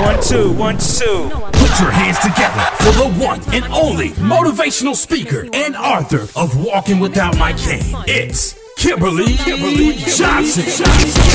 One, 0.00 0.22
two, 0.22 0.50
one, 0.52 0.78
two. 0.78 1.28
Put 1.52 1.78
your 1.78 1.90
hands 1.90 2.18
together 2.20 2.62
for 2.78 2.90
the 2.92 3.22
one 3.22 3.38
and 3.52 3.64
only 3.66 4.08
motivational 4.12 4.96
speaker 4.96 5.46
and 5.52 5.76
author 5.76 6.22
of 6.40 6.56
Walking 6.64 7.00
Without 7.00 7.36
My 7.36 7.52
Cane. 7.52 7.94
It's 8.08 8.58
Kimberly, 8.78 9.34
Kimberly 9.34 9.92
Johnson. 9.98 10.64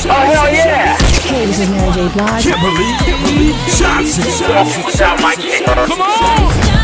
Oh, 0.10 0.14
hell 0.14 0.52
yeah! 0.52 0.98
Hey, 0.98 1.46
this 1.46 1.60
is 1.60 1.70
Mary 1.70 1.94
J. 1.94 2.12
Blige. 2.14 2.44
Kimberly, 2.44 2.92
Kimberly 3.06 3.54
Johnson. 3.78 4.56
Walking 4.56 4.86
without 4.86 5.22
my 5.22 5.36
cane. 5.36 5.64
Come 5.66 6.02
on! 6.02 6.75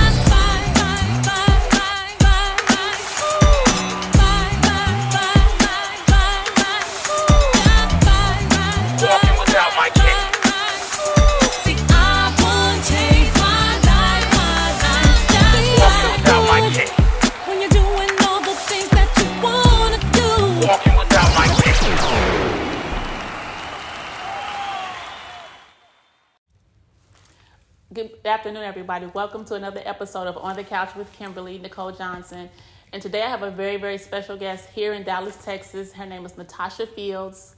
Afternoon, 28.32 28.64
everybody. 28.64 29.08
Welcome 29.08 29.44
to 29.44 29.56
another 29.56 29.82
episode 29.84 30.26
of 30.26 30.38
On 30.38 30.56
the 30.56 30.64
Couch 30.64 30.96
with 30.96 31.12
Kimberly 31.12 31.58
Nicole 31.58 31.92
Johnson. 31.92 32.50
And 32.94 33.02
today 33.02 33.24
I 33.24 33.30
have 33.30 33.44
a 33.44 33.52
very, 33.52 33.76
very 33.76 33.98
special 33.98 34.38
guest 34.38 34.70
here 34.70 34.94
in 34.94 35.04
Dallas, 35.04 35.36
Texas. 35.44 35.92
Her 35.92 36.06
name 36.06 36.26
is 36.26 36.38
Natasha 36.38 36.88
Fields. 36.88 37.58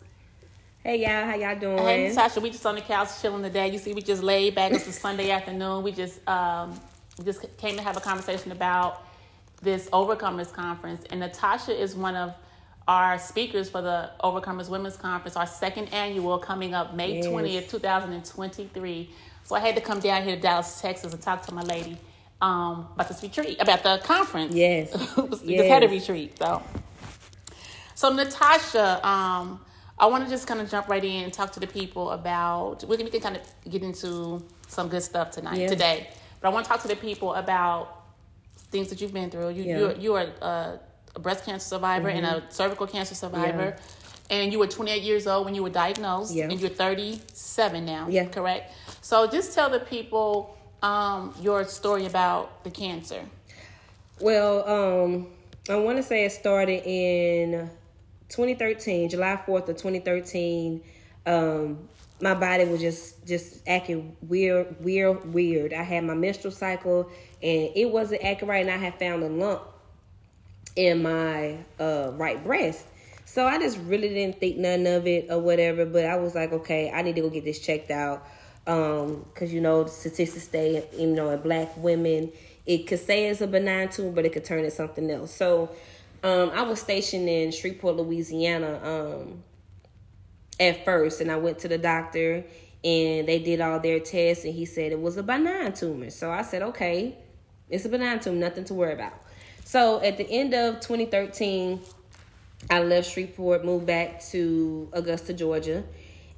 Hey 0.84 1.04
y'all, 1.04 1.28
how 1.28 1.36
y'all 1.36 1.60
doing? 1.60 1.78
Hey, 1.78 2.08
Natasha, 2.10 2.40
we 2.40 2.50
just 2.50 2.66
on 2.66 2.74
the 2.74 2.82
couch 2.82 3.10
chilling 3.22 3.44
today. 3.44 3.72
You 3.72 3.78
see, 3.78 3.94
we 3.94 4.02
just 4.02 4.24
laid 4.24 4.56
back. 4.56 4.72
It's 4.72 4.88
a 4.88 4.92
Sunday 5.06 5.30
afternoon. 5.30 5.84
We 5.84 5.92
just 5.92 6.28
um, 6.28 6.74
just 7.24 7.46
came 7.60 7.76
to 7.78 7.84
have 7.84 7.96
a 7.96 8.02
conversation 8.02 8.52
about 8.52 9.04
this 9.62 9.88
Overcomers 9.92 10.52
Conference. 10.52 11.04
And 11.12 11.20
Natasha 11.20 11.80
is 11.80 11.96
one 11.96 12.16
of 12.16 12.34
our 12.88 13.20
speakers 13.20 13.70
for 13.70 13.84
the 13.84 14.10
Overcomers 14.24 14.70
Women's 14.70 14.98
Conference, 14.98 15.38
our 15.38 15.46
second 15.46 15.94
annual 15.94 16.40
coming 16.40 16.74
up 16.74 16.96
May 16.96 17.18
Yes. 17.18 17.28
20th, 17.28 17.70
2023. 17.70 19.12
So 19.46 19.56
I 19.56 19.60
had 19.60 19.76
to 19.76 19.82
come 19.82 20.00
down 20.00 20.24
here 20.24 20.36
to 20.36 20.42
Dallas, 20.42 20.82
Texas 20.82 21.14
and 21.14 21.22
talk 21.22 21.46
to 21.48 21.54
my 21.54 21.64
lady 21.64 21.98
um, 22.42 22.88
about 22.96 23.08
this 23.10 23.22
retreat, 23.22 23.58
about 23.62 23.84
the 23.84 24.02
conference. 24.04 24.54
Yes. 24.56 24.92
we 25.44 25.58
just 25.58 25.70
had 25.70 25.84
a 25.84 25.88
retreat. 25.88 26.38
So, 26.38 26.62
so 27.96 28.14
Natasha, 28.14 29.06
um, 29.08 29.60
I 30.00 30.06
want 30.08 30.24
to 30.24 30.30
just 30.30 30.48
kind 30.48 30.60
of 30.60 30.70
jump 30.70 30.88
right 30.88 31.04
in 31.04 31.26
and 31.26 31.34
talk 31.34 31.52
to 31.54 31.60
the 31.60 31.68
people 31.68 32.12
about. 32.12 32.84
We 32.88 32.98
can, 32.98 33.06
we 33.06 33.12
can 33.12 33.22
kind 33.22 33.38
of 33.38 33.72
get 33.72 33.84
into 33.84 34.44
some 34.68 34.90
good 34.90 35.04
stuff 35.04 35.32
tonight, 35.32 35.60
Yeah. 35.60 35.68
today. 35.68 36.10
But 36.42 36.50
I 36.50 36.52
want 36.52 36.66
to 36.66 36.70
talk 36.72 36.82
to 36.82 36.88
the 36.88 36.96
people 36.96 37.34
about 37.36 38.02
things 38.72 38.90
that 38.90 39.00
you've 39.02 39.14
been 39.14 39.30
through. 39.30 39.50
You 39.52 39.64
Yeah. 39.64 39.78
you're, 39.80 39.94
you 39.96 40.14
are 40.16 40.28
a, 40.42 40.80
a 41.16 41.20
breast 41.20 41.46
cancer 41.46 41.66
survivor 41.68 42.10
and 42.10 42.26
a 42.26 42.44
cervical 42.50 42.88
cancer 42.88 43.16
survivor. 43.16 43.76
And 44.30 44.52
you 44.52 44.58
were 44.60 44.68
28 44.68 45.04
years 45.04 45.28
old 45.28 45.46
when 45.46 45.54
you 45.54 45.62
were 45.62 45.70
diagnosed, 45.70 46.34
Yeah. 46.34 46.50
and 46.50 46.60
you're 46.60 46.70
37 46.70 47.86
now. 47.86 48.08
Yeah. 48.10 48.26
correct. 48.26 48.74
So 49.04 49.28
just 49.28 49.54
tell 49.54 49.70
the 49.70 49.82
people 49.82 50.56
um, 50.82 51.36
your 51.42 51.66
story 51.66 52.06
about 52.06 52.64
the 52.64 52.72
cancer. 52.72 53.26
Well, 54.22 54.66
um, 54.66 55.28
I 55.70 55.76
want 55.76 55.98
to 55.98 56.04
say 56.04 56.24
it 56.24 56.32
started 56.32 56.84
in 56.86 57.70
2013, 58.30 59.10
July 59.10 59.38
4th 59.46 59.68
of 59.68 59.76
2013. 59.76 60.82
Um, 61.26 61.90
my 62.22 62.34
body 62.34 62.64
was 62.64 62.80
just 62.80 63.28
just 63.28 63.68
acting 63.68 64.16
weird, 64.22 64.82
weird, 64.82 65.34
weird. 65.34 65.74
I 65.74 65.84
had 65.84 66.06
my 66.06 66.14
menstrual 66.14 66.54
cycle, 66.54 67.12
and 67.42 67.72
it 67.76 67.92
wasn't 67.92 68.24
acting 68.24 68.48
right, 68.48 68.66
and 68.66 68.72
I 68.72 68.78
had 68.78 68.98
found 68.98 69.22
a 69.24 69.28
lump 69.28 69.64
in 70.78 71.04
my 71.04 71.58
uh, 71.78 72.12
right 72.14 72.42
breast. 72.42 72.86
So 73.26 73.46
I 73.46 73.60
just 73.60 73.78
really 73.80 74.08
didn't 74.08 74.40
think 74.40 74.56
none 74.56 74.88
of 74.88 75.08
it 75.08 75.28
or 75.30 75.40
whatever. 75.40 75.86
But 75.86 76.06
I 76.06 76.16
was 76.16 76.36
like, 76.36 76.54
okay, 76.54 76.90
I 76.90 77.02
need 77.02 77.16
to 77.16 77.22
go 77.22 77.30
get 77.30 77.44
this 77.44 77.60
checked 77.60 77.92
out. 77.92 78.26
Um, 78.66 79.26
cause 79.36 79.52
you 79.52 79.60
know 79.60 79.86
statistics 79.88 80.48
say, 80.48 80.86
you 80.98 81.08
know, 81.08 81.30
in 81.32 81.42
black 81.42 81.76
women, 81.76 82.32
it 82.66 82.88
could 82.88 83.00
say 83.00 83.28
it's 83.28 83.42
a 83.42 83.48
benign 83.48 83.90
tumor, 83.90 84.12
but 84.12 84.26
it 84.26 84.32
could 84.32 84.46
turn 84.46 84.60
into 84.60 84.72
something 84.72 85.10
else. 85.12 85.34
So, 85.34 85.70
um, 86.24 86.52
I 86.52 86.62
was 86.62 86.80
stationed 86.80 87.28
in 87.28 87.52
Shreveport, 87.52 87.98
Louisiana, 87.98 88.80
um, 88.82 89.44
at 90.60 90.86
first, 90.86 91.20
and 91.20 91.30
I 91.30 91.36
went 91.36 91.60
to 91.60 91.68
the 91.68 91.78
doctor, 91.78 92.46
and 92.84 93.28
they 93.28 93.40
did 93.40 93.60
all 93.60 93.80
their 93.80 94.00
tests, 94.00 94.46
and 94.46 94.54
he 94.54 94.66
said 94.66 94.94
it 94.94 95.02
was 95.02 95.18
a 95.18 95.24
benign 95.24 95.74
tumor. 95.74 96.10
So 96.10 96.32
I 96.32 96.42
said, 96.44 96.62
okay, 96.62 97.18
it's 97.70 97.84
a 97.84 97.90
benign 97.90 98.22
tumor, 98.22 98.38
nothing 98.38 98.64
to 98.66 98.74
worry 98.74 98.94
about. 98.94 99.14
So 99.66 100.02
at 100.02 100.18
the 100.18 100.30
end 100.30 100.54
of 100.54 100.76
2013, 100.76 101.82
I 102.70 102.82
left 102.82 103.12
Shreveport, 103.12 103.66
moved 103.66 103.86
back 103.86 104.24
to 104.26 104.88
Augusta, 104.94 105.34
Georgia. 105.34 105.84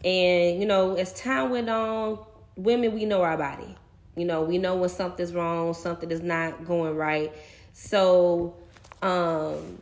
And, 0.06 0.60
you 0.60 0.68
know, 0.68 0.96
as 0.96 1.12
time 1.14 1.50
went 1.50 1.70
on, 1.70 2.20
women, 2.56 2.94
we 2.94 3.06
know 3.06 3.24
our 3.24 3.38
body. 3.38 3.76
You 4.16 4.26
know, 4.26 4.44
we 4.44 4.60
know 4.60 4.76
when 4.76 4.90
something's 4.90 5.34
wrong, 5.34 5.74
something 5.74 6.12
is 6.12 6.22
not 6.22 6.66
going 6.66 6.96
right. 6.96 7.34
So, 7.74 8.56
um, 9.02 9.80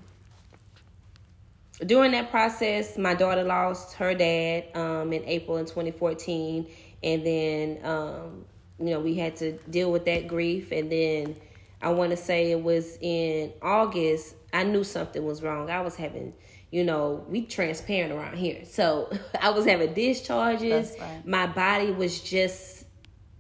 during 1.86 2.12
that 2.12 2.32
process, 2.32 2.98
my 2.98 3.14
daughter 3.14 3.44
lost 3.44 3.94
her 3.96 4.14
dad 4.14 4.66
um, 4.76 5.12
in 5.12 5.24
April 5.26 5.58
in 5.58 5.66
2014. 5.66 6.68
And 7.04 7.26
then, 7.26 7.80
um, 7.84 8.46
you 8.80 8.92
know, 8.92 9.02
we 9.02 9.16
had 9.16 9.36
to 9.38 9.54
deal 9.70 9.92
with 9.92 10.06
that 10.06 10.28
grief. 10.28 10.72
And 10.72 10.92
then 10.92 11.36
I 11.82 11.90
want 11.90 12.12
to 12.12 12.18
say 12.18 12.52
it 12.52 12.64
was 12.64 12.98
in 13.02 13.52
August, 13.62 14.36
I 14.54 14.64
knew 14.64 14.84
something 14.84 15.26
was 15.26 15.42
wrong. 15.42 15.70
I 15.70 15.82
was 15.82 15.96
having, 15.96 16.34
you 16.74 16.84
know, 16.84 17.24
we 17.30 17.44
transparent 17.44 18.12
around 18.12 18.36
here. 18.36 18.66
So 18.66 19.16
I 19.40 19.52
was 19.52 19.64
having 19.64 19.94
discharges. 19.94 20.96
My 21.24 21.46
body 21.46 21.92
was 21.92 22.20
just, 22.20 22.86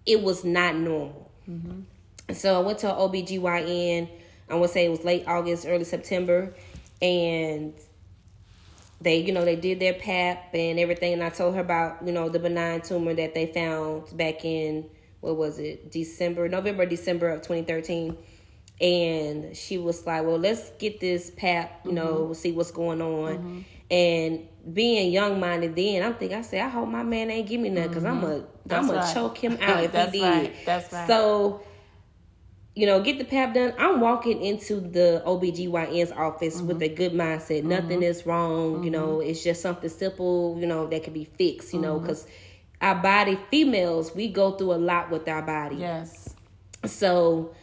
it 0.05 0.21
was 0.21 0.45
not 0.45 0.75
normal. 0.75 1.31
Mm-hmm. 1.49 2.33
So 2.35 2.55
I 2.55 2.63
went 2.63 2.77
to 2.79 2.93
an 2.93 2.95
OBGYN. 2.95 4.07
I 4.51 4.55
would 4.55 4.69
say 4.69 4.85
it 4.85 4.89
was 4.89 5.03
late 5.03 5.23
August, 5.27 5.65
early 5.67 5.83
September. 5.83 6.53
And 7.01 7.73
they, 9.01 9.17
you 9.17 9.33
know, 9.33 9.43
they 9.43 9.55
did 9.55 9.79
their 9.79 9.95
PAP 9.95 10.53
and 10.53 10.79
everything. 10.79 11.13
And 11.13 11.23
I 11.23 11.29
told 11.29 11.55
her 11.55 11.61
about, 11.61 12.05
you 12.05 12.11
know, 12.11 12.29
the 12.29 12.37
benign 12.37 12.81
tumor 12.81 13.15
that 13.15 13.33
they 13.33 13.47
found 13.47 14.15
back 14.15 14.45
in, 14.45 14.87
what 15.21 15.37
was 15.37 15.57
it, 15.57 15.91
December, 15.91 16.47
November, 16.47 16.85
December 16.85 17.29
of 17.29 17.41
2013. 17.41 18.15
And 18.83 19.55
she 19.55 19.77
was 19.77 20.05
like, 20.05 20.25
well, 20.25 20.37
let's 20.37 20.71
get 20.71 20.99
this 20.99 21.31
PAP, 21.37 21.85
you 21.85 21.93
know, 21.93 22.15
mm-hmm. 22.15 22.33
see 22.33 22.51
what's 22.51 22.71
going 22.71 23.01
on. 23.01 23.37
Mm-hmm. 23.37 23.59
And 23.89 24.47
being 24.73 25.11
young 25.13 25.39
minded 25.39 25.75
then, 25.75 26.03
I'm 26.03 26.15
thinking, 26.15 26.37
I 26.37 26.41
say, 26.41 26.59
I 26.59 26.67
hope 26.67 26.89
my 26.89 27.03
man 27.03 27.31
ain't 27.31 27.47
give 27.47 27.61
me 27.61 27.69
nothing 27.69 27.89
because 27.89 28.03
I'm 28.05 28.19
going 28.19 28.41
mm-hmm. 28.41 28.49
That's 28.65 28.81
I'm 28.81 28.87
going 28.87 28.99
right. 28.99 29.13
choke 29.13 29.37
him 29.37 29.57
out 29.61 29.83
if 29.85 29.93
he 30.11 30.19
did. 30.19 30.23
right. 30.23 30.53
That's 30.65 30.91
right. 30.91 31.07
So, 31.07 31.63
you 32.75 32.85
know, 32.85 33.01
get 33.01 33.19
the 33.19 33.23
PAP 33.25 33.53
done. 33.53 33.73
I'm 33.77 34.01
walking 34.01 34.41
into 34.43 34.81
the 34.81 35.21
OBGYN's 35.25 36.11
office 36.11 36.59
with 36.61 36.77
Mm-hmm. 36.79 36.83
a 36.83 36.95
good 36.95 37.13
mindset. 37.13 37.63
Nothing 37.63 38.03
is 38.03 38.25
wrong. 38.25 38.83
You 38.83 38.91
know, 38.91 39.21
it's 39.21 39.43
just 39.43 39.61
something 39.61 39.89
simple, 39.89 40.57
you 40.59 40.65
know, 40.67 40.87
that 40.87 41.03
can 41.03 41.13
be 41.13 41.23
fixed, 41.25 41.73
you 41.73 41.79
know, 41.79 41.95
Mm-hmm. 41.95 42.07
because 42.07 42.27
our 42.81 42.95
body, 42.95 43.39
females, 43.49 44.13
we 44.13 44.27
go 44.27 44.51
through 44.51 44.73
a 44.73 44.75
lot 44.75 45.09
with 45.09 45.27
our 45.29 45.41
body. 45.41 45.77
Yes. 45.77 46.35
So 46.85 47.53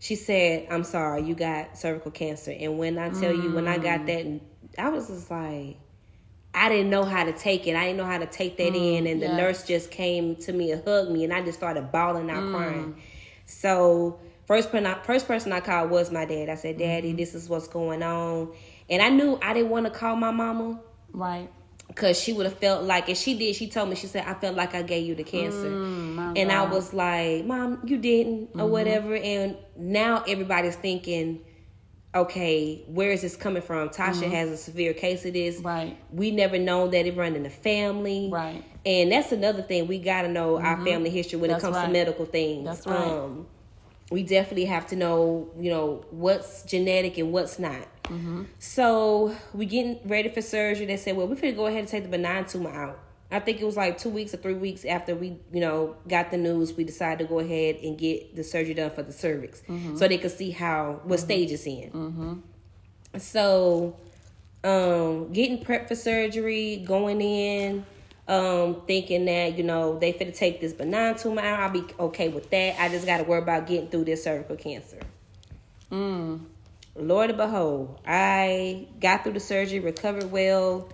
she 0.00 0.16
said, 0.16 0.68
I'm 0.70 0.84
sorry, 0.84 1.22
you 1.22 1.36
got 1.36 1.78
cervical 1.78 2.10
cancer. 2.10 2.52
And 2.58 2.78
when 2.78 2.98
I 2.98 3.10
tell 3.10 3.32
you, 3.32 3.52
when 3.52 3.68
I 3.68 3.78
Mm. 3.78 3.82
got 3.82 4.06
that, 4.06 4.40
I 4.78 4.90
was 4.90 5.08
just 5.08 5.30
like, 5.30 5.78
I 6.54 6.68
didn't 6.68 6.90
know 6.90 7.04
how 7.04 7.24
to 7.24 7.32
take 7.32 7.66
it. 7.68 7.76
I 7.76 7.84
didn't 7.86 7.98
know 7.98 8.06
how 8.06 8.18
to 8.18 8.26
take 8.26 8.56
that 8.58 8.74
in. 8.74 9.06
And 9.06 9.22
the 9.22 9.28
Mm, 9.28 9.36
yes. 9.36 9.36
nurse 9.36 9.66
just 9.66 9.90
came 9.92 10.36
to 10.36 10.52
me 10.52 10.72
and 10.72 10.84
hugged 10.84 11.10
me, 11.12 11.24
and 11.24 11.32
I 11.32 11.42
just 11.42 11.58
started 11.58 11.92
bawling 11.92 12.30
out 12.30 12.46
Mm. 12.46 12.50
crying. 12.50 12.96
So 13.46 14.20
first 14.46 14.70
person, 14.70 14.86
I, 14.86 14.94
first 15.02 15.26
person 15.28 15.52
I 15.52 15.60
called 15.60 15.90
was 15.90 16.10
my 16.10 16.24
dad. 16.24 16.48
I 16.48 16.56
said, 16.56 16.78
Mm-hmm. 16.78 16.78
"Daddy, 16.78 17.12
this 17.12 17.34
is 17.34 17.48
what's 17.48 17.68
going 17.68 18.02
on," 18.02 18.52
and 18.88 19.02
I 19.02 19.10
knew 19.10 19.38
I 19.42 19.54
didn't 19.54 19.70
want 19.70 19.86
to 19.86 19.92
call 19.92 20.16
my 20.16 20.32
mama 20.32 20.80
Right. 21.12 21.50
Because 21.90 22.20
she 22.20 22.32
would 22.32 22.46
have 22.46 22.58
felt 22.58 22.84
like, 22.84 23.08
and 23.08 23.18
she 23.18 23.36
did. 23.36 23.56
She 23.56 23.68
told 23.68 23.88
me, 23.90 23.96
she 23.96 24.06
said, 24.06 24.24
"I 24.26 24.34
felt 24.34 24.56
like 24.56 24.74
I 24.74 24.82
gave 24.82 25.06
you 25.06 25.14
the 25.14 25.24
cancer," 25.24 25.68
Mm, 25.68 26.38
and 26.38 26.52
I 26.52 26.64
was 26.64 26.94
like, 26.94 27.44
"Mom, 27.44 27.80
you 27.84 27.98
didn't, 27.98 28.50
or 28.54 28.66
whatever." 28.68 29.16
And 29.16 29.56
now 29.76 30.22
everybody's 30.26 30.76
thinking. 30.76 31.44
Okay, 32.12 32.82
where 32.88 33.12
is 33.12 33.22
this 33.22 33.36
coming 33.36 33.62
from? 33.62 33.88
Tasha 33.90 34.28
has 34.28 34.50
a 34.50 34.56
severe 34.56 34.92
case 34.92 35.24
of 35.24 35.32
this. 35.32 35.58
Mm-hmm. 35.58 35.66
Right. 35.66 35.96
We 36.10 36.32
never 36.32 36.58
known 36.58 36.90
that 36.90 37.06
it 37.06 37.16
run 37.16 37.36
in 37.36 37.44
the 37.44 37.50
family. 37.50 38.28
Right. 38.32 38.64
And 38.84 39.12
that's 39.12 39.30
another 39.30 39.62
thing 39.62 39.86
we 39.86 40.00
got 40.00 40.22
to 40.22 40.28
know 40.28 40.58
our 40.58 40.84
family 40.84 41.10
history 41.10 41.38
when 41.38 41.50
That's 41.50 41.62
it 41.62 41.66
comes 41.66 41.76
right. 41.76 41.86
to 41.86 41.92
medical 41.92 42.24
things. 42.24 42.64
That's 42.64 42.84
right. 42.84 42.98
Um, 42.98 43.46
we 44.10 44.22
definitely 44.24 44.64
have 44.66 44.86
to 44.88 44.96
know, 44.96 45.50
you 45.58 45.70
know, 45.70 46.04
what's 46.10 46.64
genetic 46.64 47.16
and 47.18 47.32
what's 47.32 47.58
not. 47.58 47.86
Mm-hmm. 48.04 48.42
So 48.58 49.36
we 49.54 49.66
getting 49.66 50.00
ready 50.04 50.28
for 50.28 50.42
surgery. 50.42 50.86
They 50.86 50.96
said, 50.96 51.16
well, 51.16 51.28
we're 51.28 51.36
going 51.36 51.52
to 51.52 51.56
go 51.56 51.66
ahead 51.66 51.78
and 51.80 51.88
take 51.88 52.02
the 52.02 52.08
benign 52.08 52.44
tumor 52.44 52.70
out. 52.70 52.98
I 53.32 53.38
think 53.38 53.60
it 53.60 53.64
was 53.64 53.76
like 53.76 53.96
two 53.96 54.08
weeks 54.08 54.34
or 54.34 54.38
three 54.38 54.54
weeks 54.54 54.84
after 54.84 55.14
we, 55.14 55.38
you 55.52 55.60
know, 55.60 55.94
got 56.08 56.32
the 56.32 56.36
news. 56.36 56.72
We 56.72 56.82
decided 56.82 57.20
to 57.20 57.24
go 57.32 57.38
ahead 57.38 57.76
and 57.76 57.96
get 57.96 58.34
the 58.34 58.42
surgery 58.42 58.74
done 58.74 58.90
for 58.90 59.04
the 59.04 59.12
cervix, 59.12 59.62
so 59.96 60.08
they 60.08 60.18
could 60.18 60.32
see 60.32 60.50
how 60.50 61.00
what 61.04 61.20
stage 61.20 61.52
it's 61.52 61.64
in. 61.64 62.42
So, 63.18 63.96
um, 64.64 65.32
getting 65.32 65.64
prepped 65.64 65.86
for 65.86 65.94
surgery, 65.94 66.82
going 66.84 67.20
in, 67.20 67.86
um, 68.30 68.82
thinking 68.86 69.24
that 69.24 69.58
you 69.58 69.64
know 69.64 69.98
they 69.98 70.12
finna 70.12 70.34
take 70.34 70.60
this 70.60 70.72
benign 70.72 71.16
tumor 71.16 71.42
out. 71.42 71.60
I'll 71.60 71.70
be 71.70 71.84
okay 71.98 72.28
with 72.28 72.48
that. 72.50 72.80
I 72.80 72.88
just 72.88 73.04
got 73.04 73.18
to 73.18 73.24
worry 73.24 73.42
about 73.42 73.66
getting 73.66 73.88
through 73.88 74.04
this 74.04 74.22
cervical 74.22 74.56
cancer. 74.56 75.00
Lord 76.94 77.30
and 77.30 77.36
behold, 77.36 78.00
I 78.06 78.86
got 79.00 79.24
through 79.24 79.32
the 79.32 79.40
surgery, 79.40 79.80
recovered 79.80 80.30
well, 80.30 80.88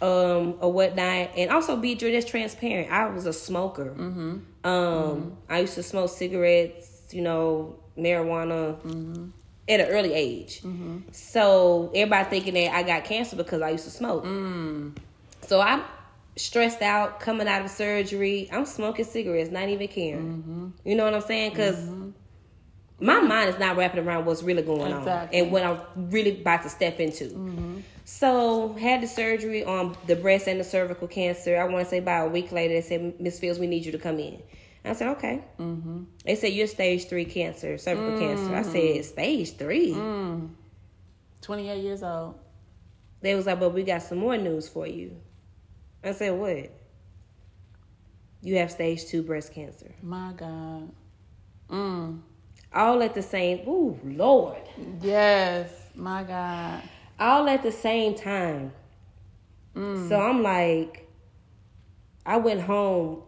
um, 0.00 0.54
or 0.60 0.72
whatnot, 0.72 1.30
and 1.36 1.50
also 1.50 1.76
be 1.76 1.96
just 1.96 2.28
transparent. 2.28 2.90
I 2.92 3.08
was 3.08 3.26
a 3.26 3.32
smoker. 3.32 3.90
Um, 4.62 5.36
I 5.48 5.60
used 5.60 5.74
to 5.74 5.82
smoke 5.82 6.10
cigarettes, 6.10 7.02
you 7.10 7.22
know, 7.22 7.80
marijuana 7.98 8.76
at 9.68 9.80
an 9.80 9.86
early 9.86 10.12
age. 10.14 10.62
So 11.10 11.90
everybody 11.94 12.28
thinking 12.30 12.54
that 12.54 12.74
I 12.74 12.84
got 12.84 13.04
cancer 13.04 13.34
because 13.34 13.60
I 13.60 13.70
used 13.70 13.84
to 13.84 13.90
smoke. 13.90 14.24
So 15.42 15.60
I'm 15.60 15.82
stressed 16.40 16.82
out 16.82 17.20
coming 17.20 17.46
out 17.46 17.62
of 17.64 17.70
surgery. 17.70 18.48
I'm 18.52 18.66
smoking 18.66 19.04
cigarettes, 19.04 19.50
not 19.50 19.68
even 19.68 19.88
caring. 19.88 20.42
Mm-hmm. 20.42 20.88
You 20.88 20.94
know 20.96 21.04
what 21.04 21.14
I'm 21.14 21.20
saying? 21.22 21.50
Because 21.50 21.76
mm-hmm. 21.76 22.10
my 23.00 23.20
mind 23.20 23.50
is 23.50 23.58
not 23.58 23.76
wrapping 23.76 24.06
around 24.06 24.24
what's 24.24 24.42
really 24.42 24.62
going 24.62 24.92
Exactly. 24.92 25.38
on 25.38 25.44
and 25.44 25.52
what 25.52 25.62
I'm 25.64 25.80
really 26.10 26.40
about 26.40 26.62
to 26.62 26.68
step 26.68 26.98
into. 27.00 27.24
Mm-hmm. 27.24 27.80
So 28.04 28.72
had 28.74 29.02
the 29.02 29.06
surgery 29.06 29.64
on 29.64 29.96
the 30.06 30.16
breast 30.16 30.48
and 30.48 30.58
the 30.58 30.64
cervical 30.64 31.06
cancer. 31.06 31.60
I 31.60 31.64
want 31.64 31.84
to 31.84 31.90
say 31.90 31.98
about 31.98 32.28
a 32.28 32.30
week 32.30 32.50
later, 32.50 32.74
they 32.74 32.80
said, 32.80 33.20
Miss 33.20 33.38
Fields, 33.38 33.58
we 33.58 33.66
need 33.66 33.84
you 33.84 33.92
to 33.92 33.98
come 33.98 34.18
in. 34.18 34.42
I 34.84 34.94
said, 34.94 35.08
okay. 35.08 35.44
Mm-hmm. 35.58 36.04
They 36.24 36.36
said, 36.36 36.48
you're 36.48 36.66
stage 36.66 37.08
three 37.08 37.26
cancer, 37.26 37.76
cervical 37.76 38.18
cancer. 38.18 38.54
I 38.54 38.62
said, 38.62 38.72
mm. 38.72 39.04
stage 39.04 39.56
three? 39.56 39.92
Mm. 39.92 40.50
28 41.42 41.82
years 41.82 42.02
old. 42.02 42.38
They 43.20 43.34
was 43.34 43.46
like, 43.46 43.60
but 43.60 43.74
we 43.74 43.82
got 43.82 44.02
some 44.02 44.18
more 44.18 44.38
news 44.38 44.68
for 44.68 44.86
you. 44.86 45.16
I 46.02 46.12
said, 46.12 46.32
what? 46.32 46.70
You 48.42 48.56
have 48.56 48.70
stage 48.70 49.06
two 49.06 49.22
breast 49.22 49.52
cancer. 49.52 49.94
My 50.02 50.32
God. 50.36 50.90
Mm. 51.68 52.20
All 52.72 53.02
at 53.02 53.14
the 53.14 53.22
same, 53.22 53.68
ooh, 53.68 53.98
Lord. 54.04 54.62
Yes. 55.00 55.70
My 55.94 56.22
God. 56.24 56.82
All 57.18 57.48
at 57.48 57.62
the 57.62 57.72
same 57.72 58.14
time. 58.14 58.72
Mm. 59.74 60.08
So 60.08 60.18
I'm 60.18 60.42
like, 60.42 61.08
I 62.24 62.38
went 62.38 62.60
home. 62.60 63.22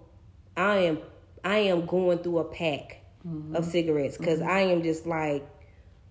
I 0.56 0.78
am, 0.78 0.98
I 1.44 1.58
am 1.58 1.86
going 1.86 2.19
through 2.19 2.38
a 2.38 2.44
pack 2.44 3.02
of 3.24 3.30
mm-hmm. 3.30 3.62
cigarettes 3.62 4.16
because 4.16 4.40
mm-hmm. 4.40 4.50
I 4.50 4.60
am 4.60 4.82
just 4.82 5.06
like, 5.06 5.46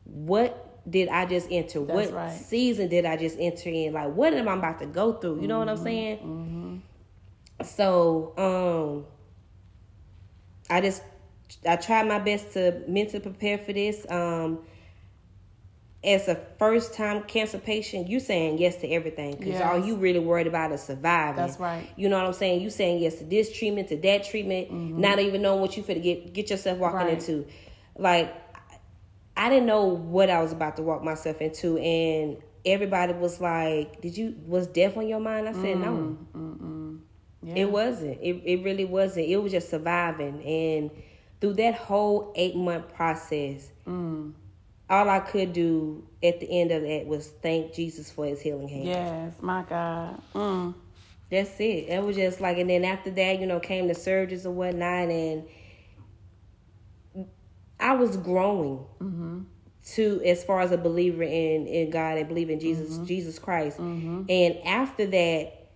what 0.03 0.70
did 0.89 1.09
I 1.09 1.25
just 1.25 1.47
enter? 1.51 1.81
what 1.81 2.11
right. 2.11 2.31
season 2.31 2.87
did 2.89 3.05
I 3.05 3.17
just 3.17 3.37
enter 3.39 3.69
in? 3.69 3.93
Like, 3.93 4.13
what 4.15 4.33
am 4.33 4.47
I 4.47 4.53
about 4.55 4.79
to 4.79 4.85
go 4.87 5.13
through? 5.13 5.41
You 5.41 5.47
know 5.47 5.59
what 5.59 5.69
I'm 5.69 5.77
saying? 5.77 6.81
So, 7.63 8.33
um, 8.37 9.05
I 10.69 10.81
just 10.81 11.03
I 11.67 11.75
tried 11.75 12.07
my 12.07 12.19
best 12.19 12.53
to 12.53 12.81
mentally 12.87 13.19
prepare 13.19 13.57
for 13.57 13.73
this. 13.73 14.05
Um, 14.09 14.59
as 16.03 16.27
a 16.27 16.35
first 16.57 16.95
time 16.95 17.21
cancer 17.23 17.59
patient, 17.59 18.07
you 18.07 18.19
saying 18.19 18.57
yes 18.57 18.77
to 18.77 18.87
everything 18.89 19.35
because 19.37 19.61
all 19.61 19.77
you 19.85 19.95
really 19.97 20.17
worried 20.17 20.47
about 20.47 20.71
is 20.71 20.81
surviving. 20.81 21.35
That's 21.35 21.59
right. 21.59 21.87
You 21.95 22.09
know 22.09 22.17
what 22.17 22.25
I'm 22.25 22.33
saying? 22.33 22.61
You 22.61 22.71
saying 22.71 23.03
yes 23.03 23.15
to 23.19 23.23
this 23.23 23.55
treatment, 23.55 23.89
to 23.89 23.97
that 23.97 24.23
treatment, 24.23 24.71
not 24.71 25.19
even 25.19 25.43
knowing 25.43 25.61
what 25.61 25.77
you 25.77 25.83
finna 25.83 26.01
get 26.01 26.33
get 26.33 26.49
yourself 26.49 26.79
walking 26.79 26.99
Mm-hmm. 27.01 27.07
Right. 27.07 27.19
into. 27.19 27.45
Like, 27.97 28.35
I 29.41 29.49
didn't 29.49 29.65
know 29.65 29.85
what 29.85 30.29
I 30.29 30.39
was 30.39 30.51
about 30.51 30.75
to 30.75 30.83
walk 30.83 31.03
myself 31.03 31.41
into, 31.41 31.75
and 31.79 32.37
everybody 32.63 33.13
was 33.13 33.41
like, 33.41 33.99
"Did 33.99 34.15
you 34.15 34.35
was 34.45 34.67
death 34.67 34.95
on 34.97 35.07
your 35.07 35.19
mind?" 35.19 35.49
I 35.49 35.53
said, 35.53 35.79
"No." 35.79 35.93
Mm, 35.93 36.17
mm, 36.35 36.57
mm, 36.59 36.99
yeah. 37.41 37.55
It 37.55 37.71
wasn't. 37.71 38.19
It 38.21 38.43
it 38.45 38.63
really 38.63 38.85
wasn't. 38.85 39.25
It 39.29 39.37
was 39.37 39.51
just 39.51 39.71
surviving. 39.71 40.43
And 40.43 40.91
through 41.39 41.53
that 41.53 41.73
whole 41.73 42.31
eight 42.35 42.55
month 42.55 42.93
process, 42.93 43.71
all 43.87 45.09
I 45.09 45.19
could 45.21 45.53
do 45.53 46.03
at 46.21 46.39
the 46.39 46.61
end 46.61 46.69
of 46.69 46.83
that 46.83 47.07
was 47.07 47.27
thank 47.41 47.73
Jesus 47.73 48.11
for 48.11 48.27
his 48.27 48.41
healing 48.41 48.67
hand. 48.67 48.85
Yes. 48.85 49.33
My 49.41 49.63
God. 49.63 50.21
Mm. 50.35 50.75
That's 51.31 51.59
it. 51.59 51.89
It 51.89 52.03
was 52.03 52.15
just 52.15 52.41
like 52.41 52.59
and 52.59 52.69
then 52.69 52.85
after 52.85 53.09
that, 53.09 53.39
you 53.39 53.47
know, 53.47 53.59
came 53.59 53.87
the 53.87 53.95
surgeries 53.95 54.45
and 54.45 54.55
whatnot 54.55 55.09
and 55.09 55.45
I 57.81 57.93
was 57.95 58.17
growing 58.17 58.85
mm-hmm. 58.99 59.39
to 59.93 60.21
as 60.25 60.43
far 60.43 60.61
as 60.61 60.71
a 60.71 60.77
believer 60.77 61.23
in 61.23 61.67
in 61.67 61.89
God 61.89 62.17
and 62.17 62.27
believe 62.27 62.49
in 62.49 62.59
Jesus 62.59 62.93
mm-hmm. 62.93 63.05
Jesus 63.05 63.39
Christ. 63.39 63.77
Mm-hmm. 63.77 64.23
And 64.29 64.57
after 64.65 65.05
that, 65.07 65.69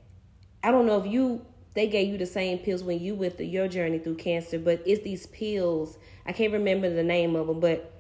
I 0.64 0.72
don't 0.72 0.86
know 0.86 1.00
if 1.00 1.12
you 1.12 1.46
they 1.74 1.88
gave 1.88 2.08
you 2.10 2.18
the 2.18 2.26
same 2.26 2.60
pills 2.60 2.84
when 2.84 3.00
you 3.00 3.16
went 3.16 3.38
through 3.38 3.48
your 3.48 3.68
journey 3.68 4.00
through 4.00 4.16
cancer, 4.16 4.58
but 4.58 4.82
it's 4.86 5.04
these 5.04 5.26
pills. 5.28 5.98
I 6.26 6.32
can't 6.32 6.54
remember 6.54 6.90
the 6.90 7.04
name 7.04 7.36
of 7.36 7.48
them, 7.48 7.60
but 7.60 7.92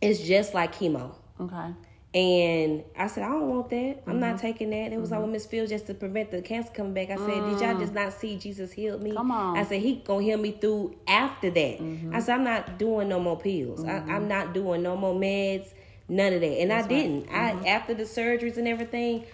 it's 0.00 0.20
just 0.20 0.54
like 0.54 0.74
chemo. 0.74 1.14
Okay. 1.40 1.74
And 2.12 2.82
I 2.98 3.06
said, 3.06 3.22
I 3.22 3.28
don't 3.28 3.48
want 3.48 3.70
that. 3.70 4.02
I'm 4.08 4.18
not 4.18 4.30
mm-hmm. 4.30 4.38
taking 4.38 4.70
that. 4.70 4.92
It 4.92 4.98
was 4.98 5.12
like, 5.12 5.18
mm-hmm. 5.18 5.26
well, 5.26 5.32
Miss 5.32 5.46
Fields, 5.46 5.70
just 5.70 5.86
to 5.86 5.94
prevent 5.94 6.32
the 6.32 6.42
cancer 6.42 6.72
coming 6.72 6.92
back. 6.92 7.10
I 7.10 7.16
said, 7.16 7.28
did 7.28 7.60
y'all 7.60 7.74
mm. 7.76 7.78
just 7.78 7.94
not 7.94 8.12
see 8.12 8.36
Jesus 8.36 8.72
healed 8.72 9.00
me? 9.00 9.12
Come 9.12 9.30
on. 9.30 9.56
I 9.56 9.64
said, 9.64 9.80
he 9.80 9.96
gonna 9.96 10.24
heal 10.24 10.38
me 10.38 10.50
through 10.50 10.96
after 11.06 11.50
that. 11.50 11.78
Mm-hmm. 11.78 12.12
I 12.12 12.18
said, 12.18 12.34
I'm 12.34 12.42
not 12.42 12.80
doing 12.80 13.08
no 13.08 13.20
more 13.20 13.38
pills. 13.38 13.84
I, 13.84 13.98
I'm 13.98 14.26
not 14.26 14.54
doing 14.54 14.82
no 14.82 14.96
more 14.96 15.14
meds, 15.14 15.72
none 16.08 16.32
of 16.32 16.40
that. 16.40 16.60
And 16.60 16.72
I 16.72 16.84
didn't. 16.84 17.28
I 17.30 17.68
after 17.68 17.94
the 17.94 18.02
surgeries 18.02 18.56
and 18.56 18.66
everything, 18.66 19.24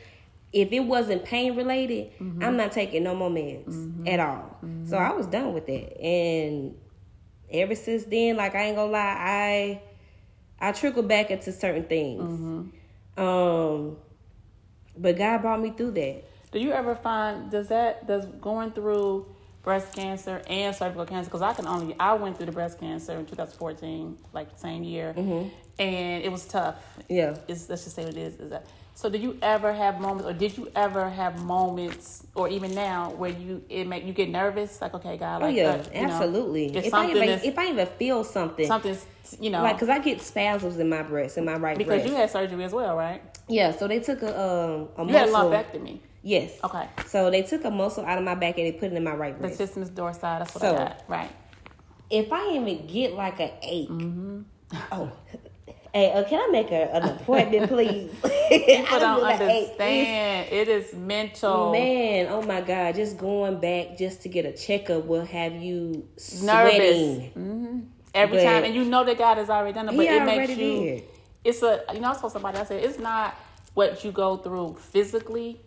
if 0.52 0.70
it 0.70 0.80
wasn't 0.80 1.24
pain 1.24 1.56
related, 1.56 2.12
I'm 2.20 2.58
not 2.58 2.72
taking 2.72 3.04
no 3.04 3.14
more 3.14 3.30
meds 3.30 4.06
at 4.06 4.20
all. 4.20 4.58
So 4.84 4.98
I 4.98 5.12
was 5.12 5.26
done 5.26 5.54
with 5.54 5.66
that. 5.66 5.98
And 5.98 6.76
ever 7.50 7.74
since 7.74 8.04
then, 8.04 8.36
like 8.36 8.54
I 8.54 8.64
ain't 8.64 8.76
gonna 8.76 8.92
lie, 8.92 9.16
I 9.18 9.82
I 10.60 10.72
trickle 10.72 11.02
back 11.02 11.30
into 11.30 11.52
certain 11.52 11.84
things. 11.84 12.20
Um, 13.16 13.96
but 14.96 15.16
God 15.18 15.42
brought 15.42 15.60
me 15.60 15.70
through 15.70 15.92
that. 15.92 16.24
Do 16.52 16.58
you 16.58 16.72
ever 16.72 16.94
find 16.94 17.50
does 17.50 17.68
that 17.68 18.06
does 18.06 18.26
going 18.26 18.72
through 18.72 19.26
breast 19.62 19.92
cancer 19.94 20.42
and 20.48 20.74
cervical 20.74 21.04
cancer? 21.04 21.28
Because 21.28 21.42
I 21.42 21.52
can 21.52 21.66
only 21.66 21.94
I 21.98 22.14
went 22.14 22.36
through 22.36 22.46
the 22.46 22.52
breast 22.52 22.78
cancer 22.80 23.12
in 23.18 23.26
2014, 23.26 24.16
like 24.32 24.48
same 24.56 24.82
year, 24.84 25.12
and 25.78 26.24
it 26.24 26.30
was 26.32 26.46
tough. 26.46 26.76
Yeah. 27.08 27.36
It's, 27.48 27.68
let's 27.68 27.84
just 27.84 27.96
say 27.96 28.04
what 28.04 28.14
it 28.14 28.20
is. 28.20 28.36
Is 28.36 28.50
that 28.50 28.66
so? 28.96 29.08
Do 29.08 29.18
you 29.18 29.36
ever 29.42 29.72
have 29.72 30.00
moments, 30.00 30.26
or 30.28 30.32
did 30.32 30.56
you 30.58 30.66
ever 30.74 31.08
have 31.08 31.34
moments, 31.44 32.26
or 32.34 32.48
even 32.48 32.74
now, 32.74 33.10
where 33.12 33.30
you 33.30 33.62
it 33.68 33.86
make 33.86 34.04
you 34.04 34.12
get 34.12 34.28
nervous? 34.28 34.80
Like, 34.80 34.94
okay, 34.94 35.16
God, 35.16 35.42
like, 35.42 35.42
Oh 35.42 35.46
like, 35.46 35.56
yeah, 35.56 35.70
uh, 35.70 36.00
you 36.00 36.06
know, 36.08 36.14
absolutely. 36.14 36.64
if 36.76 36.86
if 36.86 36.94
I 36.94 37.10
even 37.10 37.28
if 37.28 37.56
I 37.58 37.66
even 37.68 37.86
feel 37.86 38.24
something, 38.24 38.66
something's 38.66 39.06
you 39.38 39.50
know, 39.50 39.62
like, 39.62 39.78
cause 39.78 39.88
I 39.88 39.98
get 40.00 40.20
spasms 40.22 40.78
in 40.78 40.88
my 40.88 41.02
breast, 41.02 41.36
in 41.38 41.44
my 41.44 41.56
right 41.56 41.76
because 41.78 42.02
breast. 42.02 42.08
you 42.08 42.14
had 42.16 42.30
surgery 42.30 42.64
as 42.64 42.72
well, 42.72 42.96
right? 42.96 43.22
yeah, 43.48 43.70
so 43.70 43.86
they 43.86 44.00
took 44.00 44.22
a 44.22 44.32
um 44.40 44.88
a 44.96 45.04
You 45.06 45.14
had 45.16 45.28
a 45.28 45.32
lumpectomy. 45.32 46.00
Yes. 46.22 46.58
Okay. 46.64 46.88
So 47.06 47.30
they 47.30 47.42
took 47.42 47.64
a 47.64 47.70
muscle 47.70 48.04
out 48.04 48.18
of 48.18 48.24
my 48.24 48.34
back 48.34 48.58
and 48.58 48.66
they 48.66 48.72
put 48.72 48.90
it 48.90 48.96
in 48.96 49.04
my 49.04 49.14
right 49.14 49.38
breast. 49.38 49.60
Latissimus 49.60 49.94
dorsal. 49.94 50.40
That's 50.40 50.52
what 50.54 50.60
So- 50.62 50.74
I 50.74 50.78
got. 50.78 51.02
Right. 51.06 51.30
if 52.10 52.32
I 52.32 52.56
even 52.56 52.86
get 52.88 53.14
like 53.14 53.38
an 53.40 53.50
ache, 53.62 53.88
Mm-hmm. 53.88 54.40
oh, 54.92 55.12
hey, 55.96 56.12
uh, 56.12 56.24
can 56.24 56.38
I 56.46 56.48
make 56.52 56.70
a, 56.70 56.94
an 56.94 57.04
appointment, 57.04 57.68
please? 57.74 58.10
People 58.48 58.98
don't 59.00 59.22
understand. 59.22 60.48
It 60.52 60.68
is 60.68 60.92
mental. 60.94 61.72
Man, 61.72 62.26
oh 62.30 62.42
my 62.42 62.60
God, 62.60 62.94
just 62.96 63.16
going 63.18 63.58
back 63.60 63.96
just 63.96 64.22
to 64.22 64.28
get 64.28 64.44
a 64.44 64.52
checkup 64.52 65.04
will 65.06 65.24
have 65.24 65.54
you 65.54 66.06
Nervous. 66.42 66.42
sweating. 66.42 67.90
every 68.14 68.38
But- 68.38 68.44
time, 68.44 68.64
and 68.64 68.74
you 68.74 68.84
know 68.84 69.04
that 69.04 69.18
God 69.18 69.38
has 69.38 69.48
already 69.50 69.72
done 69.74 69.88
it, 69.88 69.92
He 69.92 69.98
but 69.98 70.06
it 70.06 70.24
makes 70.24 70.50
you. 70.50 70.56
did. 70.56 71.04
It's 71.44 71.62
a 71.62 71.82
you 71.94 72.00
know 72.00 72.10
I 72.10 72.14
told 72.14 72.32
somebody 72.32 72.58
I 72.58 72.64
said 72.64 72.82
it's 72.84 72.98
not 72.98 73.34
what 73.74 74.04
you 74.04 74.10
go 74.12 74.36
through 74.36 74.76
physically. 74.80 75.60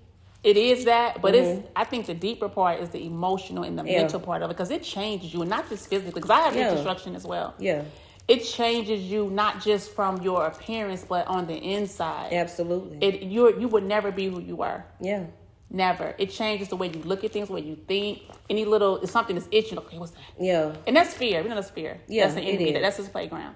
It 0.44 0.56
is 0.56 0.86
that, 0.86 1.22
but 1.22 1.36
it's 1.36 1.68
I 1.76 1.84
think 1.84 2.06
the 2.06 2.14
deeper 2.14 2.48
part 2.50 2.80
is 2.82 2.90
the 2.90 3.06
emotional 3.06 3.64
and 3.64 3.78
the 3.78 3.82
Mm-hmm. 3.84 3.92
Yeah. 3.92 3.98
mental 4.02 4.20
part 4.22 4.42
of 4.42 4.50
it 4.50 4.54
because 4.54 4.72
it 4.72 4.84
changes 4.84 5.34
you, 5.34 5.42
and 5.42 5.50
not 5.50 5.68
just 5.70 5.90
physically. 5.90 6.14
Because 6.22 6.30
I 6.30 6.42
have 6.42 6.56
Yeah. 6.56 6.68
reconstruction 6.70 7.16
as 7.16 7.26
well. 7.26 7.54
Yeah, 7.60 7.84
It 8.30 8.44
changes 8.46 9.02
you 9.12 9.30
not 9.32 9.60
just 9.62 9.92
from 9.96 10.22
your 10.22 10.46
appearance, 10.46 11.04
but 11.04 11.26
on 11.28 11.48
the 11.48 11.58
inside. 11.58 12.32
absolutely. 12.32 12.98
It 13.06 13.24
you 13.24 13.60
you 13.60 13.68
would 13.68 13.84
never 13.96 14.12
be 14.12 14.30
who 14.30 14.40
you 14.40 14.56
were. 14.56 14.84
yeah, 15.02 15.24
Never. 15.72 16.16
It 16.18 16.30
changes 16.32 16.68
the 16.70 16.76
way 16.76 16.88
you 16.90 17.02
look 17.12 17.24
at 17.24 17.32
things, 17.32 17.48
the 17.48 17.54
way 17.56 17.62
you 17.62 17.76
think. 17.88 18.22
Any 18.50 18.66
little 18.66 18.98
if 19.04 19.10
something 19.10 19.36
is 19.38 19.48
itching. 19.52 19.78
Okay, 19.80 19.98
what's 20.00 20.12
that? 20.14 20.22
yeah, 20.40 20.74
And 20.88 20.96
that's 20.96 21.14
fear. 21.14 21.42
We 21.44 21.50
know 21.50 21.56
that's 21.56 21.70
fear. 21.72 22.00
Yeah, 22.08 22.24
that's 22.24 22.36
the 22.36 22.42
enemy. 22.42 22.72
That's 22.74 22.98
his 22.98 23.10
playground. 23.10 23.56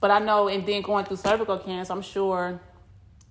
But 0.00 0.10
I 0.10 0.18
know, 0.18 0.48
and 0.48 0.66
then 0.66 0.82
going 0.82 1.04
through 1.06 1.16
cervical 1.18 1.58
cancer, 1.58 1.92
I'm 1.92 2.02
sure 2.02 2.60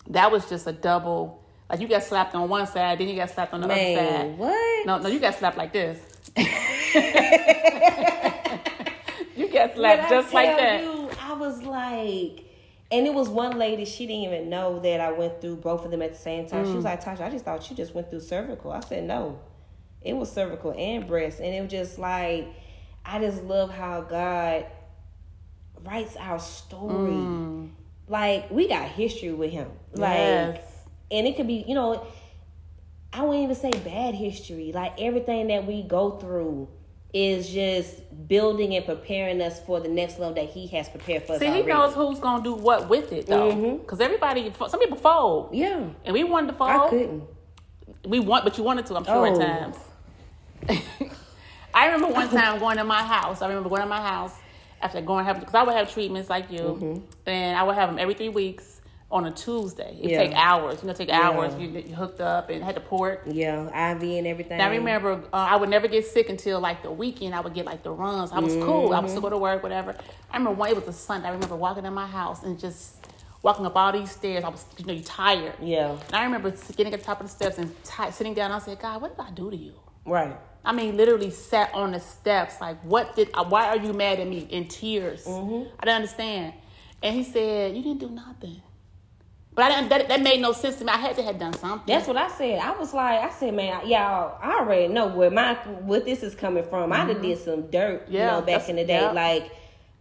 that 0.10 0.32
was 0.32 0.48
just 0.50 0.66
a 0.68 0.72
double. 0.74 1.44
Like 1.70 1.80
you 1.82 1.88
got 1.88 2.04
slapped 2.04 2.34
on 2.36 2.50
one 2.50 2.66
side, 2.68 3.00
then 3.00 3.08
you 3.10 3.16
got 3.16 3.30
slapped 3.30 3.54
on 3.54 3.62
the 3.62 3.68
other 3.68 3.76
side. 3.76 4.38
what? 4.38 4.86
No, 4.88 4.98
no, 5.00 5.08
you 5.10 5.20
got 5.20 5.36
slapped 5.36 5.58
like 5.58 5.72
this. 5.74 6.00
you 9.40 9.48
When 9.48 9.76
slapped 9.76 10.10
just 10.10 10.34
like 10.34 10.58
that. 10.58 10.84
You, 10.84 11.10
I 11.22 11.34
was 11.34 11.62
like, 11.64 12.46
and 12.92 13.06
it 13.08 13.14
was 13.14 13.30
one 13.30 13.58
lady. 13.58 13.86
She 13.86 14.06
didn't 14.08 14.24
even 14.24 14.50
know 14.50 14.80
that 14.80 15.00
I 15.00 15.12
went 15.12 15.42
through 15.42 15.58
both 15.58 15.86
of 15.86 15.92
them 15.92 16.02
at 16.02 16.12
the 16.14 16.18
same 16.20 16.48
time. 16.48 16.66
She 16.66 16.76
was 16.76 16.84
Mm. 16.86 16.90
like, 16.90 17.04
"Tasha, 17.04 17.22
I 17.22 17.30
just 17.30 17.46
thought 17.46 17.70
you 17.70 17.76
just 17.76 17.94
went 17.94 18.10
through 18.10 18.22
cervical." 18.22 18.72
I 18.72 18.80
said, 18.82 19.04
"No, 19.04 19.40
it 20.02 20.16
was 20.16 20.32
cervical 20.32 20.72
and 20.78 21.08
breast." 21.08 21.40
And 21.40 21.54
it 21.54 21.62
was 21.62 21.72
just 21.72 22.00
like, 22.00 22.48
I 23.06 23.20
just 23.20 23.44
love 23.44 23.70
how 23.72 24.02
God 24.02 24.66
writes 25.84 26.16
our 26.18 26.40
story. 26.40 27.28
Like 28.08 28.50
we 28.52 28.68
got 28.68 28.90
history 28.90 29.34
with 29.34 29.52
Him. 29.52 29.70
Like, 29.94 30.10
Mm. 30.18 30.54
Yes. 30.56 30.86
and 31.12 31.28
it 31.28 31.36
could 31.36 31.48
be, 31.48 31.64
you 31.68 31.76
know, 31.76 32.06
I 33.14 33.24
wouldn't 33.24 33.44
even 33.44 33.56
say 33.56 33.72
bad 33.72 34.14
history. 34.16 34.72
Like 34.74 35.00
everything 35.00 35.48
that 35.48 35.66
we 35.66 35.84
go 35.84 36.12
through 36.12 36.68
is 37.14 37.50
just 37.50 38.02
building 38.28 38.76
and 38.76 38.86
preparing 38.86 39.42
us 39.42 39.60
for 39.62 39.80
the 39.80 39.88
next 39.88 40.20
level 40.20 40.36
that 40.36 40.50
He 40.50 40.68
has 40.68 40.88
prepared 40.90 41.24
for 41.26 41.34
us. 41.34 41.40
See, 41.40 41.46
he 41.46 41.52
already. 41.64 41.68
knows 41.68 41.94
who's 41.96 42.20
gonna 42.20 42.44
do 42.44 42.54
what 42.54 42.88
with 42.88 43.12
it 43.12 43.26
though, 43.28 43.78
because 43.78 44.00
everybody, 44.00 44.52
some 44.68 44.80
people 44.80 44.98
fold, 44.98 45.50
Yeah, 45.54 45.90
and 46.06 46.14
we 46.14 46.24
wanted 46.24 46.48
to 46.48 46.54
fold. 46.54 46.70
I 46.70 46.90
couldn't. 46.90 47.24
We 48.06 48.20
want, 48.20 48.44
but 48.44 48.58
you 48.58 48.64
wanted 48.64 48.86
to. 48.88 48.96
I'm 48.96 49.06
sure 49.06 49.26
at 49.28 49.34
Oh. 49.34 49.40
times. 49.40 49.78
I 51.74 51.86
remember 51.88 52.14
one 52.14 52.30
time 52.30 52.60
going 52.66 52.78
to 52.78 52.84
my 52.84 53.04
house. 53.04 53.42
I 53.42 53.48
remember 53.48 53.70
going 53.70 53.82
to 53.82 53.88
my 53.88 54.02
house 54.02 54.34
after 54.82 55.02
going 55.02 55.26
have 55.26 55.40
because 55.40 55.56
I 55.56 55.64
would 55.64 55.76
have 55.76 55.92
treatments 55.92 56.30
like 56.30 56.52
you, 56.52 56.60
Mm-hmm. 56.60 57.00
and 57.30 57.58
I 57.58 57.64
would 57.64 57.76
have 57.76 57.90
them 57.90 58.00
every 58.00 58.14
three 58.14 58.30
weeks 58.30 58.79
on 59.12 59.26
a 59.26 59.32
Tuesday. 59.32 59.98
It 60.02 60.12
Yeah. 60.12 60.18
take 60.20 60.34
hours. 60.34 60.82
You 60.82 60.88
know, 60.88 60.94
take 60.94 61.10
hours. 61.10 61.54
Yeah. 61.58 61.66
You, 61.66 61.80
you 61.90 61.96
hooked 61.96 62.22
up 62.22 62.50
and 62.50 62.64
had 62.64 62.76
to 62.76 62.82
port. 62.82 63.24
Yeah, 63.26 63.64
IV 63.94 64.04
and 64.04 64.28
everything. 64.28 64.54
And 64.54 64.62
I 64.62 64.70
remember 64.76 65.14
uh, 65.34 65.36
I 65.36 65.56
would 65.56 65.70
never 65.70 65.88
get 65.88 66.06
sick 66.06 66.30
until 66.30 66.60
like 66.60 66.84
the 66.84 66.92
weekend. 66.92 67.34
I 67.34 67.40
would 67.42 67.54
get 67.56 67.66
like 67.66 67.82
the 67.84 67.92
runs. 67.92 68.32
I 68.32 68.40
was 68.40 68.54
cool. 68.56 68.94
I 68.94 69.00
would 69.00 69.10
still 69.10 69.22
go 69.22 69.30
to 69.30 69.38
work, 69.38 69.64
whatever. 69.64 69.96
I 70.32 70.38
remember 70.38 70.60
one. 70.60 70.70
It 70.70 70.76
was 70.76 70.88
a 70.88 70.94
Sunday. 70.94 71.28
I 71.28 71.32
remember 71.32 71.56
walking 71.56 71.86
in 71.86 71.94
my 71.94 72.06
house 72.06 72.44
and 72.44 72.60
just 72.60 72.98
walking 73.42 73.66
up 73.66 73.76
all 73.76 73.92
these 73.92 74.12
stairs. 74.12 74.44
I 74.44 74.50
was, 74.50 74.64
you 74.78 74.86
know, 74.86 74.94
you 74.94 75.02
tired. 75.04 75.54
Yeah, 75.62 75.92
And 76.08 76.16
I 76.16 76.24
remember 76.26 76.52
getting 76.76 76.94
at 76.94 77.00
the 77.00 77.06
top 77.06 77.20
of 77.22 77.26
the 77.26 77.32
steps 77.32 77.58
and 77.58 77.74
ti 77.84 78.12
sitting 78.12 78.34
down. 78.36 78.52
I 78.52 78.60
said, 78.60 78.80
God, 78.80 79.02
what 79.02 79.18
did 79.18 79.26
I 79.26 79.32
do 79.32 79.50
to 79.50 79.58
you? 79.58 79.74
right. 80.06 80.38
I 80.66 80.74
mean, 80.74 80.98
literally 80.98 81.32
sat 81.32 81.74
on 81.74 81.94
the 81.94 82.02
steps. 82.02 82.60
Like, 82.60 82.80
what 82.84 83.16
did? 83.16 83.30
uh, 83.34 83.46
Why 83.46 83.70
are 83.70 83.78
you 83.78 83.94
mad 83.94 84.20
at 84.20 84.28
me? 84.28 84.40
In 84.52 84.68
tears. 84.68 85.24
Mm-hmm. 85.26 85.70
I 85.80 85.86
didn't 85.86 85.96
understand. 85.96 86.54
And 87.02 87.16
he 87.16 87.24
said, 87.24 87.78
"You 87.78 87.82
didn't 87.82 88.00
do 88.02 88.10
nothing." 88.10 88.62
But 89.54 89.66
I 89.72 89.76
didn't. 89.76 89.90
That, 89.90 90.08
that 90.10 90.22
made 90.22 90.40
no 90.42 90.52
sense 90.54 90.76
to 90.78 90.86
me. 90.86 90.92
I 90.92 90.98
had 90.98 91.16
to 91.18 91.24
have 91.24 91.38
done 91.40 91.54
something. 91.54 91.84
That's 91.94 92.08
what 92.08 92.18
I 92.18 92.30
said. 92.30 92.60
I 92.60 92.72
was 92.78 92.94
like, 92.94 93.20
I 93.22 93.30
said, 93.32 93.54
man, 93.54 93.88
y'all, 93.88 94.38
I 94.42 94.60
already 94.60 94.88
know 94.88 95.08
where 95.08 95.30
my 95.32 95.56
what 95.82 96.06
this 96.06 96.24
is 96.24 96.36
coming 96.36 96.64
from. 96.64 96.92
I 96.94 97.06
done 97.06 97.22
did 97.22 97.38
some 97.40 97.70
dirt, 97.70 98.04
Mm-hmm. 98.06 98.14
Yeah, 98.14 98.36
you 98.36 98.42
know, 98.42 98.46
back 98.46 98.70
in 98.70 98.76
the 98.78 98.86
day. 98.86 99.02
yeah. 99.02 99.12
Like, 99.12 99.52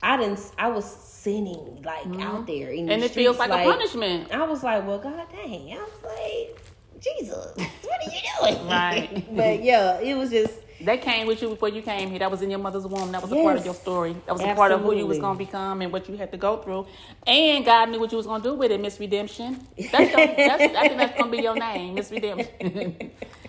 I 0.03 0.17
didn't, 0.17 0.41
I 0.59 0.69
was 0.69 0.85
sinning 0.85 1.83
like 1.85 2.07
out 2.21 2.47
there 2.47 2.71
in 2.71 2.87
the 2.87 2.91
Mm-hmm. 2.91 2.91
and 2.93 3.03
it 3.03 3.11
streets, 3.11 3.15
feels 3.15 3.39
like, 3.39 3.51
a 3.51 3.65
punishment. 3.65 4.33
I 4.33 4.45
was 4.47 4.63
like, 4.63 4.87
well, 4.87 4.99
god 4.99 5.27
dang, 5.33 5.73
I 5.73 5.77
was 5.79 6.03
like, 6.05 6.63
Jesus, 7.03 7.55
what 7.57 8.01
are 8.01 8.51
you 8.51 8.55
doing? 8.57 8.69
Right. 8.69 9.27
but 9.37 9.65
yeah, 9.65 9.99
it 10.01 10.15
was 10.17 10.31
just 10.31 10.55
That 10.81 11.03
came 11.03 11.27
with 11.27 11.43
you 11.43 11.49
before 11.51 11.71
you 11.71 11.83
came 11.83 12.11
here. 12.11 12.21
That 12.21 12.31
was 12.31 12.43
in 12.43 12.51
your 12.51 12.61
mother's 12.61 12.87
womb. 12.87 13.13
That 13.13 13.23
was 13.23 13.33
a 13.33 13.37
part 13.37 13.57
of 13.57 13.65
your 13.65 13.75
story. 13.75 14.15
That 14.27 14.33
was 14.33 14.45
a 14.45 14.49
part 14.49 14.73
of 14.73 14.83
who 14.83 14.93
you 14.93 15.07
was 15.07 15.19
gonna 15.19 15.39
become 15.39 15.83
and 15.83 15.93
what 15.93 16.09
you 16.09 16.17
had 16.17 16.31
to 16.33 16.39
go 16.39 16.59
through. 16.59 16.87
And 17.27 17.65
God 17.65 17.91
knew 17.91 18.01
what 18.01 18.13
you 18.13 18.19
was 18.19 18.27
gonna 18.27 18.45
do 18.45 18.55
with 18.55 18.71
it, 18.73 18.81
Miss 18.81 19.01
Redemption. 19.01 19.67
That's, 19.91 20.13
your, 20.13 20.23
that's 20.45 20.67
I 20.77 20.85
think 20.87 20.99
that's 20.99 21.17
gonna 21.17 21.31
be 21.33 21.39
your 21.39 21.57
name, 21.57 21.97
Miss 21.97 22.11
Redemption. 22.13 22.97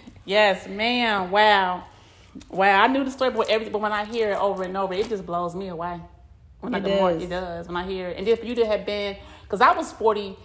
yes, 0.25 0.67
ma'am. 0.67 1.31
Wow, 1.31 1.85
wow. 2.49 2.83
I 2.83 2.87
knew 2.87 3.03
the 3.03 3.11
story, 3.11 3.31
but 3.31 3.49
every 3.49 3.69
but 3.69 3.81
when 3.81 3.93
I 3.93 4.05
hear 4.05 4.31
it 4.31 4.37
over 4.39 4.63
and 4.63 4.75
over, 4.77 4.93
it 4.93 5.09
just 5.09 5.25
blows 5.25 5.55
me 5.55 5.69
away. 5.69 6.01
When 6.61 6.75
I, 6.75 6.79
It 6.79 6.81
the 6.81 6.89
more 6.89 7.11
does. 7.11 7.23
it 7.23 7.29
does 7.29 7.67
when 7.67 7.77
I 7.77 7.85
hear 7.85 8.09
it, 8.09 8.17
and 8.17 8.27
if 8.27 8.43
you 8.43 8.55
did 8.55 8.67
have 8.67 8.85
been, 8.85 9.17
because 9.43 9.61
I 9.61 9.73
was 9.73 9.91
forty 9.91 10.37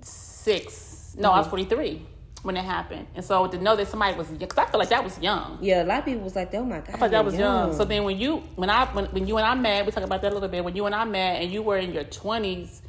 six. 0.00 1.16
No, 1.18 1.32
I 1.32 1.38
Mm-hmm. 1.38 1.38
was 1.38 1.48
forty 1.48 1.64
three 1.64 2.06
when 2.44 2.56
it 2.56 2.64
happened, 2.64 3.06
and 3.14 3.24
so 3.24 3.46
to 3.46 3.58
know 3.58 3.74
that 3.74 3.88
somebody 3.88 4.16
was, 4.16 4.28
because 4.28 4.58
I 4.58 4.66
feel 4.66 4.78
like 4.78 4.90
that 4.90 5.02
was 5.02 5.18
young. 5.18 5.58
yeah. 5.60 5.82
A 5.82 5.86
lot 5.86 5.98
of 6.00 6.04
people 6.04 6.22
was 6.22 6.36
like, 6.36 6.54
oh 6.54 6.64
my 6.64 6.78
god, 6.80 6.90
I 6.94 6.98
thought 6.98 7.10
that 7.10 7.24
was 7.24 7.34
young. 7.34 7.68
young. 7.68 7.76
So 7.76 7.84
then 7.84 8.04
when 8.04 8.18
you 8.18 8.36
when 8.56 8.70
I 8.70 8.84
when, 8.86 9.06
when 9.06 9.26
you 9.26 9.36
and 9.38 9.46
I 9.46 9.54
met, 9.54 9.86
we 9.86 9.92
talk 9.92 10.04
about 10.04 10.20
that 10.22 10.30
a 10.30 10.34
little 10.34 10.48
bit. 10.48 10.62
When 10.64 10.76
you 10.76 10.86
and 10.86 10.94
I 10.94 11.04
met 11.04 11.42
and 11.42 11.50
you 11.50 11.62
were 11.62 11.78
in 11.78 11.92
your 11.92 12.04
twenties, 12.04 12.82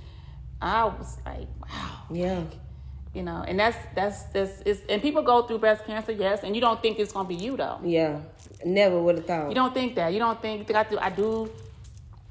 I 0.62 0.86
was 0.86 1.18
like, 1.26 1.48
wow, 1.62 2.04
yeah, 2.12 2.44
you 3.14 3.24
know. 3.24 3.44
And 3.48 3.60
that's 3.60 3.78
that's 3.96 4.24
this 4.36 4.62
is 4.66 4.82
and 4.90 5.02
people 5.02 5.22
go 5.24 5.44
through 5.44 5.60
breast 5.60 5.86
cancer, 5.86 6.12
yes, 6.12 6.44
and 6.44 6.54
you 6.54 6.62
don't 6.62 6.82
think 6.82 7.00
it's 7.00 7.14
gonna 7.14 7.28
be 7.28 7.36
you 7.36 7.58
though. 7.58 7.80
yeah. 7.84 8.20
Never 8.66 9.00
would 9.02 9.16
have 9.18 9.26
thought. 9.26 9.50
You 9.50 9.56
don't 9.56 9.74
think 9.74 9.96
that. 9.96 10.12
You 10.14 10.20
don't 10.20 10.42
think, 10.42 10.66
think 10.66 10.78
I 10.78 10.84
do. 10.90 10.98
I 10.98 11.10
do. 11.10 11.52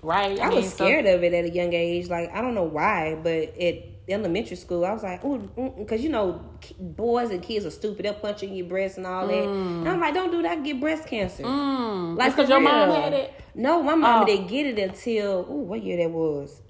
Right. 0.03 0.41
I 0.41 0.49
mean, 0.49 0.57
was 0.57 0.71
so- 0.71 0.85
scared 0.85 1.07
of 1.07 1.23
it 1.23 1.33
at 1.33 1.45
a 1.45 1.51
young 1.51 1.73
age. 1.73 2.09
Like 2.09 2.31
I 2.35 2.41
don't 2.41 2.55
know 2.55 2.65
why, 2.65 3.15
but 3.23 3.57
at 3.59 3.94
elementary 4.09 4.57
school, 4.57 4.85
I 4.85 4.93
was 4.93 5.03
like, 5.03 5.25
"Ooh," 5.25 5.39
because 5.79 6.03
you 6.03 6.11
know, 6.11 6.41
boys 6.79 7.31
and 7.31 7.43
kids 7.43 7.65
are 7.67 7.71
stupid. 7.71 8.05
They'll 8.05 8.15
punch 8.15 8.43
you 8.43 8.49
in 8.49 8.55
your 8.57 8.67
breast 8.67 8.99
and 8.99 9.07
all 9.07 9.27
that. 9.27 9.45
And 9.45 9.89
I'm 9.89 10.01
like, 10.01 10.15
"Don't 10.15 10.31
do 10.31 10.43
that. 10.43 10.63
Get 10.63 10.81
breast 10.81 11.07
cancer." 11.07 11.43
Mm. 11.45 12.17
Like 12.17 12.29
It's 12.29 12.37
'cause 12.37 12.47
for 12.47 12.53
your 12.53 12.61
mom 12.61 12.91
had 12.91 13.13
it. 13.13 13.33
No, 13.55 13.83
my 13.83 13.95
mom 13.95 14.23
Oh. 14.23 14.27
didn't 14.27 14.49
get 14.49 14.67
it 14.67 14.79
until 14.79 15.47
ooh, 15.51 15.63
what 15.65 15.83
year 15.83 15.97
that 15.99 16.11
was? 16.11 16.61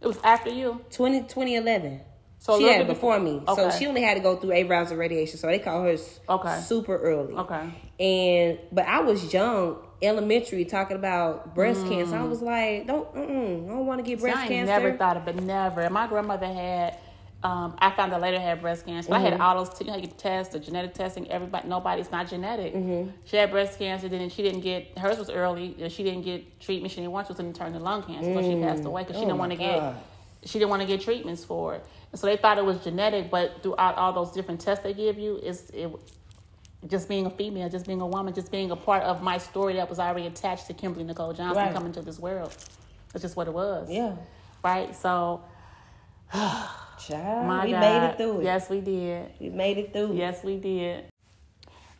It 0.00 0.06
was 0.06 0.18
after 0.24 0.50
you. 0.50 0.80
20, 0.90 1.22
2011. 1.22 2.00
So 2.42 2.58
she 2.58 2.64
had 2.64 2.80
it 2.80 2.86
before 2.88 3.20
me, 3.20 3.40
so 3.54 3.70
she 3.70 3.86
only 3.86 4.02
had 4.02 4.14
to 4.14 4.20
go 4.20 4.34
through 4.34 4.50
eight 4.52 4.68
rounds 4.68 4.90
of 4.90 4.98
radiation. 4.98 5.38
So 5.38 5.46
they 5.46 5.60
call 5.60 5.84
her 5.84 5.96
Okay. 6.28 6.60
super 6.62 6.96
early. 6.96 7.34
Okay. 7.34 7.68
And 8.00 8.58
but 8.72 8.84
I 8.84 9.00
was 9.00 9.32
young, 9.32 9.76
elementary, 10.02 10.64
talking 10.64 10.96
about 10.96 11.54
breast 11.54 11.86
cancer. 11.86 12.16
I 12.16 12.24
was 12.24 12.42
like, 12.42 12.88
don't, 12.88 13.14
mm-mm, 13.14 13.66
I 13.66 13.68
don't 13.68 13.86
want 13.86 14.04
to 14.04 14.10
get 14.10 14.20
breast 14.20 14.38
Mm. 14.38 14.44
I 14.44 14.48
cancer. 14.48 14.72
never 14.72 14.96
thought 14.96 15.16
of 15.18 15.28
it, 15.28 15.36
but 15.36 15.44
never. 15.44 15.88
My 15.88 16.08
grandmother 16.08 16.46
had. 16.46 16.98
Um, 17.44 17.74
I 17.78 17.90
found 17.90 18.12
out 18.12 18.20
later 18.20 18.38
had 18.40 18.60
breast 18.60 18.86
cancer. 18.86 19.10
But 19.10 19.16
I 19.20 19.24
Mm-hmm. 19.24 19.32
had 19.32 19.40
all 19.40 19.64
those, 19.64 19.80
you 19.80 19.86
know, 19.88 20.00
tests, 20.00 20.52
the 20.52 20.60
genetic 20.60 20.94
testing. 20.94 21.28
Everybody, 21.30 21.68
nobody's 21.68 22.10
not 22.10 22.28
genetic. 22.28 22.72
Mm-hmm. 22.74 23.10
She 23.24 23.36
had 23.36 23.50
breast 23.52 23.78
cancer. 23.78 24.08
Then 24.08 24.28
she 24.30 24.42
didn't 24.42 24.60
get 24.62 24.96
hers 24.98 25.18
was 25.18 25.28
early. 25.30 25.76
She 25.90 26.02
didn't 26.04 26.22
get 26.22 26.60
treatment. 26.60 26.90
She 26.92 27.00
didn't 27.00 27.12
want 27.12 27.26
to. 27.28 27.34
So 27.34 27.42
then 27.42 27.52
turned 27.52 27.74
to 27.74 27.80
lung 27.80 28.02
cancer. 28.02 28.32
So 28.34 28.42
she 28.42 28.60
passed 28.60 28.84
away 28.84 29.02
because 29.02 29.16
she 29.16 29.22
Oh 29.22 29.26
didn't 29.26 29.38
want 29.38 29.52
to 29.52 29.58
get. 29.58 29.94
She 30.44 30.58
didn't 30.58 30.70
want 30.70 30.82
to 30.82 30.88
get 30.88 31.00
treatments 31.00 31.44
for 31.44 31.76
it. 31.76 31.86
So 32.14 32.26
they 32.26 32.36
thought 32.36 32.58
it 32.58 32.64
was 32.64 32.82
genetic, 32.84 33.30
but 33.30 33.62
throughout 33.62 33.96
all 33.96 34.12
those 34.12 34.32
different 34.32 34.60
tests 34.60 34.84
they 34.84 34.92
give 34.92 35.18
you, 35.18 35.40
it's 35.42 35.70
it, 35.70 35.90
just 36.86 37.08
being 37.08 37.26
a 37.26 37.30
female, 37.30 37.68
just 37.68 37.86
being 37.86 38.00
a 38.00 38.06
woman, 38.06 38.34
just 38.34 38.50
being 38.50 38.70
a 38.70 38.76
part 38.76 39.02
of 39.04 39.22
my 39.22 39.38
story 39.38 39.74
that 39.74 39.88
was 39.88 39.98
already 39.98 40.26
attached 40.26 40.66
to 40.66 40.74
Kimberly 40.74 41.04
Nicole 41.04 41.32
Johnson 41.32 41.64
Right. 41.64 41.74
coming 41.74 41.92
to 41.92 42.02
this 42.02 42.18
world. 42.18 42.54
That's 43.12 43.22
just 43.22 43.36
what 43.36 43.46
it 43.46 43.54
was. 43.54 43.90
Yeah. 43.90 44.16
Right. 44.62 44.94
So, 44.94 45.42
Child, 46.32 47.64
we 47.64 47.72
God. 47.72 47.80
made 47.80 48.06
it 48.08 48.16
through 48.16 48.40
it. 48.40 48.44
Yes, 48.44 48.68
we 48.70 48.80
did. 48.80 49.30
We 49.40 49.48
made 49.50 49.78
it 49.78 49.92
through. 49.92 50.14
Yes, 50.14 50.42
we 50.44 50.56
did. 50.58 51.04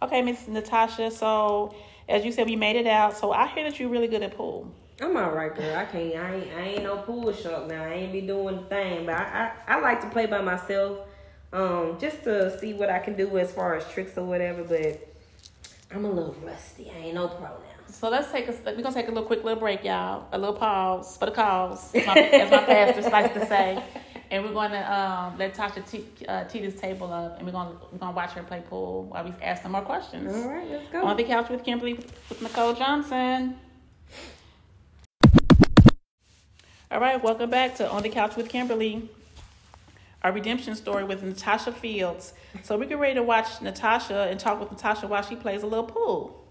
Okay, 0.03 0.23
Miss 0.23 0.49
Natasha. 0.49 1.11
So, 1.11 1.75
as 2.09 2.25
you 2.25 2.33
said, 2.33 2.47
we 2.47 2.57
made 2.57 2.77
it 2.77 2.87
out. 2.87 3.17
So 3.17 3.33
I 3.33 3.47
hear 3.49 3.65
that 3.69 3.79
you're 3.79 3.89
really 3.89 4.09
good 4.09 4.23
at 4.23 4.37
pool. 4.37 4.75
I'm 5.03 5.17
all 5.17 5.33
right, 5.33 5.55
girl. 5.55 5.77
I 5.77 5.85
can't. 5.85 6.15
I 6.15 6.35
ain't, 6.35 6.53
I 6.55 6.61
ain't 6.61 6.83
no 6.85 6.99
pool 6.99 7.33
shark 7.33 7.67
now. 7.67 7.83
I 7.83 7.93
ain't 7.95 8.13
be 8.13 8.21
doing 8.21 8.57
the 8.57 8.63
thing, 8.63 9.05
but 9.05 9.17
I, 9.17 9.53
I, 9.67 9.75
I 9.75 9.81
like 9.81 10.01
to 10.03 10.09
play 10.09 10.27
by 10.27 10.41
myself, 10.41 11.01
um, 11.53 11.99
just 11.99 12.23
to 12.23 12.57
see 12.61 12.73
what 12.73 12.89
I 12.89 13.01
can 13.01 13.17
do 13.17 13.37
as 13.39 13.53
far 13.53 13.75
as 13.75 13.85
tricks 13.91 14.17
or 14.17 14.25
whatever. 14.25 14.63
But 14.63 15.09
I'm 15.91 16.05
a 16.05 16.11
little 16.11 16.37
rusty. 16.45 16.91
I 16.95 16.99
ain't 16.99 17.15
no 17.15 17.27
pro 17.27 17.49
now. 17.49 17.59
So 17.89 18.09
let's 18.09 18.31
take 18.31 18.49
a 18.49 18.53
we're 18.65 18.81
gonna 18.81 18.95
take 18.95 19.09
a 19.09 19.11
little 19.11 19.27
quick 19.27 19.43
little 19.43 19.59
break, 19.59 19.83
y'all. 19.83 20.29
A 20.31 20.39
little 20.39 20.55
pause 20.55 21.17
for 21.17 21.27
the 21.27 21.33
cause, 21.33 21.93
as 21.95 22.07
my, 22.07 22.15
as 22.15 22.51
my 22.51 22.63
pastor 22.65 23.11
likes 23.11 23.35
to 23.35 23.47
say. 23.47 23.83
And 24.31 24.45
we're 24.45 24.55
gonna 24.55 24.81
um, 24.81 25.39
let 25.39 25.55
Tasha 25.55 25.87
tee, 25.91 26.07
uh, 26.27 26.45
tee 26.45 26.61
this 26.61 26.81
table 26.81 27.13
up, 27.13 27.37
and 27.39 27.47
we're 27.47 27.53
gonna 27.53 27.77
we're 27.91 27.99
gonna 27.99 28.17
watch 28.17 28.31
her 28.31 28.43
play 28.45 28.63
pool 28.67 29.05
while 29.05 29.25
we 29.25 29.33
ask 29.43 29.63
them 29.63 29.73
more 29.73 29.83
questions. 29.83 30.33
All 30.35 30.49
right, 30.49 30.71
let's 30.71 30.89
go. 30.91 31.05
On 31.05 31.17
the 31.17 31.25
couch 31.25 31.51
with 31.51 31.65
Kimberly 31.65 31.95
with 31.95 32.41
Nicole 32.41 32.73
Johnson. 32.73 33.59
All 36.93 37.01
right, 37.01 37.23
welcome 37.23 37.49
back 37.49 37.77
to 37.77 37.91
On 37.91 38.03
the 38.03 38.11
Couch 38.11 38.37
with 38.37 38.51
Kimberly, 38.51 39.09
our 40.21 40.31
redemption 40.31 40.75
story 40.75 41.05
with 41.05 41.23
Natasha 41.23 41.73
Fields. 41.73 42.35
So 42.65 42.77
we 42.77 42.85
get 42.85 42.99
ready 42.99 43.15
to 43.15 43.23
watch 43.23 43.63
Natasha 43.63 44.29
and 44.29 44.39
talk 44.39 44.61
with 44.61 44.71
Natasha 44.71 45.07
while 45.07 45.23
she 45.23 45.35
plays 45.35 45.63
a 45.63 45.67
little 45.67 45.87
pool. 45.87 46.45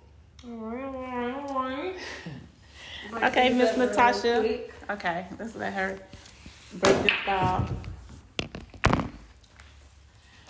Okay, 3.23 3.49
Miss 3.49 3.77
Natasha. 3.77 4.61
Okay, 4.89 5.27
let's 5.37 5.55
let 5.55 5.73
her 5.73 5.99
break 6.73 7.03
this 7.03 7.11
down. 7.23 7.77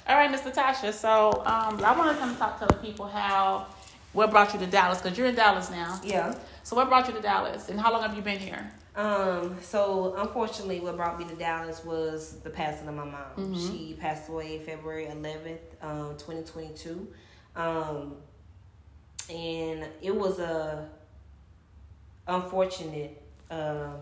All 0.08 0.16
right, 0.16 0.32
Miss 0.32 0.46
Natasha. 0.46 0.94
So 0.94 1.44
um, 1.46 1.84
I 1.84 1.94
want 1.98 2.16
to 2.16 2.18
come 2.18 2.38
talk 2.38 2.60
to 2.60 2.66
the 2.66 2.76
people 2.76 3.08
how 3.08 3.66
what 4.14 4.32
brought 4.32 4.54
you 4.54 4.60
to 4.60 4.68
Dallas? 4.68 5.02
Because 5.02 5.18
you're 5.18 5.28
in 5.28 5.36
Dallas 5.36 5.70
now. 5.70 6.00
Yeah. 6.02 6.34
So 6.64 6.78
what 6.78 6.88
brought 6.88 7.10
you 7.10 7.14
to 7.14 7.22
Dallas, 7.22 7.68
and 7.68 7.78
how 7.78 7.92
long 7.92 8.04
have 8.04 8.16
you 8.16 8.22
been 8.22 8.40
here? 8.40 8.72
Um, 8.96 9.58
so 9.62 10.16
unfortunately 10.18 10.80
what 10.82 10.98
brought 10.98 11.18
me 11.18 11.26
to 11.26 11.36
Dallas 11.36 11.84
was 11.86 12.40
the 12.44 12.50
passing 12.50 12.88
of 12.88 12.96
my 12.96 13.06
mom. 13.06 13.16
Mm-hmm. 13.38 13.56
She 13.56 13.94
passed 14.00 14.30
away 14.30 14.60
February 14.60 15.08
eleventh, 15.08 15.62
um, 15.82 16.16
twenty 16.18 16.44
twenty 16.44 16.74
two. 16.74 17.08
Um 17.56 18.16
and 19.30 19.86
it 20.02 20.14
was 20.14 20.40
a 20.40 20.90
unfortunate 22.28 23.22
um 23.50 23.96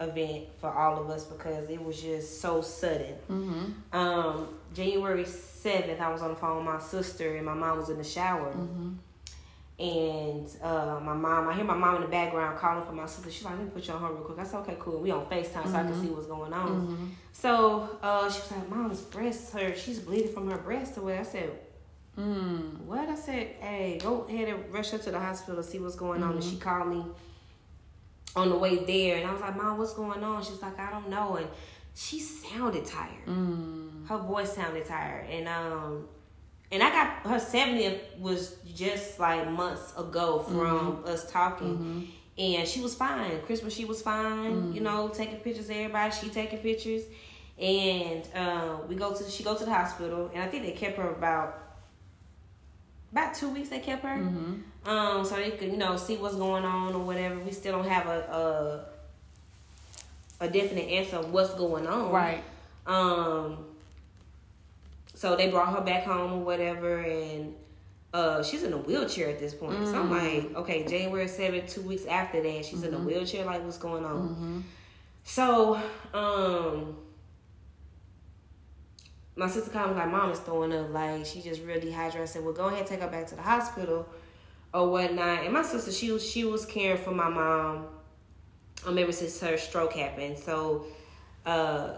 event 0.00 0.46
for 0.58 0.72
all 0.72 1.00
of 1.00 1.10
us 1.10 1.24
because 1.24 1.68
it 1.68 1.82
was 1.82 2.00
just 2.00 2.40
so 2.40 2.60
sudden. 2.62 3.14
Mm-hmm. 3.30 3.96
Um, 3.96 4.48
January 4.74 5.24
seventh, 5.24 6.00
I 6.00 6.10
was 6.10 6.22
on 6.22 6.30
the 6.30 6.36
phone 6.36 6.56
with 6.56 6.66
my 6.66 6.80
sister, 6.80 7.36
and 7.36 7.46
my 7.46 7.54
mom 7.54 7.78
was 7.78 7.88
in 7.88 7.98
the 7.98 8.04
shower. 8.04 8.52
Mm-hmm. 8.52 8.92
And 9.78 10.46
uh, 10.62 11.00
my 11.02 11.14
mom, 11.14 11.48
I 11.48 11.54
hear 11.54 11.64
my 11.64 11.74
mom 11.74 11.96
in 11.96 12.02
the 12.02 12.08
background 12.08 12.58
calling 12.58 12.84
for 12.84 12.92
my 12.92 13.06
sister. 13.06 13.30
She's 13.30 13.44
like, 13.44 13.54
"Let 13.56 13.64
me 13.64 13.70
put 13.70 13.88
you 13.88 13.94
on 13.94 14.00
her 14.02 14.08
real 14.12 14.22
quick." 14.22 14.38
I 14.38 14.44
said, 14.44 14.58
"Okay, 14.60 14.76
cool." 14.78 15.00
We 15.00 15.10
on 15.10 15.26
Facetime, 15.26 15.66
so 15.66 15.74
I 15.76 15.82
can 15.82 16.00
see 16.00 16.08
what's 16.08 16.26
going 16.26 16.52
on. 16.52 17.16
So 17.32 17.88
uh, 18.02 18.30
she 18.30 18.40
was 18.40 18.50
like, 18.52 18.68
"Mom's 18.70 19.00
breast 19.00 19.52
hurt. 19.52 19.76
She's 19.78 19.98
bleeding 19.98 20.32
from 20.32 20.48
her 20.50 20.58
breast." 20.58 20.98
What? 20.98 21.14
I 21.14 21.22
said, 21.22 21.50
Mm. 22.18 22.80
"What?" 22.82 23.08
I 23.08 23.14
said, 23.16 23.46
"Hey, 23.60 23.98
go 24.00 24.26
ahead 24.28 24.48
and 24.48 24.72
rush 24.72 24.90
her 24.90 24.98
to 24.98 25.10
the 25.10 25.18
hospital 25.18 25.62
to 25.62 25.68
see 25.68 25.78
what's 25.78 25.96
going 25.96 26.22
on." 26.22 26.32
And 26.34 26.44
she 26.44 26.56
called 26.56 26.88
me 26.88 27.04
on 28.36 28.50
the 28.50 28.56
way 28.56 28.84
there, 28.84 29.16
and 29.16 29.26
I 29.26 29.32
was 29.32 29.40
like, 29.40 29.56
"Mom, 29.56 29.78
what's 29.78 29.94
going 29.94 30.22
on?" 30.22 30.44
She's 30.44 30.60
like, 30.62 30.78
"I 30.78 30.90
don't 30.90 31.08
know," 31.08 31.36
and 31.36 31.48
she 31.94 32.20
sounded 32.20 32.84
tired. 32.84 33.26
Mm. 33.26 34.06
Her 34.06 34.18
voice 34.18 34.52
sounded 34.54 34.86
tired, 34.86 35.28
and 35.30 35.48
um, 35.48 36.06
and 36.72 36.82
I 36.82 36.90
got 36.90 37.08
her 37.30 37.38
70th 37.38 38.18
was 38.18 38.56
just 38.74 39.20
like 39.20 39.48
months 39.50 39.92
ago 39.96 40.40
from 40.40 41.04
us 41.06 41.30
talking. 41.30 42.08
And 42.38 42.66
she 42.66 42.80
was 42.80 42.94
fine. 42.94 43.40
Christmas, 43.42 43.74
she 43.74 43.84
was 43.84 44.00
fine. 44.00 44.72
You 44.72 44.80
know, 44.80 45.08
taking 45.08 45.36
pictures 45.36 45.66
of 45.68 45.76
everybody. 45.76 46.12
She 46.14 46.30
taking 46.30 46.60
pictures, 46.60 47.02
and 47.60 48.26
uh, 48.34 48.78
we 48.88 48.94
go 48.94 49.14
to 49.14 49.30
she 49.30 49.44
go 49.44 49.54
to 49.54 49.64
the 49.66 49.70
hospital, 49.72 50.30
and 50.32 50.42
I 50.42 50.46
think 50.48 50.64
they 50.64 50.72
kept 50.72 50.96
her 50.96 51.10
about 51.10 51.58
about 53.12 53.34
two 53.34 53.50
weeks. 53.50 53.68
They 53.68 53.80
kept 53.80 54.02
her, 54.04 54.14
um, 54.86 55.24
so 55.26 55.36
they 55.36 55.50
could 55.50 55.70
you 55.70 55.76
know 55.76 55.98
see 55.98 56.16
what's 56.16 56.34
going 56.36 56.64
on 56.64 56.94
or 56.94 57.04
whatever. 57.04 57.38
We 57.40 57.50
still 57.52 57.72
don't 57.76 57.88
have 57.88 58.06
a 58.06 58.86
a, 60.40 60.44
a 60.46 60.48
definite 60.48 60.88
answer 60.88 61.16
of 61.16 61.30
what's 61.32 61.52
going 61.54 61.86
on, 61.86 62.10
Right. 62.12 62.42
um, 62.86 63.58
so 65.22 65.36
they 65.36 65.48
brought 65.48 65.72
her 65.72 65.80
back 65.82 66.02
home 66.02 66.32
or 66.32 66.44
whatever, 66.44 66.98
and 66.98 67.54
uh, 68.12 68.42
she's 68.42 68.64
in 68.64 68.72
a 68.72 68.76
wheelchair 68.76 69.28
at 69.28 69.38
this 69.38 69.54
point. 69.54 69.86
So 69.86 70.00
I'm 70.00 70.10
like, 70.10 70.52
okay, 70.56 70.84
January 70.84 71.26
7th, 71.26 71.72
two 71.72 71.82
weeks 71.82 72.06
after 72.06 72.42
that, 72.42 72.64
she's 72.64 72.82
in 72.82 72.92
a 72.92 72.98
wheelchair. 72.98 73.44
Like, 73.44 73.62
what's 73.62 73.78
going 73.78 74.04
on? 74.04 74.64
So, 75.22 75.80
um, 76.12 76.96
my 79.36 79.46
sister 79.46 79.70
called 79.70 79.92
me 79.92 79.96
like, 79.96 80.10
Mom 80.10 80.32
is 80.32 80.40
throwing 80.40 80.72
up. 80.72 80.90
Like, 80.92 81.24
she 81.24 81.40
just 81.40 81.62
real 81.62 81.78
dehydrated. 81.78 82.22
I 82.22 82.24
said, 82.24 82.42
Well, 82.42 82.52
go 82.52 82.66
ahead, 82.66 82.80
and 82.80 82.88
take 82.88 83.00
her 83.00 83.06
back 83.08 83.28
to 83.28 83.36
the 83.36 83.42
hospital 83.42 84.08
or 84.74 84.90
whatnot. 84.90 85.44
And 85.44 85.52
my 85.52 85.62
sister, 85.62 85.92
she 85.92 86.10
was 86.10 86.28
she 86.28 86.42
was 86.42 86.66
caring 86.66 87.00
for 87.00 87.12
my 87.12 87.28
mom 87.28 87.86
um, 88.84 88.98
ever 88.98 89.12
since 89.12 89.38
her 89.38 89.56
stroke 89.56 89.92
happened. 89.92 90.36
So, 90.36 90.86
uh, 91.46 91.92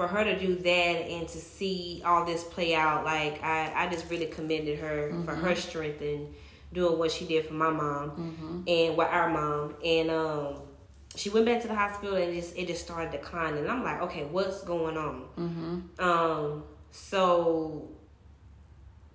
for 0.00 0.06
her 0.08 0.24
to 0.24 0.38
do 0.38 0.54
that 0.54 0.70
and 0.70 1.28
to 1.28 1.36
see 1.36 2.00
all 2.06 2.24
this 2.24 2.42
play 2.42 2.74
out, 2.74 3.04
like 3.04 3.42
I, 3.42 3.70
I 3.84 3.90
just 3.90 4.10
really 4.10 4.24
commended 4.24 4.78
her 4.78 5.12
for 5.26 5.34
her 5.34 5.54
strength 5.54 6.00
and 6.00 6.34
doing 6.72 6.98
what 6.98 7.10
she 7.10 7.26
did 7.26 7.44
for 7.44 7.52
my 7.52 7.68
mom 7.68 8.64
and 8.66 8.96
with 8.96 9.08
our 9.08 9.28
mom. 9.28 9.74
And 9.84 10.10
um, 10.10 10.54
she 11.16 11.28
went 11.28 11.44
back 11.44 11.60
to 11.60 11.68
the 11.68 11.74
hospital 11.74 12.16
and 12.16 12.32
just 12.32 12.56
it 12.56 12.66
just 12.66 12.82
started 12.82 13.12
declining. 13.12 13.58
And 13.58 13.70
I'm 13.70 13.84
like, 13.84 14.00
okay, 14.00 14.24
what's 14.24 14.62
going 14.62 14.96
on? 14.96 15.90
Um, 15.98 16.64
so 16.92 17.90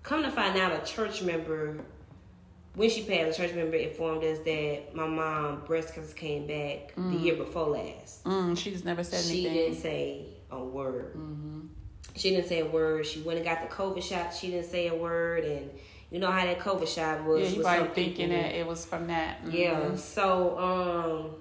come 0.03 0.21
to 0.21 0.29
find 0.29 0.55
out, 0.55 0.71
a 0.71 0.85
church 0.85 1.23
member 1.23 1.83
when 2.75 2.91
she 2.91 3.01
passed, 3.05 3.39
a 3.39 3.41
church 3.41 3.55
member 3.55 3.77
informed 3.77 4.23
us 4.23 4.37
that 4.45 4.93
my 4.93 5.07
mom 5.07 5.65
breast 5.65 5.95
cancer 5.95 6.13
came 6.13 6.45
back 6.45 6.93
the 6.95 7.17
year 7.17 7.35
before 7.35 7.69
last. 7.69 8.23
Mm, 8.25 8.55
she 8.55 8.69
just 8.69 8.85
never 8.85 9.03
said 9.03 9.25
anything. 9.25 9.35
She 9.35 9.49
didn't 9.49 9.77
say 9.81 10.34
a 10.61 10.65
word. 10.65 11.18
She 12.15 12.29
didn't 12.29 12.48
say 12.48 12.59
a 12.61 12.65
word. 12.65 13.05
She 13.05 13.22
went 13.22 13.37
and 13.39 13.46
got 13.46 13.61
the 13.68 13.75
COVID 13.75 14.01
shot. 14.01 14.33
She 14.33 14.50
didn't 14.51 14.70
say 14.70 14.87
a 14.87 14.96
word, 14.96 15.44
and 15.44 15.70
you 16.11 16.20
know 16.20 16.31
how 16.31 16.46
that 16.46 16.59
COVID 16.59 16.87
shot 16.87 17.24
was. 17.25 17.51
Yeah, 17.51 17.57
you 17.57 17.61
probably 17.63 17.87
thinking 17.89 18.29
people. 18.29 18.41
that 18.44 18.55
it 18.57 18.65
was 18.65 18.85
from 18.85 19.07
that. 19.07 19.44
Mhm. 19.46 19.53
Yeah. 19.53 19.96
So 19.96 20.57
um, 20.57 21.31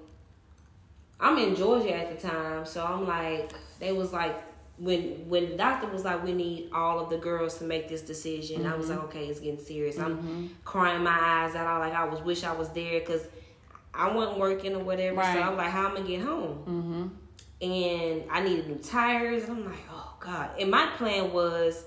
I'm 1.19 1.37
in 1.37 1.55
Georgia 1.55 1.95
at 1.95 2.19
the 2.19 2.27
time, 2.27 2.65
so 2.65 2.83
I'm 2.85 3.07
like, 3.07 3.53
they 3.79 3.93
was 3.93 4.11
like, 4.11 4.35
when 4.77 5.29
when 5.29 5.51
the 5.51 5.55
doctor 5.55 5.87
was 5.87 6.03
like, 6.03 6.21
we 6.25 6.33
need 6.33 6.69
all 6.73 6.99
of 6.99 7.09
the 7.09 7.17
girls 7.17 7.57
to 7.59 7.63
make 7.63 7.87
this 7.87 8.01
decision. 8.01 8.65
I 8.65 8.75
was 8.75 8.89
like, 8.89 8.99
okay, 9.05 9.27
it's 9.27 9.39
getting 9.39 9.63
serious. 9.63 9.97
I'm 9.97 10.49
crying 10.65 11.03
my 11.03 11.17
eyes 11.17 11.55
out. 11.55 11.67
I 11.67 11.77
like, 11.77 11.93
I 11.93 12.03
was 12.03 12.19
wish 12.21 12.43
I 12.43 12.51
was 12.51 12.67
there 12.71 12.99
because 12.99 13.21
I 13.93 14.11
wasn't 14.13 14.39
working 14.39 14.75
or 14.75 14.79
whatever. 14.83 15.15
Right. 15.15 15.35
So 15.37 15.41
I'm 15.41 15.55
like, 15.55 15.69
how 15.71 15.85
am 15.85 15.91
I 15.93 15.95
gonna 15.99 16.07
get 16.09 16.21
home? 16.21 17.17
And 17.61 18.23
I 18.29 18.41
needed 18.41 18.67
new 18.67 18.75
tires. 18.75 19.43
And 19.43 19.53
I'm 19.53 19.65
like, 19.65 19.83
oh 19.91 20.13
God. 20.19 20.49
And 20.59 20.69
my 20.69 20.87
plan 20.97 21.31
was 21.31 21.83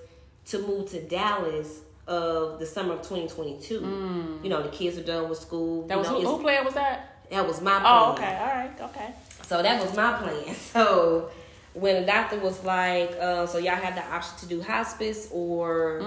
to 0.46 0.58
move 0.66 0.90
to 0.90 1.00
Dallas 1.02 1.80
of 2.06 2.58
the 2.58 2.64
summer 2.66 2.94
of 2.94 3.00
2022. 3.02 4.40
You 4.42 4.48
know, 4.48 4.62
the 4.62 4.70
kids 4.70 4.96
are 4.96 5.02
done 5.02 5.28
with 5.28 5.38
school. 5.38 5.84
Mm. 5.84 5.88
That 5.88 5.94
you 5.94 6.00
was 6.00 6.08
know, 6.10 6.20
who, 6.22 6.36
who 6.36 6.42
player 6.42 6.64
was 6.64 6.74
that? 6.74 7.14
that 7.30 7.46
was 7.46 7.60
my 7.60 7.78
plan. 7.78 7.84
Oh, 7.86 8.12
okay. 8.12 8.38
All 8.38 8.46
right. 8.46 8.80
Okay. 8.80 9.12
So 9.42 9.62
that 9.62 9.82
was 9.82 9.94
my 9.94 10.14
plan. 10.18 10.54
So 10.72 11.30
when 11.74 12.00
the 12.00 12.06
doctor 12.06 12.38
was 12.38 12.64
like, 12.64 13.10
uh, 13.20 13.46
so 13.46 13.58
y'all 13.58 13.76
have 13.76 13.94
the 13.94 14.04
option 14.06 14.38
to 14.38 14.46
do 14.46 14.62
hospice 14.62 15.28
or 15.30 16.02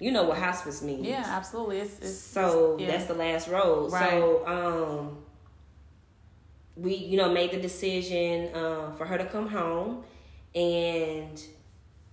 you 0.00 0.12
know 0.12 0.22
what 0.24 0.38
hospice 0.38 0.80
means. 0.80 1.04
Mm. 1.04 1.10
Yeah, 1.10 1.24
absolutely. 1.26 1.80
It's, 1.80 1.98
it's 1.98 2.16
So 2.18 2.74
it's- 2.74 2.80
yeah. 2.80 2.96
that's 2.96 3.08
the 3.08 3.14
last 3.14 3.48
road. 3.48 3.90
Right. 3.92 4.10
So 4.10 4.46
um 4.46 5.18
we, 6.78 6.94
you 6.94 7.16
know, 7.16 7.32
made 7.32 7.50
the 7.50 7.58
decision 7.60 8.54
uh, 8.54 8.92
for 8.96 9.04
her 9.04 9.18
to 9.18 9.24
come 9.26 9.48
home 9.48 10.04
and 10.54 11.42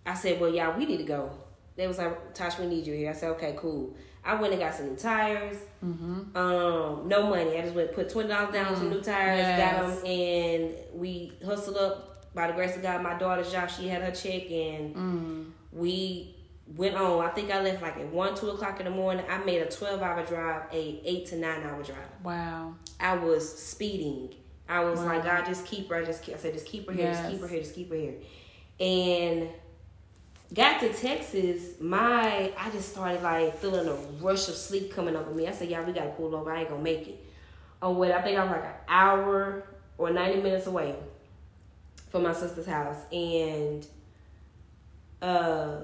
I 0.05 0.13
said, 0.13 0.39
Well, 0.39 0.53
y'all, 0.53 0.77
we 0.77 0.85
need 0.85 0.97
to 0.97 1.03
go. 1.03 1.31
They 1.75 1.87
was 1.87 1.97
like, 1.97 2.33
Tosh, 2.33 2.57
we 2.59 2.67
need 2.67 2.85
you 2.87 2.93
here. 2.93 3.09
I 3.09 3.13
said, 3.13 3.29
Okay, 3.31 3.55
cool. 3.57 3.95
I 4.23 4.33
went 4.35 4.53
and 4.53 4.61
got 4.61 4.73
some 4.73 4.87
new 4.89 4.95
tires. 4.95 5.57
Mm-hmm. 5.83 6.35
Um, 6.35 7.07
no 7.07 7.27
money. 7.29 7.57
I 7.57 7.61
just 7.61 7.75
went 7.75 7.93
put 7.93 8.09
twenty 8.09 8.29
dollars 8.29 8.53
down 8.53 8.75
some 8.75 8.89
new 8.89 9.01
tires, 9.01 9.37
Yes. 9.37 9.71
got 9.71 9.87
them, 9.87 10.05
and 10.05 10.73
we 10.93 11.31
hustled 11.45 11.77
up. 11.77 12.11
By 12.33 12.47
the 12.47 12.53
grace 12.53 12.75
of 12.75 12.81
God, 12.81 13.01
my 13.01 13.17
daughter's 13.17 13.49
job, 13.49 13.69
she 13.69 13.87
had 13.87 14.01
her 14.01 14.11
check, 14.11 14.51
and 14.51 14.93
Mm. 14.95 15.45
we 15.71 16.35
went 16.75 16.95
on. 16.95 17.23
I 17.23 17.29
think 17.29 17.49
I 17.49 17.61
left 17.61 17.81
like 17.81 17.95
at 17.97 18.11
one, 18.11 18.35
two 18.35 18.49
o'clock 18.49 18.79
in 18.79 18.85
the 18.85 18.91
morning. 18.91 19.23
I 19.29 19.37
made 19.37 19.61
a 19.61 19.69
twelve 19.71 20.01
hour 20.01 20.25
drive, 20.25 20.63
a 20.73 21.01
eight 21.05 21.27
to 21.27 21.37
nine 21.37 21.61
hour 21.63 21.81
drive. 21.83 22.09
Wow. 22.23 22.75
I 22.99 23.15
was 23.15 23.47
speeding. 23.57 24.33
I 24.67 24.83
was 24.83 24.99
Wow. 24.99 25.05
like, 25.07 25.23
God, 25.23 25.45
just 25.45 25.65
keep 25.65 25.89
her. 25.89 25.95
I 25.95 26.05
Just 26.05 26.23
keep, 26.23 26.35
I 26.35 26.37
said, 26.37 26.53
just 26.53 26.65
keep 26.65 26.87
her 26.87 26.93
here. 26.93 27.11
Just 27.11 27.29
keep 27.29 27.41
her 27.41 27.47
here. 27.47 27.59
Just 27.61 27.75
keep 27.75 27.89
her 27.91 27.95
here. 27.95 28.15
And 28.79 29.49
got 30.53 30.79
to 30.81 30.91
Texas. 30.93 31.79
My 31.79 32.51
I 32.57 32.69
just 32.71 32.89
started 32.89 33.21
like 33.21 33.57
feeling 33.59 33.87
a 33.87 33.93
rush 34.23 34.47
of 34.49 34.55
sleep 34.55 34.93
coming 34.93 35.15
over 35.15 35.31
me. 35.31 35.47
I 35.47 35.51
said, 35.51 35.69
y'all, 35.69 35.83
we 35.85 35.93
gotta 35.93 36.09
pull 36.11 36.35
over. 36.35 36.51
I 36.51 36.61
ain't 36.61 36.69
gonna 36.69 36.81
make 36.81 37.07
it. 37.07 37.23
Oh 37.81 37.91
wait, 37.93 38.11
I 38.11 38.21
think 38.21 38.37
I 38.37 38.43
was 38.43 38.51
like 38.51 38.63
an 38.63 38.71
hour 38.87 39.63
or 39.97 40.09
ninety 40.11 40.41
minutes 40.41 40.65
away 40.67 40.95
from 42.09 42.23
my 42.23 42.33
sister's 42.33 42.65
house, 42.67 42.97
and 43.11 43.85
uh. 45.21 45.77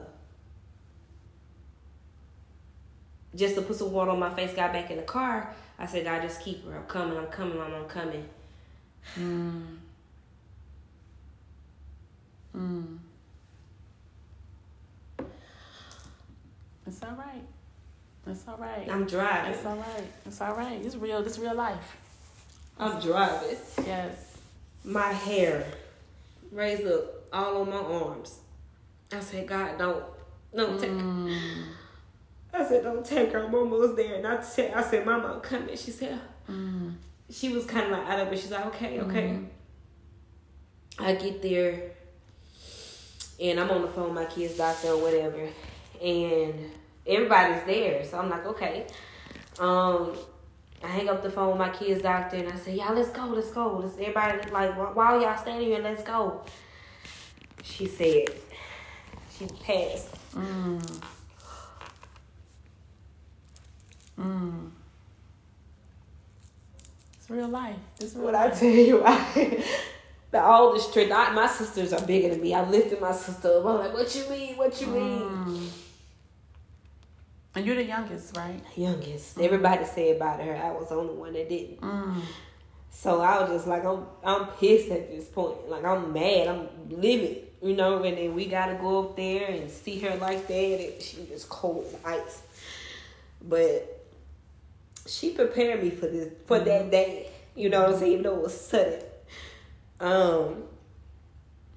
Just 3.33 3.55
to 3.55 3.61
put 3.61 3.77
some 3.77 3.93
water 3.93 4.11
on 4.11 4.19
my 4.19 4.33
face, 4.33 4.53
got 4.53 4.73
back 4.73 4.91
in 4.91 4.97
the 4.97 5.03
car. 5.03 5.53
I 5.79 5.85
said, 5.85 6.03
God, 6.03 6.21
just 6.21 6.41
keep 6.41 6.65
her. 6.67 6.75
I'm 6.75 6.83
coming, 6.85 7.17
I'm 7.17 7.27
coming, 7.27 7.57
Mom, 7.57 7.73
I'm 7.73 7.85
coming. 7.85 8.25
Mm. 9.19 9.77
Mm. 12.55 12.97
It's 16.87 17.03
all 17.03 17.15
right. 17.17 17.43
It's 18.27 18.47
all 18.47 18.57
right. 18.57 18.87
I'm 18.89 19.05
driving. 19.05 19.53
It's 19.53 19.65
all 19.65 19.75
right. 19.77 20.11
It's 20.25 20.41
all 20.41 20.55
right. 20.55 20.85
It's 20.85 20.95
real. 20.95 21.19
It's 21.25 21.39
real 21.39 21.55
life. 21.55 21.97
I'm 22.77 22.99
driving. 22.99 23.57
Yes. 23.85 24.37
My 24.83 25.11
hair 25.11 25.65
raised 26.51 26.85
up 26.87 27.03
all 27.31 27.61
on 27.61 27.69
my 27.69 27.77
arms. 27.77 28.39
I 29.11 29.19
said, 29.19 29.47
God, 29.47 29.77
don't, 29.77 30.03
don't 30.55 30.79
take. 30.79 30.91
I 32.53 32.67
said, 32.67 32.83
don't 32.83 33.05
take 33.05 33.31
her. 33.31 33.47
Mama 33.47 33.75
was 33.75 33.95
there, 33.95 34.15
and 34.15 34.27
I 34.27 34.41
said, 34.41 34.73
I 34.73 34.81
said, 34.83 35.05
Mama, 35.05 35.33
I'm 35.35 35.41
coming. 35.41 35.75
She 35.77 35.91
said, 35.91 36.19
Mm. 36.49 36.95
She 37.31 37.49
was 37.49 37.65
kind 37.65 37.85
of 37.85 37.91
like 37.91 38.07
out 38.07 38.19
of 38.19 38.33
it. 38.33 38.39
She's 38.39 38.51
like, 38.51 38.65
okay, 38.67 38.99
okay. 39.01 39.29
Mm-hmm. 39.29 41.03
I 41.03 41.15
get 41.15 41.41
there, 41.41 41.91
and 43.39 43.59
I'm 43.59 43.71
on 43.71 43.81
the 43.81 43.87
phone 43.87 44.13
with 44.13 44.13
my 44.13 44.25
kid's 44.25 44.57
doctor 44.57 44.89
or 44.89 45.01
whatever, 45.01 45.47
and 46.01 46.71
everybody's 47.07 47.63
there. 47.63 48.05
So 48.05 48.19
I'm 48.19 48.29
like, 48.29 48.45
okay. 48.45 48.87
Um, 49.59 50.15
I 50.83 50.87
hang 50.87 51.09
up 51.09 51.21
the 51.21 51.29
phone 51.29 51.49
with 51.49 51.57
my 51.57 51.69
kid's 51.69 52.01
doctor 52.01 52.37
and 52.37 52.49
I 52.51 52.55
say, 52.55 52.75
y'all, 52.75 52.95
let's 52.95 53.09
go, 53.09 53.25
let's 53.25 53.51
go. 53.51 53.77
Let's 53.77 53.97
everybody 53.99 54.49
like 54.49 54.75
why, 54.77 54.91
while 54.93 55.21
y'all 55.21 55.37
standing 55.37 55.67
here, 55.67 55.79
let's 55.79 56.01
go. 56.03 56.43
She 57.63 57.85
said, 57.85 58.29
she 59.37 59.45
passed. 59.63 60.15
It's 64.17 64.80
real 67.31 67.47
life. 67.47 67.75
It's 67.99 68.15
real 68.15 68.25
What 68.25 68.35
I 68.35 68.49
tell 68.49 68.69
you, 68.69 69.03
I, 69.05 69.63
the 70.31 70.45
oldest 70.45 70.93
trick. 70.93 71.11
I, 71.11 71.31
my 71.33 71.47
sisters 71.47 71.93
are 71.93 72.05
bigger 72.05 72.29
than 72.29 72.41
me. 72.41 72.53
I 72.53 72.67
lifted 72.67 73.01
my 73.01 73.11
sister 73.11 73.57
up. 73.57 73.65
I'm 73.65 73.77
like, 73.79 73.93
what 73.93 74.13
you 74.15 74.29
mean? 74.29 74.57
What 74.57 74.79
you 74.81 74.87
mean? 74.87 75.21
Mm. 75.21 75.69
And 77.55 77.65
you're 77.65 77.75
the 77.75 77.83
youngest, 77.83 78.37
right? 78.37 78.61
Youngest. 78.75 79.39
Everybody 79.39 79.83
said 79.85 80.15
about 80.15 80.39
her. 80.39 80.55
I 80.55 80.71
was 80.71 80.89
the 80.89 80.95
only 80.95 81.15
one 81.15 81.33
that 81.33 81.49
didn't. 81.49 81.81
Mm. 81.81 82.21
So 82.91 83.21
I 83.21 83.41
was 83.41 83.49
just 83.49 83.67
like, 83.67 83.83
I'm, 83.83 84.05
I'm 84.23 84.47
pissed 84.47 84.89
at 84.89 85.11
this 85.11 85.25
point. 85.25 85.69
Like 85.69 85.83
I'm 85.83 86.13
mad. 86.13 86.47
I'm 86.47 86.67
livid, 86.89 87.47
you 87.61 87.75
know. 87.75 88.03
And 88.03 88.17
then 88.17 88.35
we 88.35 88.45
gotta 88.45 88.75
go 88.75 89.03
up 89.03 89.15
there 89.17 89.49
and 89.49 89.69
see 89.69 89.99
her 89.99 90.15
like 90.15 90.47
that, 90.47 90.53
and 90.53 91.01
she 91.01 91.27
was 91.31 91.45
cold 91.45 91.85
as 91.87 91.95
ice. 92.05 92.41
But 93.41 94.00
she 95.07 95.31
prepared 95.31 95.83
me 95.83 95.89
for 95.89 96.07
this 96.07 96.29
for 96.45 96.59
that 96.59 96.81
mm-hmm. 96.81 96.89
day. 96.89 97.29
You 97.55 97.69
know 97.69 97.81
what 97.81 97.93
I'm 97.93 97.99
saying? 97.99 98.11
Even 98.11 98.23
though 98.23 98.35
it 98.37 98.43
was 98.43 98.59
sudden. 98.59 99.01
Um. 99.99 100.63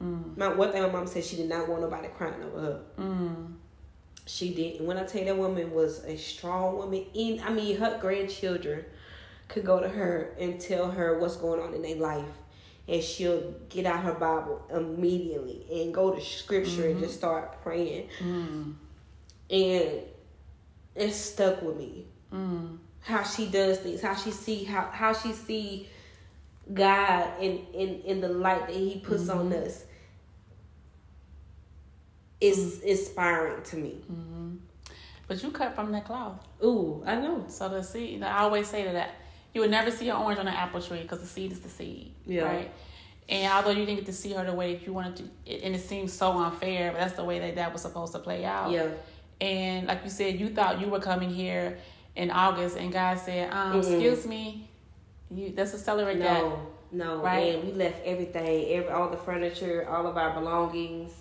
Mm. 0.02 0.36
My 0.36 0.48
one 0.48 0.72
thing 0.72 0.82
my 0.82 0.90
mom 0.90 1.06
said 1.06 1.24
she 1.24 1.36
did 1.36 1.48
not 1.48 1.68
want 1.68 1.82
nobody 1.82 2.08
crying 2.08 2.42
over 2.42 2.60
her. 2.60 2.80
Mm. 2.98 3.54
She 4.26 4.54
did. 4.54 4.78
And 4.78 4.88
when 4.88 4.96
I 4.96 5.04
tell 5.04 5.20
you 5.20 5.26
that 5.26 5.36
woman 5.36 5.72
was 5.72 6.04
a 6.04 6.16
strong 6.16 6.76
woman, 6.76 7.04
in 7.14 7.40
I 7.40 7.50
mean 7.50 7.76
her 7.76 7.98
grandchildren 8.00 8.84
could 9.48 9.64
go 9.64 9.80
to 9.80 9.88
her 9.88 10.34
and 10.38 10.60
tell 10.60 10.90
her 10.90 11.18
what's 11.18 11.36
going 11.36 11.60
on 11.60 11.74
in 11.74 11.82
their 11.82 11.96
life. 11.96 12.24
And 12.86 13.02
she'll 13.02 13.54
get 13.70 13.86
out 13.86 14.04
her 14.04 14.12
Bible 14.12 14.62
immediately 14.70 15.64
and 15.72 15.94
go 15.94 16.14
to 16.14 16.20
scripture 16.20 16.86
and 16.86 16.96
mm-hmm. 16.96 17.04
just 17.04 17.16
start 17.16 17.62
praying. 17.62 18.08
Mm. 18.20 18.74
And 19.50 20.00
it 20.94 21.12
stuck 21.12 21.62
with 21.62 21.76
me. 21.78 22.06
How 23.04 23.22
she 23.22 23.46
does 23.46 23.78
things, 23.78 24.00
how 24.00 24.14
she 24.14 24.30
see 24.30 24.64
how 24.64 24.88
how 24.92 25.12
she 25.12 25.32
see 25.32 25.88
God 26.72 27.30
in 27.40 27.58
in 27.72 28.00
in 28.02 28.20
the 28.20 28.28
light 28.28 28.66
that 28.66 28.76
He 28.76 29.00
puts 29.04 29.28
on 29.28 29.50
mm-hmm. 29.50 29.66
us. 29.66 29.84
Is 32.40 32.58
mm-hmm. 32.58 32.88
inspiring 32.88 33.62
to 33.62 33.76
me. 33.76 34.00
Mm-hmm. 34.10 34.56
But 35.26 35.42
you 35.42 35.50
cut 35.50 35.74
from 35.74 35.92
that 35.92 36.04
cloth. 36.04 36.46
Ooh, 36.62 37.02
I 37.06 37.16
know. 37.16 37.44
So 37.48 37.68
the 37.68 37.82
seed, 37.82 38.22
I 38.22 38.40
always 38.40 38.68
say 38.68 38.84
to 38.84 38.92
that, 38.92 39.14
you 39.54 39.60
would 39.62 39.70
never 39.70 39.90
see 39.90 40.08
an 40.10 40.16
orange 40.16 40.38
on 40.38 40.48
an 40.48 40.54
apple 40.54 40.82
tree 40.82 41.00
because 41.02 41.20
the 41.20 41.26
seed 41.26 41.52
is 41.52 41.60
the 41.60 41.68
seed, 41.68 42.12
Yeah. 42.26 42.42
right? 42.42 42.70
And 43.28 43.50
although 43.50 43.70
you 43.70 43.86
didn't 43.86 44.00
get 44.00 44.06
to 44.06 44.12
see 44.12 44.32
her 44.34 44.44
the 44.44 44.52
way 44.52 44.74
that 44.74 44.86
you 44.86 44.92
wanted 44.92 45.16
to, 45.16 45.54
and 45.64 45.74
it 45.74 45.80
seems 45.80 46.12
so 46.12 46.32
unfair, 46.32 46.92
but 46.92 47.00
that's 47.00 47.14
the 47.14 47.24
way 47.24 47.38
that 47.38 47.54
that 47.54 47.72
was 47.72 47.80
supposed 47.80 48.12
to 48.12 48.18
play 48.18 48.44
out. 48.44 48.70
Yeah. 48.70 48.88
And 49.40 49.86
like 49.86 50.04
you 50.04 50.10
said, 50.10 50.38
you 50.38 50.50
thought 50.50 50.80
you 50.80 50.88
were 50.88 51.00
coming 51.00 51.30
here 51.30 51.78
in 52.16 52.30
August, 52.30 52.76
and 52.76 52.92
God 52.92 53.18
said, 53.18 53.52
um, 53.52 53.78
"Excuse 53.78 54.26
me, 54.26 54.68
you 55.30 55.52
let's 55.56 55.74
accelerate 55.74 56.18
that." 56.20 56.42
No, 56.42 56.66
no, 56.92 57.22
Right. 57.22 57.54
And 57.56 57.64
we 57.64 57.72
left 57.72 58.04
everything, 58.04 58.70
every 58.70 58.90
all 58.90 59.10
the 59.10 59.16
furniture, 59.16 59.86
all 59.88 60.06
of 60.06 60.16
our 60.16 60.32
belongings, 60.32 61.12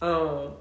um, 0.00 0.52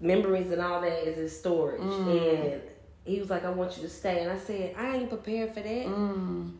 memories, 0.00 0.50
and 0.50 0.60
all 0.60 0.80
that 0.80 1.06
is 1.06 1.18
in 1.18 1.28
storage. 1.28 1.80
Mm. 1.80 2.52
And 2.52 2.62
he 3.04 3.18
was 3.18 3.30
like, 3.30 3.44
"I 3.44 3.50
want 3.50 3.76
you 3.76 3.82
to 3.82 3.88
stay," 3.88 4.22
and 4.22 4.30
I 4.30 4.38
said, 4.38 4.74
"I 4.78 4.96
ain't 4.96 5.08
prepared 5.08 5.52
for 5.54 5.60
that. 5.60 5.86
Mm. 5.86 6.52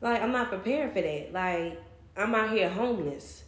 Like, 0.00 0.22
I'm 0.22 0.32
not 0.32 0.48
prepared 0.48 0.92
for 0.92 1.00
that. 1.00 1.32
Like, 1.32 1.80
I'm 2.16 2.34
out 2.34 2.50
here 2.50 2.68
homeless." 2.68 3.44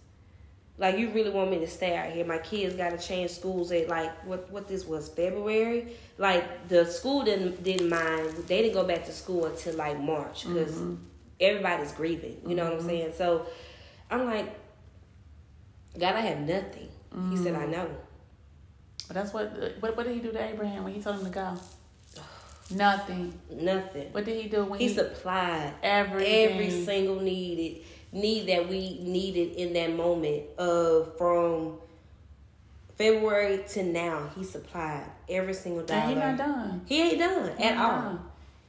Like 0.78 0.98
you 0.98 1.11
really 1.11 1.30
want 1.30 1.50
me 1.50 1.58
to 1.58 1.66
stay 1.66 1.96
out 1.96 2.11
here? 2.11 2.24
My 2.24 2.38
kids 2.38 2.74
got 2.74 2.90
to 2.90 2.98
change 2.98 3.30
schools 3.30 3.70
at 3.72 3.88
like 3.88 4.11
what 4.26 4.50
what 4.50 4.68
this 4.68 4.87
was 4.87 5.08
February. 5.08 5.92
Like 6.18 6.68
the 6.68 6.87
school 6.87 7.22
didn't 7.24 7.62
didn't 7.62 7.88
mind. 7.88 8.30
They 8.48 8.62
didn't 8.62 8.74
go 8.74 8.85
back 8.85 9.04
to 9.06 9.12
school 9.12 9.46
until 9.46 9.74
like 9.76 10.00
March 10.00 10.46
because 10.46 10.72
mm-hmm. 10.72 10.94
everybody's 11.40 11.92
grieving. 11.92 12.40
You 12.46 12.54
know 12.54 12.64
what 12.64 12.72
I'm 12.72 12.78
mm-hmm. 12.80 12.88
saying? 12.88 13.12
So 13.16 13.46
I'm 14.11 14.24
like, 14.24 14.52
God, 15.98 16.16
I 16.16 16.20
have 16.20 16.40
nothing. 16.40 16.88
He 17.30 17.37
said, 17.37 17.54
I 17.54 17.61
mm-hmm. 17.61 17.72
know. 17.72 17.90
But 19.06 19.14
that's 19.14 19.35
what, 19.35 19.46
uh, 19.61 19.68
what. 19.80 19.96
What 19.96 20.06
did 20.06 20.14
he 20.14 20.20
do 20.20 20.32
to 20.32 20.42
Abraham 20.42 20.85
when 20.85 20.94
he 20.94 21.02
told 21.02 21.16
him 21.16 21.24
to 21.26 21.30
go? 21.30 21.54
Nothing. 22.74 23.38
Nothing. 23.50 24.11
What 24.12 24.24
did 24.24 24.42
he 24.42 24.48
do 24.48 24.64
when 24.64 24.80
He 24.80 24.88
he, 24.88 24.94
supplied 24.94 25.74
everything? 25.82 26.52
every 26.52 26.70
single 26.70 27.20
needed 27.20 27.85
need 28.12 28.46
that 28.48 28.68
we 28.68 28.98
needed 29.01 29.53
in 29.57 29.72
that 29.72 29.94
moment 29.96 30.44
of 30.59 31.16
from 31.16 31.79
February 32.96 33.64
to 33.70 33.83
now. 33.83 34.31
He 34.37 34.44
supplied 34.44 35.05
every 35.29 35.55
single 35.55 35.85
dollar. 35.85 36.01
and 36.01 36.11
he 36.11 36.14
not 36.16 36.37
done. 36.37 36.83
He 36.87 37.01
ain't 37.03 37.18
done 37.18 37.57
He 37.57 37.64
at 37.64 37.75
not 37.77 37.85
all. 37.94 38.01
done. 38.03 38.20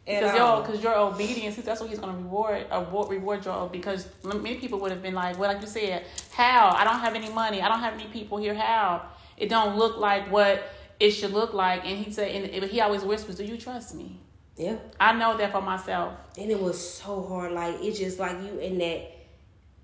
At 0.06 0.19
Because 0.21 0.39
all. 0.39 0.58
your, 0.58 0.65
cause 0.67 0.84
your 0.84 0.97
obedience, 0.97 1.56
that's 1.58 1.79
what 1.79 1.89
he's 1.89 1.99
going 1.99 2.13
to 2.13 2.19
reward, 2.21 2.65
reward, 2.71 3.10
reward 3.10 3.45
your, 3.45 3.69
because 3.69 4.08
many 4.23 4.56
people 4.56 4.79
would 4.79 4.91
have 4.91 5.01
been 5.01 5.13
like, 5.13 5.38
well, 5.39 5.51
like 5.51 5.62
you 5.62 5.67
said, 5.67 6.06
how? 6.34 6.73
I 6.75 6.84
don't 6.84 6.99
have 6.99 7.15
any 7.15 7.29
money. 7.29 7.62
I 7.62 7.69
don't 7.69 7.79
have 7.79 7.93
any 7.93 8.06
people 8.06 8.38
here. 8.38 8.53
How? 8.53 9.03
It 9.38 9.49
don't 9.49 9.77
look 9.77 9.97
like 9.97 10.29
what 10.32 10.62
it 10.99 11.12
should 11.12 11.32
look 11.32 11.53
like. 11.53 11.86
And 11.86 11.97
he 11.97 12.12
said, 12.12 12.29
and 12.32 12.63
he 12.65 12.82
always 12.82 13.03
whispers, 13.03 13.36
do 13.36 13.45
you 13.45 13.58
trust 13.58 13.95
me? 13.95 14.19
Yeah. 14.58 14.75
I 14.99 15.13
know 15.13 15.38
that 15.38 15.51
for 15.51 15.62
myself. 15.62 16.13
And 16.38 16.51
it 16.51 16.60
was 16.60 16.77
so 16.97 17.23
hard. 17.23 17.53
Like 17.53 17.75
it's 17.79 17.97
just 17.99 18.19
like 18.19 18.38
you 18.43 18.60
in 18.60 18.77
that 18.79 19.10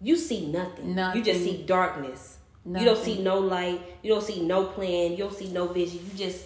you 0.02 0.16
see 0.16 0.48
nothing. 0.48 0.98
You 1.16 1.24
just 1.24 1.44
see 1.44 1.64
darkness. 1.66 2.38
You 2.66 2.86
don't 2.86 3.04
see 3.04 3.22
no 3.22 3.40
light. 3.40 3.82
You 4.04 4.14
don't 4.14 4.24
see 4.24 4.42
no 4.42 4.66
plan. 4.66 5.12
You 5.12 5.18
don't 5.18 5.34
see 5.34 5.50
no 5.50 5.68
vision. 5.68 6.00
You 6.12 6.18
just 6.18 6.46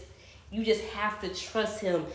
you 0.52 0.64
just 0.64 0.84
have 0.86 1.20
to 1.22 1.30
trust 1.30 1.82
him. 1.82 2.06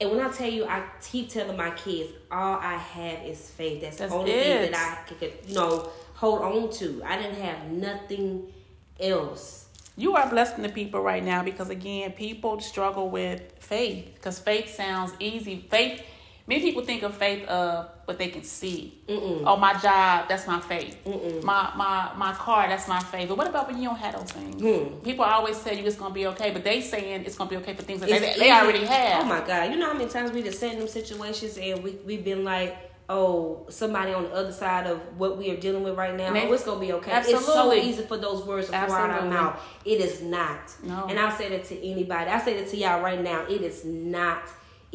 And 0.00 0.10
when 0.10 0.20
I 0.20 0.28
tell 0.30 0.50
you, 0.50 0.66
I 0.66 0.82
keep 1.00 1.30
telling 1.30 1.56
my 1.56 1.70
kids, 1.70 2.10
all 2.30 2.58
I 2.58 2.74
have 2.74 3.24
is 3.24 3.50
faith. 3.50 3.80
That's, 3.80 3.96
That's 3.96 4.12
the 4.12 4.18
only 4.18 4.32
it. 4.32 4.42
thing 4.42 4.70
that 4.72 5.04
I 5.08 5.14
could, 5.14 5.32
you 5.46 5.54
know, 5.54 5.88
hold 6.14 6.42
on 6.42 6.70
to. 6.72 7.02
I 7.04 7.16
didn't 7.16 7.40
have 7.40 7.70
nothing 7.70 8.52
else. 9.00 9.68
You 9.96 10.14
are 10.16 10.28
blessing 10.28 10.62
the 10.62 10.68
people 10.68 11.00
right 11.00 11.24
now 11.24 11.42
because 11.42 11.70
again, 11.70 12.12
people 12.12 12.60
struggle 12.60 13.08
with 13.08 13.40
faith 13.58 14.10
because 14.14 14.38
faith 14.38 14.74
sounds 14.74 15.12
easy. 15.18 15.64
Faith, 15.70 16.02
many 16.46 16.60
people 16.60 16.84
think 16.84 17.02
of 17.02 17.14
faith 17.16 17.46
of 17.48 17.88
what 18.04 18.18
they 18.18 18.28
can 18.28 18.42
see. 18.42 18.98
Oh, 19.08 19.56
my 19.56 19.74
job, 19.74 20.28
that's 20.28 20.46
my 20.46 20.60
faith. 20.60 20.96
My 21.42 21.72
my 21.76 22.12
my 22.16 22.32
car, 22.34 22.68
that's 22.68 22.88
my 22.88 23.00
faith. 23.00 23.28
But 23.28 23.38
what 23.38 23.48
about 23.48 23.68
when 23.68 23.80
you 23.80 23.88
don't 23.88 23.98
have 23.98 24.16
those 24.16 24.30
things? 24.30 24.60
Hmm. 24.60 24.98
People 25.04 25.24
always 25.24 25.60
tell 25.62 25.74
you 25.74 25.84
it's 25.84 25.96
gonna 25.96 26.14
be 26.14 26.26
okay, 26.28 26.50
but 26.52 26.64
they 26.64 26.80
saying 26.80 27.24
it's 27.24 27.36
gonna 27.36 27.50
be 27.50 27.56
okay 27.56 27.74
for 27.74 27.82
things 27.82 28.00
that 28.00 28.08
they, 28.08 28.16
It's 28.16 28.38
they 28.38 28.50
already 28.50 28.84
have. 28.84 29.24
Oh 29.24 29.26
my 29.26 29.40
god! 29.46 29.70
You 29.72 29.78
know 29.78 29.86
how 29.86 29.98
many 29.98 30.08
times 30.08 30.32
we 30.32 30.42
just 30.42 30.60
sat 30.60 30.72
in 30.72 30.78
them 30.78 30.88
situations 30.88 31.58
and 31.58 31.82
we 31.82 31.92
we've 32.04 32.24
been 32.24 32.44
like, 32.44 32.76
oh, 33.08 33.66
somebody 33.68 34.12
on 34.12 34.24
the 34.24 34.32
other 34.32 34.52
side 34.52 34.86
of 34.86 35.00
what 35.18 35.36
we 35.38 35.50
are 35.50 35.56
dealing 35.56 35.82
with 35.82 35.96
right 35.96 36.14
now. 36.16 36.32
Oh, 36.32 36.52
it's 36.52 36.64
gonna 36.64 36.80
be 36.80 36.92
okay. 36.94 37.12
It's 37.24 37.44
so 37.44 37.72
easy 37.72 38.02
for 38.04 38.16
those 38.16 38.44
words 38.44 38.66
to 38.68 38.72
pour 38.72 38.80
out 38.80 38.90
our 38.90 39.10
Absolutely. 39.10 39.36
mouth. 39.36 39.60
It 39.84 40.00
is 40.00 40.22
not. 40.22 40.74
No. 40.82 41.06
And 41.08 41.18
I'll 41.18 41.36
say 41.36 41.48
that 41.50 41.64
to 41.64 41.86
anybody. 41.86 42.30
I 42.30 42.40
say 42.40 42.60
that 42.60 42.68
to 42.70 42.76
y'all 42.76 43.02
right 43.02 43.20
now. 43.20 43.44
It 43.48 43.62
is 43.62 43.84
not 43.84 44.42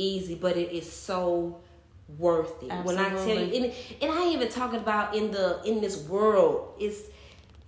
easy, 0.02 0.36
but 0.36 0.58
it 0.58 0.72
is 0.76 0.92
so 0.92 1.60
worth 2.18 2.62
it. 2.64 2.72
When 2.84 2.98
I 2.98 3.10
tell 3.10 3.28
you, 3.28 3.64
and, 3.64 3.74
and 4.02 4.12
I 4.12 4.24
ain't 4.26 4.36
even 4.36 4.50
talking 4.50 4.80
about 4.80 5.16
in 5.16 5.32
the 5.32 5.62
in 5.66 5.82
this 5.82 5.98
world. 6.08 6.74
It's 6.80 7.00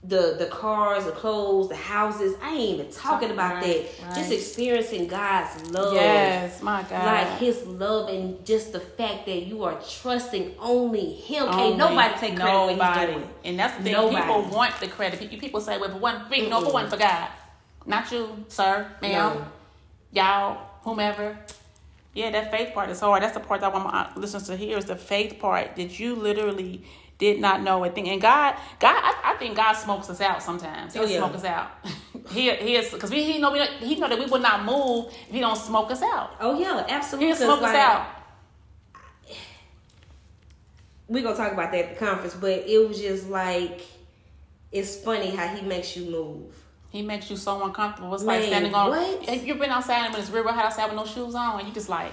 the 0.06 0.36
the 0.38 0.48
cars, 0.48 1.06
the 1.06 1.12
clothes, 1.14 1.70
the 1.70 1.78
houses. 1.78 2.36
I 2.42 2.50
ain't 2.52 2.80
even 2.80 2.92
talking 2.92 3.32
about 3.32 3.56
Right, 3.64 3.90
that. 4.02 4.16
Just 4.16 4.34
experiencing 4.34 5.08
God's 5.08 5.72
love. 5.72 5.94
Yes, 5.94 6.62
my 6.62 6.84
God. 6.84 7.06
Like 7.06 7.40
his 7.40 7.64
love 7.66 8.10
and 8.10 8.46
just 8.46 8.74
the 8.74 8.82
fact 8.82 9.26
that 9.28 9.44
you 9.44 9.64
are 9.64 9.80
trusting 10.02 10.56
only 10.60 11.14
him. 11.14 11.44
Only 11.44 11.56
Can't 11.56 11.78
nobody 11.78 12.14
take 12.20 12.36
credit 12.36 12.54
what 12.54 12.72
nobody. 12.74 13.00
he's 13.14 13.22
doing. 13.22 13.30
And 13.46 13.60
that's 13.60 13.78
the 13.78 13.84
thing. 13.84 13.94
Nobody. 13.94 14.22
People 14.22 14.42
want 14.58 14.78
the 14.82 14.88
credit. 14.88 15.20
People- 15.22 15.38
People 15.40 15.62
say, 15.62 15.78
well, 15.78 15.90
for 15.92 15.98
one, 16.00 16.26
for, 16.28 16.36
no, 16.50 16.60
for 16.62 16.74
one 16.74 16.90
for 16.90 16.98
God. 16.98 17.30
Not 17.86 18.12
you, 18.12 18.44
sir, 18.50 18.86
ma'am, 19.02 19.12
No. 19.12 19.46
y'all, 20.12 20.58
whomever. 20.84 21.38
Yeah, 22.14 22.30
that 22.32 22.52
faith 22.52 22.74
part 22.74 22.90
is 22.90 23.00
hard. 23.00 23.24
That's 23.24 23.34
the 23.34 23.40
part 23.40 23.62
that 23.62 23.72
I 23.72 23.74
want 23.74 23.86
my 23.92 24.10
listeners 24.16 24.44
to 24.44 24.56
hear 24.56 24.78
is 24.78 24.86
the 24.86 24.96
faith 24.96 25.40
part 25.40 25.76
that 25.78 26.00
you 26.00 26.16
literally 26.16 26.84
did 27.18 27.40
not 27.40 27.62
know 27.64 27.84
a 27.84 27.90
thing. 27.90 28.10
And 28.10 28.22
God, 28.22 28.56
God, 28.80 28.96
I, 29.04 29.34
I 29.34 29.38
think 29.38 29.56
God 29.56 29.74
smokes 29.74 30.10
us 30.10 30.22
out 30.22 30.44
sometimes. 30.44 30.94
He'll 30.94 31.04
Oh, 31.04 31.06
yeah. 31.08 31.18
smoke 31.18 31.34
us 31.36 31.44
out. 31.44 31.72
he 32.32 32.52
he 32.56 32.76
is 32.76 32.92
because 32.92 33.10
we 33.10 33.24
he 33.24 33.40
know 33.40 33.52
we 33.52 33.60
don't- 33.60 33.72
he 33.80 33.96
know 33.96 34.08
that 34.10 34.20
we 34.20 34.26
will 34.28 34.40
not 34.40 34.64
move 34.64 35.08
if 35.28 35.34
he 35.34 35.40
don't 35.40 35.58
smoke 35.58 35.90
us 35.92 36.02
out. 36.04 36.32
Oh 36.40 36.60
yeah, 36.60 36.86
absolutely. 36.88 37.28
He'll 37.28 37.36
smoke 37.38 37.62
us 37.64 37.76
out. 37.76 38.06
we 41.08 41.22
gonna 41.22 41.36
talk 41.36 41.52
about 41.52 41.72
that 41.72 41.86
at 41.86 41.90
the 42.00 42.06
conference, 42.06 42.34
but 42.36 42.68
it 42.68 42.88
was 42.88 43.00
just 43.00 43.30
like 43.30 43.82
it's 44.72 44.96
funny 44.98 45.30
how 45.30 45.48
he 45.48 45.66
makes 45.66 45.96
you 45.96 46.10
move. 46.10 46.56
He 46.94 47.02
makes 47.02 47.30
you 47.30 47.36
so 47.38 47.62
uncomfortable. 47.66 48.14
It's 48.14 48.24
like 48.24 48.42
Man, 48.42 48.48
standing 48.50 48.74
on. 48.76 48.90
what? 48.92 49.28
If 49.28 49.46
you've 49.48 49.60
been 49.60 49.72
outside 49.72 50.06
and 50.06 50.16
it's 50.16 50.30
real, 50.30 50.44
real 50.44 50.54
hot 50.54 50.66
outside 50.66 50.86
with 50.86 50.96
no 50.96 51.06
shoes 51.06 51.34
on, 51.36 51.60
and 51.60 51.68
you 51.68 51.74
just 51.74 51.90
like, 51.90 52.12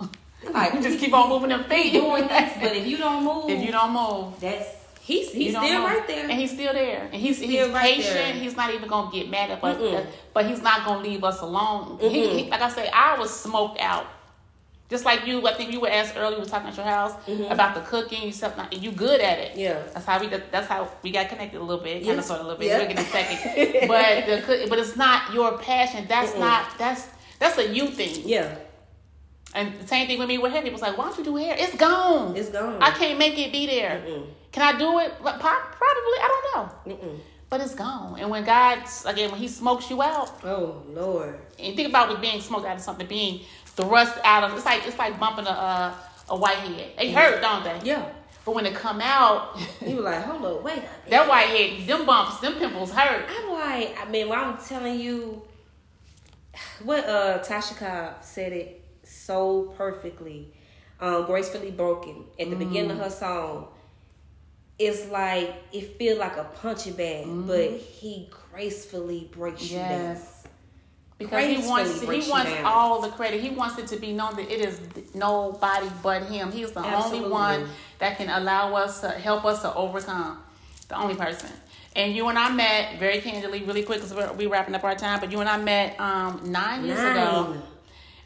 Like, 0.52 0.72
you 0.74 0.82
just 0.82 0.98
keep 0.98 1.12
on 1.14 1.28
moving 1.28 1.50
them 1.50 1.64
feet. 1.64 1.92
doing 2.00 2.26
this, 2.26 2.52
but 2.60 2.74
if 2.74 2.86
you 2.86 2.96
don't 2.96 3.22
move, 3.24 3.48
if 3.50 3.62
you 3.64 3.70
don't 3.70 3.92
move, 3.92 4.40
that's 4.40 4.68
he's 5.00 5.30
he's 5.32 5.50
still 5.56 5.84
right 5.84 6.04
there. 6.08 6.22
and 6.28 6.32
he's 6.32 6.50
still 6.50 6.72
there, 6.72 7.02
and 7.12 7.14
he's 7.14 7.38
He's 7.38 7.50
he's, 7.50 7.68
right 7.68 7.94
patient. 7.96 8.14
there. 8.14 8.32
He's 8.32 8.56
not 8.56 8.72
even 8.74 8.88
gonna 8.88 9.10
get 9.12 9.28
mad 9.30 9.50
at 9.50 9.62
us, 9.62 9.76
Mm-mm. 9.76 10.06
but 10.34 10.46
he's 10.46 10.62
not 10.62 10.84
gonna 10.86 11.02
leave 11.02 11.22
us 11.22 11.40
alone. 11.42 11.98
He, 12.00 12.42
he, 12.44 12.50
like 12.50 12.60
I 12.62 12.70
say, 12.70 12.88
I 12.92 13.16
was 13.18 13.30
smoked 13.30 13.78
out. 13.80 14.06
Just 14.92 15.06
like 15.06 15.26
you, 15.26 15.46
I 15.48 15.54
think 15.54 15.72
you 15.72 15.80
were 15.80 15.88
asked 15.88 16.14
earlier. 16.18 16.36
We 16.36 16.44
were 16.44 16.48
talking 16.50 16.68
at 16.68 16.76
your 16.76 16.84
house 16.84 17.14
about 17.48 17.74
the 17.74 17.80
cooking. 17.80 18.22
You 18.24 18.30
said 18.32 18.52
you 18.72 18.92
good 18.92 19.20
at 19.22 19.38
it. 19.38 19.50
Mm-hmm. 19.52 19.60
Yeah. 19.60 19.82
that's 19.94 20.04
how 20.04 20.20
we. 20.20 20.26
That's 20.26 20.68
how 20.68 20.86
we 21.02 21.10
got 21.10 21.30
connected 21.30 21.58
a 21.58 21.64
little 21.64 21.82
bit, 21.82 21.94
kind 21.94 22.04
Yeah. 22.04 22.12
of, 22.18 22.24
sort 22.24 22.40
of, 22.40 22.44
a 22.46 22.48
little 22.50 22.60
bit. 22.60 22.68
We'll 22.76 22.86
get 22.86 22.98
in 22.98 22.98
a 22.98 23.08
second. 23.08 23.88
but 23.88 24.26
the 24.26 24.42
cook, 24.42 24.68
but 24.68 24.78
it's 24.78 24.94
not 24.94 25.32
your 25.32 25.56
passion. 25.56 26.04
That's 26.06 26.36
not. 26.36 26.76
That's 26.76 27.08
that's 27.38 27.56
a 27.56 27.74
you 27.74 27.88
thing. 27.88 28.28
yeah, 28.28 28.54
And 29.54 29.74
the 29.80 29.88
same 29.88 30.06
thing 30.06 30.18
with 30.18 30.28
me 30.28 30.36
with 30.36 30.52
hair. 30.52 30.60
People's 30.62 30.82
like, 30.82 30.98
why 30.98 31.06
don't 31.06 31.16
you 31.18 31.24
do 31.24 31.36
hair? 31.36 31.56
It's 31.58 31.74
gone. 31.74 32.36
It's 32.36 32.50
gone. 32.50 32.82
I 32.82 32.90
can't 32.90 33.18
make 33.18 33.38
it 33.38 33.50
be 33.50 33.66
there. 33.66 34.02
Mm-mm. 34.06 34.26
Can 34.52 34.62
I 34.74 34.78
do 34.78 34.98
it? 34.98 35.12
Probably. 35.18 36.18
I 36.24 36.28
don't 36.28 36.44
know. 36.54 36.94
Mm-mm. 36.94 37.18
But 37.48 37.60
it's 37.60 37.74
gone. 37.74 38.18
And 38.18 38.30
when 38.30 38.44
God, 38.44 38.78
again, 39.06 39.30
when 39.30 39.40
He 39.40 39.48
smokes 39.48 39.90
you 39.90 40.00
out, 40.02 40.42
oh 40.44 40.82
Lord, 40.88 41.38
and 41.58 41.76
think 41.76 41.88
about 41.88 42.10
it 42.10 42.20
being 42.20 42.40
smoked 42.40 42.66
out 42.66 42.76
of 42.76 42.82
something, 42.82 43.06
being 43.06 43.42
thrust 43.76 44.18
out 44.24 44.44
of 44.44 44.56
it's 44.56 44.64
like 44.66 44.86
it's 44.86 44.98
like 44.98 45.18
bumping 45.18 45.46
a 45.46 45.50
a, 45.50 45.98
a 46.30 46.36
whitehead. 46.36 46.92
They 46.98 47.10
hurt, 47.12 47.40
don't 47.40 47.64
they? 47.64 47.80
yeah. 47.84 48.08
But 48.44 48.56
when 48.56 48.66
it 48.66 48.74
come 48.74 49.00
out, 49.00 49.56
You 49.86 49.96
were 49.96 50.02
like, 50.02 50.24
hold 50.24 50.44
up, 50.44 50.62
wait 50.64 50.72
a 50.72 50.76
minute. 50.76 50.90
that 51.10 51.28
whitehead, 51.28 51.86
them 51.86 52.04
bumps, 52.04 52.40
them 52.40 52.54
pimples 52.54 52.90
hurt. 52.90 53.24
I'm 53.30 53.50
like, 53.52 53.96
I 54.04 54.10
mean, 54.10 54.28
well, 54.28 54.44
I'm 54.44 54.58
telling 54.58 54.98
you, 54.98 55.42
what 56.82 57.04
uh 57.04 57.38
Tasha 57.38 57.76
Cobbs 57.76 58.26
said 58.26 58.52
it 58.52 58.84
so 59.04 59.72
perfectly, 59.76 60.52
um, 61.00 61.26
gracefully 61.26 61.70
broken 61.70 62.24
at 62.40 62.50
the 62.50 62.56
beginning 62.56 62.92
of 62.92 62.98
her 62.98 63.10
song. 63.10 63.68
It's 64.78 65.06
like 65.10 65.54
it 65.72 65.96
feels 65.96 66.18
like 66.18 66.36
a 66.36 66.44
punching 66.44 66.94
bag, 66.94 67.26
but 67.46 67.70
he 67.78 68.28
gracefully 68.50 69.28
breaks 69.30 69.70
you 69.70 69.78
down. 69.78 70.16
Because 71.22 71.44
he 71.46 71.68
wants 71.68 72.00
he 72.00 72.30
wants 72.30 72.52
down. 72.52 72.64
all 72.64 73.00
the 73.00 73.08
credit. 73.08 73.40
He 73.40 73.50
wants 73.50 73.78
it 73.78 73.86
to 73.88 73.96
be 73.96 74.12
known 74.12 74.36
that 74.36 74.50
it 74.50 74.60
is 74.60 74.80
nobody 75.14 75.88
but 76.02 76.24
him. 76.24 76.52
He's 76.52 76.72
the 76.72 76.80
Absolutely. 76.80 77.18
only 77.18 77.30
one 77.30 77.68
that 77.98 78.16
can 78.16 78.28
allow 78.28 78.74
us 78.74 79.00
to 79.00 79.10
help 79.10 79.44
us 79.44 79.62
to 79.62 79.74
overcome. 79.74 80.38
The 80.88 80.96
only 80.98 81.14
person. 81.14 81.50
And 81.94 82.14
you 82.14 82.28
and 82.28 82.38
I 82.38 82.50
met 82.50 82.98
very 82.98 83.20
candidly, 83.20 83.62
really 83.62 83.82
quick, 83.82 83.98
because 83.98 84.14
we're 84.14 84.32
we 84.32 84.46
wrapping 84.46 84.74
up 84.74 84.84
our 84.84 84.94
time. 84.94 85.20
But 85.20 85.30
you 85.30 85.40
and 85.40 85.48
I 85.48 85.58
met 85.58 85.98
um, 86.00 86.40
nine 86.50 86.84
years 86.84 86.98
ago. 86.98 87.52
Nine. 87.52 87.62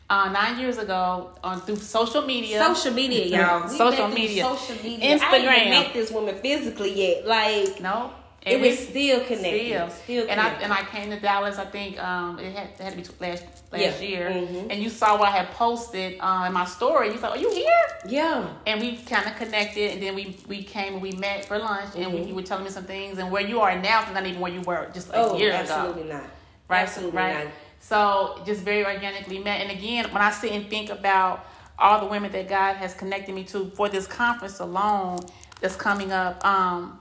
Uh, 0.09 0.31
nine 0.31 0.61
years 0.61 0.79
ago 0.79 1.31
on 1.43 1.61
through 1.63 1.77
social 1.77 2.23
media. 2.23 2.65
Social 2.65 2.93
media, 2.93 3.25
y'all. 3.27 3.69
Social 3.69 4.07
media. 4.07 4.45
Social 4.45 4.77
media. 4.81 5.19
Instagram. 5.19 5.49
I 5.49 5.57
even 5.57 5.71
met 5.71 5.93
this 5.93 6.13
woman 6.13 6.37
physically 6.37 6.95
yet. 6.95 7.27
Like 7.27 7.81
no. 7.81 8.13
It 8.47 8.55
And 8.55 8.63
was 8.63 8.79
still 8.79 9.21
connected. 9.25 9.67
Still, 9.67 9.91
Still, 9.91 10.27
and 10.31 10.41
I 10.41 10.49
and 10.63 10.73
I 10.73 10.83
came 10.85 11.11
to 11.11 11.19
Dallas. 11.19 11.59
I 11.59 11.65
think 11.65 12.03
um, 12.03 12.39
it 12.39 12.53
had, 12.57 12.69
it 12.69 12.81
had 12.81 12.93
to 12.93 12.97
be 12.97 13.05
last 13.27 13.45
last 13.73 14.01
Yeah. 14.01 14.09
year. 14.09 14.31
Mhm. 14.31 14.69
And 14.71 14.81
you 14.83 14.89
saw 14.89 15.19
what 15.19 15.29
I 15.29 15.33
had 15.33 15.51
posted 15.51 16.19
uh, 16.21 16.45
in 16.47 16.53
my 16.53 16.65
story. 16.65 17.09
You 17.13 17.19
said, 17.19 17.31
"Are 17.31 17.37
you 17.37 17.51
here?" 17.53 17.87
yeah. 18.09 18.47
And 18.67 18.81
we 18.81 18.97
kind 18.99 19.27
of 19.27 19.35
connected, 19.37 19.93
and 19.95 20.03
then 20.03 20.15
we 20.15 20.37
we 20.47 20.63
came 20.63 20.95
and 20.95 21.03
we 21.03 21.13
met 21.13 21.45
for 21.45 21.59
lunch, 21.59 21.91
and 21.97 22.05
Mm-hmm. 22.07 22.29
you 22.29 22.35
were 22.37 22.43
telling 22.43 22.65
me 22.65 22.71
some 22.71 22.85
things, 22.85 23.19
and 23.19 23.33
where 23.33 23.43
you 23.43 23.61
are 23.61 23.77
now 23.81 24.05
is 24.07 24.15
not 24.15 24.25
even 24.25 24.41
where 24.41 24.53
you 24.53 24.61
were 24.63 24.89
just 24.95 25.09
a 25.11 25.17
Oh, 25.17 25.37
year 25.37 25.51
ago, 25.51 25.59
absolutely 25.61 26.05
not. 26.05 26.23
right? 26.69 26.83
Absolutely 26.83 27.17
right. 27.19 27.45
not. 27.45 27.53
So 27.81 28.41
just 28.47 28.63
very 28.63 28.85
organically 28.87 29.39
met. 29.41 29.61
And 29.61 29.71
again, 29.73 30.05
when 30.13 30.23
I 30.23 30.31
sit 30.31 30.53
and 30.53 30.69
think 30.71 30.91
about 30.91 31.45
all 31.79 31.99
the 32.01 32.07
women 32.07 32.31
that 32.33 32.49
God 32.49 32.77
has 32.77 32.95
connected 32.95 33.35
me 33.35 33.43
to 33.45 33.71
for 33.77 33.89
this 33.89 34.07
conference 34.07 34.61
alone 34.61 35.19
that's 35.61 35.77
coming 35.77 36.11
up, 36.13 36.45
um, 36.45 36.99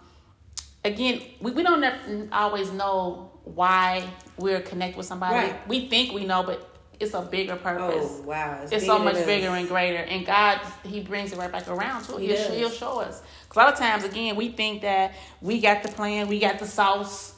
again, 0.86 1.22
we, 1.42 1.52
we 1.52 1.64
don't 1.64 1.82
nev- 1.82 2.30
always 2.32 2.72
know 2.72 3.32
why 3.44 4.08
we're 4.38 4.62
connected 4.62 4.98
with 4.98 5.06
somebody. 5.06 5.36
Right. 5.36 5.68
We 5.68 5.88
think 5.90 6.14
we 6.14 6.26
know, 6.26 6.44
but 6.44 6.70
it's 7.00 7.14
a 7.14 7.22
bigger 7.22 7.56
purpose. 7.58 8.06
Oh 8.10 8.22
wow. 8.22 8.66
It's 8.72 8.86
so 8.86 8.98
much 9.00 9.16
bigger 9.26 9.50
and 9.50 9.68
greater, 9.68 9.98
and 10.04 10.26
God, 10.26 10.62
He 10.86 11.02
brings 11.02 11.34
it 11.34 11.38
right 11.38 11.52
back 11.52 11.68
around 11.68 12.04
to 12.06 12.18
it. 12.18 12.22
He'll, 12.22 12.52
he'll 12.54 12.70
show 12.70 13.00
us. 13.02 13.22
'Cause 13.50 13.58
a 13.58 13.60
lot 13.60 13.74
of 13.74 13.80
times, 13.80 14.04
again, 14.06 14.36
we 14.38 14.50
think 14.50 14.82
that 14.84 15.14
we 15.42 15.60
got 15.60 15.84
the 15.84 15.90
plan, 15.90 16.28
we 16.28 16.40
got 16.40 16.60
the 16.60 16.66
sauce. 16.68 17.34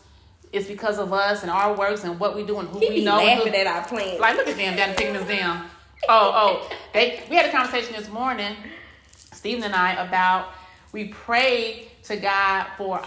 It's 0.53 0.67
because 0.67 0.97
of 0.97 1.11
us 1.11 1.41
and 1.41 1.51
our 1.51 1.75
works 1.75 2.03
and 2.05 2.19
what 2.19 2.35
we 2.35 2.43
do 2.45 2.59
and 2.59 2.69
who 2.69 2.79
He 2.79 2.89
we 2.89 3.03
know. 3.05 3.17
laughing 3.17 3.51
who- 3.51 3.59
at 3.59 3.67
our 3.67 3.83
plan. 3.85 4.19
like, 4.19 4.35
look 4.37 4.47
at 4.47 4.55
them 4.55 4.75
down 4.77 4.95
picking 4.95 5.15
us 5.15 5.27
down. 5.27 5.65
Oh, 6.07 6.31
oh, 6.63 6.69
they. 6.93 7.23
We 7.29 7.35
had 7.35 7.47
a 7.47 7.51
conversation 7.51 7.93
this 7.95 8.07
morning, 8.09 8.55
Stephen 9.33 9.63
and 9.63 9.75
I, 9.75 9.93
about 10.05 10.49
we 10.93 11.09
prayed 11.09 11.89
to 12.03 12.15
God 12.17 12.67
for 12.77 13.01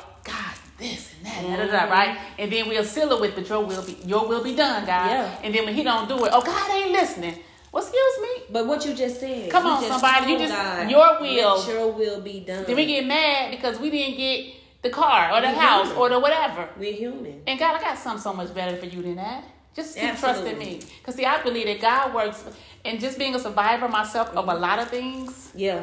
this 0.80 1.14
and 1.14 1.26
that, 1.26 1.42
da, 1.42 1.56
da, 1.56 1.66
da, 1.66 1.78
mm-hmm. 1.78 1.92
right? 1.92 2.18
And 2.38 2.50
then 2.52 2.68
we'll 2.68 2.84
seal 2.84 3.12
it 3.12 3.20
with, 3.20 3.34
"But 3.34 3.48
your 3.48 3.64
will 3.64 3.84
be, 3.84 3.96
your 4.04 4.26
will 4.26 4.42
be 4.42 4.56
done, 4.56 4.84
God." 4.86 5.10
Yeah. 5.10 5.38
And 5.44 5.54
then 5.54 5.64
when 5.64 5.74
He 5.74 5.84
don't 5.84 6.08
do 6.08 6.24
it, 6.24 6.30
oh, 6.32 6.42
God 6.42 6.70
ain't 6.70 6.92
listening. 6.92 7.38
Well, 7.72 7.82
excuse 7.82 8.18
me. 8.20 8.46
But 8.50 8.66
what 8.66 8.84
you 8.84 8.94
just 8.94 9.20
said. 9.20 9.50
Come 9.50 9.66
on, 9.66 9.84
somebody, 9.84 10.32
you 10.32 10.38
just- 10.38 10.52
God, 10.52 10.90
your 10.90 11.20
will. 11.20 11.68
Your 11.68 11.92
will 11.92 12.20
be 12.20 12.40
done. 12.40 12.64
Then 12.66 12.74
we 12.74 12.86
get 12.86 13.06
mad 13.06 13.52
because 13.52 13.78
we 13.78 13.90
didn't 13.90 14.16
get 14.16 14.54
the 14.82 14.90
car 14.90 15.32
or 15.32 15.40
the 15.40 15.48
We 15.48 15.54
house 15.54 15.86
human. 15.86 16.02
or 16.02 16.08
the 16.08 16.18
whatever. 16.18 16.68
We're 16.76 16.92
human. 16.92 17.42
And 17.46 17.58
God, 17.58 17.76
I 17.76 17.80
got 17.80 17.98
something 17.98 18.22
so 18.22 18.32
much 18.32 18.52
better 18.54 18.76
for 18.76 18.86
you 18.86 19.02
than 19.02 19.16
that. 19.16 19.44
Just 19.74 19.94
keep 19.94 20.04
Absolutely. 20.04 20.50
trusting 20.50 20.58
me. 20.58 20.80
Because, 20.98 21.14
see, 21.14 21.24
I 21.24 21.40
believe 21.42 21.66
that 21.66 21.80
God 21.80 22.12
works. 22.12 22.44
And 22.84 22.98
just 22.98 23.18
being 23.18 23.34
a 23.34 23.38
survivor 23.38 23.88
myself 23.88 24.30
of 24.30 24.48
a 24.48 24.52
mm-hmm. 24.52 24.62
lot 24.62 24.78
of 24.80 24.88
things, 24.88 25.52
Yeah. 25.54 25.82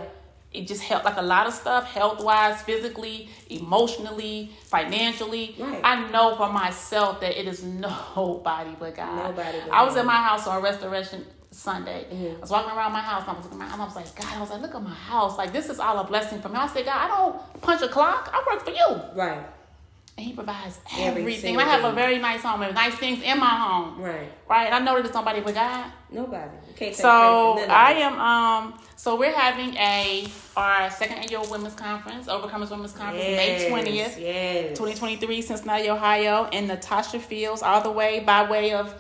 It 0.58 0.68
just 0.68 0.82
helped 0.82 1.06
like 1.06 1.18
a 1.18 1.22
lot 1.22 1.48
of 1.48 1.54
stuff, 1.54 1.86
health 1.86 2.24
wise, 2.24 2.62
physically, 2.64 3.30
emotionally, 3.50 4.52
financially. 4.64 5.56
Right. 5.60 5.82
I 5.84 6.10
know 6.10 6.36
for 6.36 6.52
myself 6.52 7.22
that 7.22 7.40
it 7.40 7.48
is 7.48 7.64
nobody 8.16 8.76
but 8.80 8.96
God. 8.96 9.30
Nobody 9.30 9.60
but 9.66 9.72
I 9.72 9.84
was 9.84 9.94
God. 9.94 10.02
at 10.02 10.06
my 10.06 10.16
house 10.16 10.48
on 10.48 10.62
Restoration 10.64 11.26
Sunday. 11.52 12.06
Mm-hmm. 12.12 12.38
I 12.38 12.40
was 12.40 12.50
walking 12.50 12.76
around 12.76 12.92
my 12.92 13.02
house 13.02 13.22
and 13.22 13.32
I 13.32 13.34
was 13.34 13.46
looking 13.46 13.60
around 13.60 13.74
and 13.74 13.82
I 13.82 13.86
was 13.86 13.96
like, 13.96 14.16
God, 14.16 14.34
I 14.34 14.40
was 14.40 14.50
like, 14.50 14.62
look 14.62 14.76
at 14.76 14.84
my 14.84 14.94
house. 14.94 15.38
Like, 15.38 15.54
this 15.54 15.70
is 15.70 15.80
all 15.80 16.00
a 16.00 16.04
blessing 16.04 16.42
for 16.42 16.50
me. 16.50 16.56
I 16.56 16.68
said, 16.68 16.86
God, 16.86 16.98
I 16.98 17.08
don't 17.08 17.62
punch 17.62 17.82
a 17.82 17.88
clock. 17.88 18.30
I 18.34 18.44
work 18.52 18.66
for 18.66 18.72
you. 18.72 19.02
Right. 19.16 19.46
And 20.18 20.26
he 20.26 20.34
provides 20.34 20.80
Every 20.98 21.22
everything. 21.22 21.58
I 21.58 21.64
have 21.64 21.84
a 21.84 21.92
very 21.92 22.18
nice 22.18 22.42
home 22.42 22.64
and 22.64 22.74
nice 22.74 22.96
things 22.96 23.22
in 23.22 23.40
my 23.40 23.46
home. 23.50 24.02
Right. 24.02 24.32
Right. 24.50 24.74
I 24.74 24.80
know 24.80 24.96
that 24.96 25.06
it's 25.06 25.14
nobody 25.14 25.42
but 25.42 25.54
God. 25.54 25.92
Nobody. 26.12 26.50
You 26.80 26.94
So 26.94 27.54
credit 27.54 27.62
for 27.62 27.68
none 27.68 27.70
I 27.70 27.92
am 27.94 28.20
um 28.20 28.80
so 28.96 29.16
we're 29.16 29.32
having 29.32 29.76
a 29.76 30.28
our 30.56 30.90
second 30.90 31.18
annual 31.20 31.46
women's 31.52 31.76
conference, 31.76 32.26
Overcomers 32.28 32.72
Women's 32.72 32.94
Conference, 32.94 33.24
May 33.24 33.68
twentieth, 33.70 34.18
Yes. 34.20 34.70
2023, 34.70 35.42
Cincinnati, 35.44 35.90
Ohio, 35.92 36.50
in 36.52 36.66
Natasha 36.66 37.20
Fields, 37.20 37.62
all 37.62 37.82
the 37.82 37.92
way 37.92 38.20
by 38.22 38.50
way 38.50 38.74
of 38.74 38.96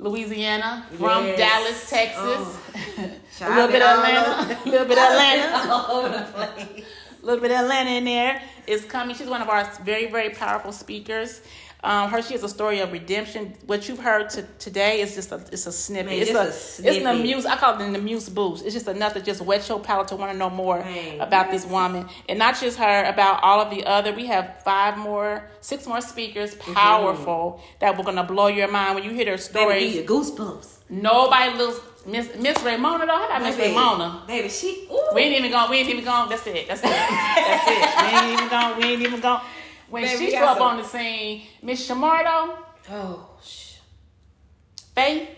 Louisiana 0.00 0.84
from 0.98 1.26
Yes. 1.26 1.38
Dallas, 1.38 1.90
Texas. 1.90 2.22
Oh. 2.24 2.60
a 3.42 3.48
little 3.50 3.68
bit 3.68 3.82
Atlanta, 3.82 4.58
a 4.64 4.68
little 4.68 4.86
bit 4.86 4.98
of 4.98 5.04
Atlanta. 5.04 5.72
all 5.72 5.96
over 5.98 6.08
the 6.08 6.24
place. 6.32 6.84
Little 7.26 7.42
bit 7.42 7.50
of 7.50 7.58
Atlanta 7.58 7.90
in 7.90 8.04
there 8.04 8.40
is 8.66 8.84
coming. 8.84 9.16
She's 9.16 9.26
one 9.26 9.42
of 9.42 9.48
our 9.48 9.64
very, 9.82 10.06
very 10.06 10.30
powerful 10.30 10.70
speakers. 10.70 11.42
Um, 11.84 12.10
her 12.10 12.22
she 12.22 12.32
has 12.32 12.42
a 12.42 12.48
story 12.48 12.80
of 12.80 12.90
redemption. 12.92 13.54
What 13.66 13.88
you've 13.88 13.98
heard 13.98 14.30
to, 14.30 14.42
today 14.58 15.00
is 15.00 15.14
just 15.14 15.30
a 15.30 15.36
it's 15.52 15.66
a 15.66 15.72
snippet. 15.72 16.06
Man, 16.06 16.20
it's 16.20 16.30
just 16.30 16.80
a, 16.80 16.82
a 16.82 16.90
it's 16.90 16.98
an 16.98 17.06
amuse. 17.06 17.46
I 17.46 17.56
call 17.56 17.78
it 17.78 17.86
an 17.86 17.94
amuse-bouche. 17.94 18.62
It's 18.62 18.74
just 18.74 18.88
enough 18.88 19.14
to 19.14 19.20
just 19.20 19.40
wet 19.40 19.68
your 19.68 19.78
palate 19.80 20.08
to 20.08 20.16
want 20.16 20.32
to 20.32 20.38
know 20.38 20.50
more 20.50 20.80
Man, 20.80 21.20
about 21.20 21.50
this 21.50 21.64
woman, 21.66 22.08
and 22.28 22.38
not 22.38 22.58
just 22.58 22.78
her. 22.78 23.04
About 23.04 23.42
all 23.42 23.60
of 23.60 23.70
the 23.70 23.84
other. 23.84 24.12
We 24.12 24.26
have 24.26 24.62
five 24.64 24.98
more, 24.98 25.48
six 25.60 25.86
more 25.86 26.00
speakers, 26.00 26.54
powerful 26.56 27.60
that 27.80 27.96
we're 27.96 28.04
gonna 28.04 28.24
blow 28.24 28.48
your 28.48 28.68
mind 28.68 28.94
when 28.94 29.04
you 29.04 29.10
hear 29.10 29.24
their 29.24 29.36
Baby, 29.36 29.42
stories. 29.42 29.94
give 29.94 30.06
goosebumps. 30.06 30.72
Nobody 30.88 31.58
looks 31.58 31.80
Miss 32.06 32.34
Miss 32.36 32.62
Ramona 32.62 33.04
though. 33.06 33.12
How 33.16 33.26
about 33.26 33.42
Miss 33.42 33.58
Ramona? 33.58 34.22
Baby, 34.26 34.48
she. 34.48 34.86
Ooh. 34.90 35.08
We 35.14 35.22
ain't 35.22 35.38
even 35.38 35.50
going. 35.50 35.70
We 35.70 35.76
ain't 35.78 35.88
even 35.88 36.04
going. 36.04 36.28
That's 36.28 36.46
it. 36.46 36.68
That's 36.68 36.80
it. 36.80 36.84
That's 36.90 37.68
it. 37.68 38.12
We 38.12 38.18
ain't 38.18 38.32
even 38.32 38.48
going. 38.48 38.76
We 38.78 38.84
ain't 38.84 39.02
even 39.02 39.20
going. 39.20 39.40
When 39.88 40.02
Baby, 40.02 40.26
she 40.26 40.30
show 40.32 40.44
up 40.44 40.60
on 40.60 40.78
the 40.78 40.84
scene, 40.84 41.42
Miss 41.62 41.88
Shamardo, 41.88 42.56
Oh, 42.90 43.28
sh- 43.44 43.74
Faith, 44.94 45.28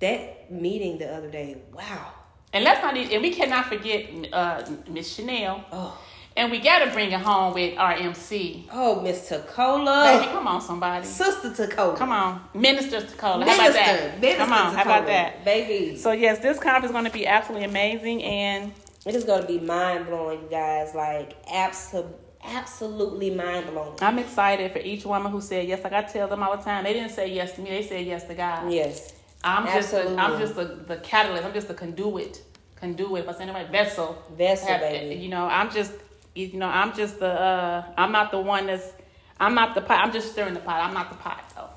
that 0.00 0.50
meeting 0.50 0.98
the 0.98 1.14
other 1.14 1.30
day. 1.30 1.56
Wow. 1.72 2.12
and 2.52 2.64
let's 2.64 2.82
not. 2.82 2.96
And 2.96 3.22
we 3.22 3.30
cannot 3.32 3.66
forget 3.66 4.10
uh, 4.32 4.64
Miss 4.88 5.14
Chanel. 5.14 5.64
Oh. 5.72 5.98
And 6.36 6.50
we 6.50 6.58
gotta 6.58 6.90
bring 6.90 7.12
it 7.12 7.20
home 7.20 7.54
with 7.54 7.78
our 7.78 7.92
MC. 7.92 8.68
Oh, 8.72 9.00
Miss 9.00 9.30
Baby, 9.30 10.32
come 10.32 10.48
on, 10.48 10.60
somebody. 10.60 11.06
Sister 11.06 11.50
Tacola. 11.50 11.96
Come 11.96 12.10
on, 12.10 12.40
Minister 12.54 13.00
Tacola. 13.02 13.38
Minister. 13.38 13.62
How 13.62 13.68
about 13.68 13.72
that? 13.74 14.20
Minister 14.20 14.38
Come 14.44 14.52
on, 14.52 14.74
how 14.74 14.82
about 14.82 15.06
that? 15.06 15.44
Baby. 15.44 15.96
So 15.96 16.10
yes, 16.10 16.40
this 16.40 16.58
conference 16.58 16.86
is 16.86 16.92
going 16.92 17.04
to 17.04 17.10
be 17.12 17.26
absolutely 17.26 17.66
amazing, 17.68 18.22
and 18.24 18.72
It 19.06 19.14
is 19.14 19.22
going 19.24 19.42
to 19.42 19.46
be 19.46 19.60
mind 19.60 20.06
blowing, 20.06 20.42
you 20.42 20.48
guys. 20.50 20.92
Like, 20.94 21.36
absolutely. 21.48 22.14
Absolutely 22.44 23.30
mind 23.30 23.70
blowing. 23.70 23.96
I'm 24.00 24.18
excited 24.18 24.72
for 24.72 24.78
each 24.78 25.04
woman 25.04 25.32
who 25.32 25.40
said 25.40 25.66
yes. 25.66 25.82
Like 25.82 25.92
I 25.92 26.02
tell 26.02 26.28
them 26.28 26.42
all 26.42 26.56
the 26.56 26.62
time, 26.62 26.84
they 26.84 26.92
didn't 26.92 27.10
say 27.10 27.32
yes 27.32 27.52
to 27.54 27.60
me. 27.60 27.70
They 27.70 27.82
said 27.82 28.06
yes 28.06 28.24
to 28.24 28.34
God. 28.34 28.70
Yes. 28.70 29.12
I'm 29.42 29.66
just 29.66 29.90
the, 29.90 29.98
Absolutely. 29.98 30.18
I'm 30.18 30.38
just 30.38 30.56
the, 30.56 30.64
the 30.86 30.96
catalyst. 30.98 31.44
I'm 31.44 31.52
just 31.52 31.68
the 31.68 31.74
conduit. 31.74 32.42
Conduit. 32.76 33.24
If 33.24 33.28
I 33.28 33.32
say 33.34 33.46
the 33.46 33.52
right 33.52 33.70
vessel. 33.70 34.22
Vessel, 34.36 34.68
Have- 34.68 34.80
baby. 34.80 35.20
You 35.20 35.28
know, 35.28 35.44
I'm 35.44 35.70
just 35.70 35.92
you 36.34 36.52
know, 36.54 36.68
I'm 36.68 36.94
just 36.94 37.18
the 37.20 37.28
uh 37.28 37.84
I'm 37.96 38.12
not 38.12 38.30
the 38.30 38.40
one 38.40 38.66
that's 38.66 38.92
I'm 39.38 39.54
not 39.54 39.74
the 39.74 39.80
pot. 39.80 40.04
I'm 40.04 40.12
just 40.12 40.32
stirring 40.32 40.54
the 40.54 40.60
pot. 40.60 40.80
I'm 40.80 40.94
not 40.94 41.10
the 41.10 41.16
pot 41.16 41.52
though. 41.54 41.68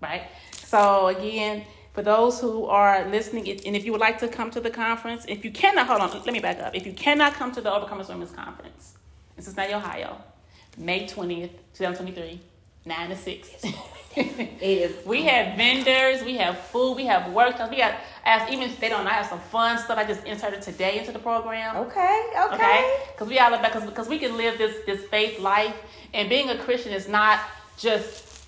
Right? 0.00 0.22
So 0.52 1.08
again, 1.08 1.64
for 1.92 2.02
those 2.02 2.40
who 2.40 2.66
are 2.66 3.06
listening, 3.08 3.48
and 3.66 3.76
if 3.76 3.84
you 3.84 3.92
would 3.92 4.00
like 4.00 4.18
to 4.20 4.28
come 4.28 4.50
to 4.52 4.60
the 4.60 4.70
conference, 4.70 5.24
if 5.28 5.44
you 5.44 5.50
cannot, 5.50 5.86
hold 5.86 6.00
on, 6.00 6.10
let 6.10 6.32
me 6.32 6.40
back 6.40 6.58
up. 6.60 6.74
If 6.74 6.86
you 6.86 6.92
cannot 6.92 7.34
come 7.34 7.52
to 7.52 7.60
the 7.60 7.70
Overcomers 7.70 8.08
Women's 8.08 8.30
Conference 8.30 8.94
in 9.42 9.54
Cincinnati, 9.54 9.74
Ohio, 9.74 10.16
May 10.78 11.04
20th, 11.06 11.50
2023, 11.74 12.40
9 12.86 13.08
to 13.10 13.16
6. 13.16 13.64
It 14.14 14.60
is. 14.60 15.06
We 15.06 15.22
have 15.22 15.56
vendors, 15.56 16.22
we 16.22 16.36
have 16.36 16.58
food, 16.58 16.96
we 16.96 17.06
have 17.06 17.32
workshops, 17.32 17.70
we 17.70 17.78
got 17.78 17.94
as 18.26 18.46
even 18.50 18.68
if 18.68 18.78
they 18.78 18.90
don't, 18.90 19.06
I 19.06 19.14
have 19.14 19.24
some 19.24 19.40
fun 19.40 19.78
stuff 19.78 19.96
I 19.96 20.04
just 20.04 20.26
inserted 20.26 20.60
today 20.60 20.98
into 20.98 21.12
the 21.12 21.18
program. 21.18 21.78
Okay. 21.78 22.26
Okay. 22.38 22.54
Okay, 22.54 22.96
because 23.10 23.28
we 23.30 23.38
all 23.38 23.54
about 23.54 23.72
because 23.72 23.88
because 23.88 24.08
we 24.10 24.18
can 24.18 24.36
live 24.36 24.58
this 24.58 24.84
this 24.84 25.02
faith 25.06 25.40
life, 25.40 25.74
and 26.12 26.28
being 26.28 26.50
a 26.50 26.58
Christian 26.58 26.92
is 26.92 27.08
not 27.08 27.40
just 27.78 28.44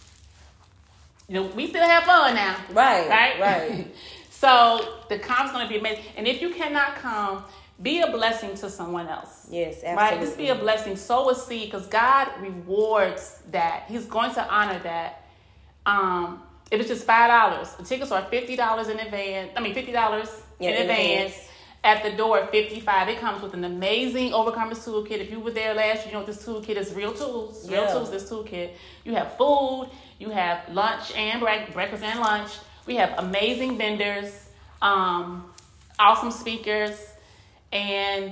you 1.28 1.34
know 1.36 1.44
we 1.56 1.66
still 1.66 1.82
have 1.82 2.02
fun 2.02 2.34
now, 2.34 2.56
Right, 2.70 3.08
Right, 3.08 3.40
right. 3.40 3.86
so 4.30 4.98
the 5.08 5.18
conference 5.18 5.52
going 5.52 5.66
to 5.66 5.72
be 5.72 5.78
amazing, 5.78 6.04
and 6.18 6.28
if 6.28 6.42
you 6.42 6.50
cannot 6.50 6.96
come, 6.96 7.42
be 7.82 8.00
a 8.00 8.10
blessing 8.10 8.54
to 8.56 8.70
someone 8.70 9.08
else. 9.08 9.46
Yes, 9.50 9.82
Right, 9.82 9.94
absolutely. 9.98 10.26
just 10.26 10.38
be 10.38 10.48
a 10.48 10.54
blessing. 10.54 10.96
Sow 10.96 11.30
a 11.30 11.34
seed 11.34 11.70
because 11.70 11.86
God 11.88 12.28
rewards 12.40 13.40
that. 13.50 13.84
He's 13.88 14.06
going 14.06 14.32
to 14.34 14.48
honor 14.48 14.78
that. 14.84 15.22
Um, 15.86 16.42
if 16.70 16.80
it's 16.80 16.88
just 16.88 17.04
five 17.04 17.28
dollars, 17.28 17.72
the 17.74 17.84
tickets 17.84 18.10
are 18.12 18.22
fifty 18.22 18.56
dollars 18.56 18.88
in 18.88 18.98
advance. 18.98 19.50
I 19.56 19.60
mean, 19.60 19.74
fifty 19.74 19.92
dollars 19.92 20.30
Yeah, 20.58 20.70
in 20.70 20.76
in 20.76 20.82
advance. 20.82 21.32
advance. 21.34 21.48
At 21.84 22.02
the 22.02 22.12
door, 22.16 22.46
fifty 22.50 22.80
five. 22.80 23.08
It 23.10 23.18
comes 23.20 23.42
with 23.42 23.52
an 23.52 23.64
amazing 23.64 24.30
Overcomers 24.30 24.78
toolkit. 24.86 25.18
If 25.20 25.30
you 25.30 25.38
were 25.40 25.50
there 25.50 25.74
last, 25.74 25.96
year, 25.98 26.06
you 26.06 26.12
know 26.12 26.18
what 26.20 26.26
this 26.26 26.42
toolkit 26.46 26.76
is. 26.76 26.94
Real 26.94 27.12
tools, 27.12 27.68
real 27.68 27.82
Yeah. 27.82 27.92
tools. 27.92 28.10
This 28.10 28.30
toolkit. 28.30 28.70
You 29.04 29.14
have 29.16 29.36
food. 29.36 29.90
You 30.18 30.30
have 30.30 30.66
lunch 30.72 31.12
and 31.14 31.40
break, 31.40 31.74
breakfast 31.74 32.02
and 32.02 32.20
lunch. 32.20 32.50
We 32.86 32.96
have 32.96 33.12
amazing 33.18 33.76
vendors, 33.76 34.48
um, 34.80 35.52
awesome 35.98 36.30
speakers, 36.30 36.96
and 37.74 38.30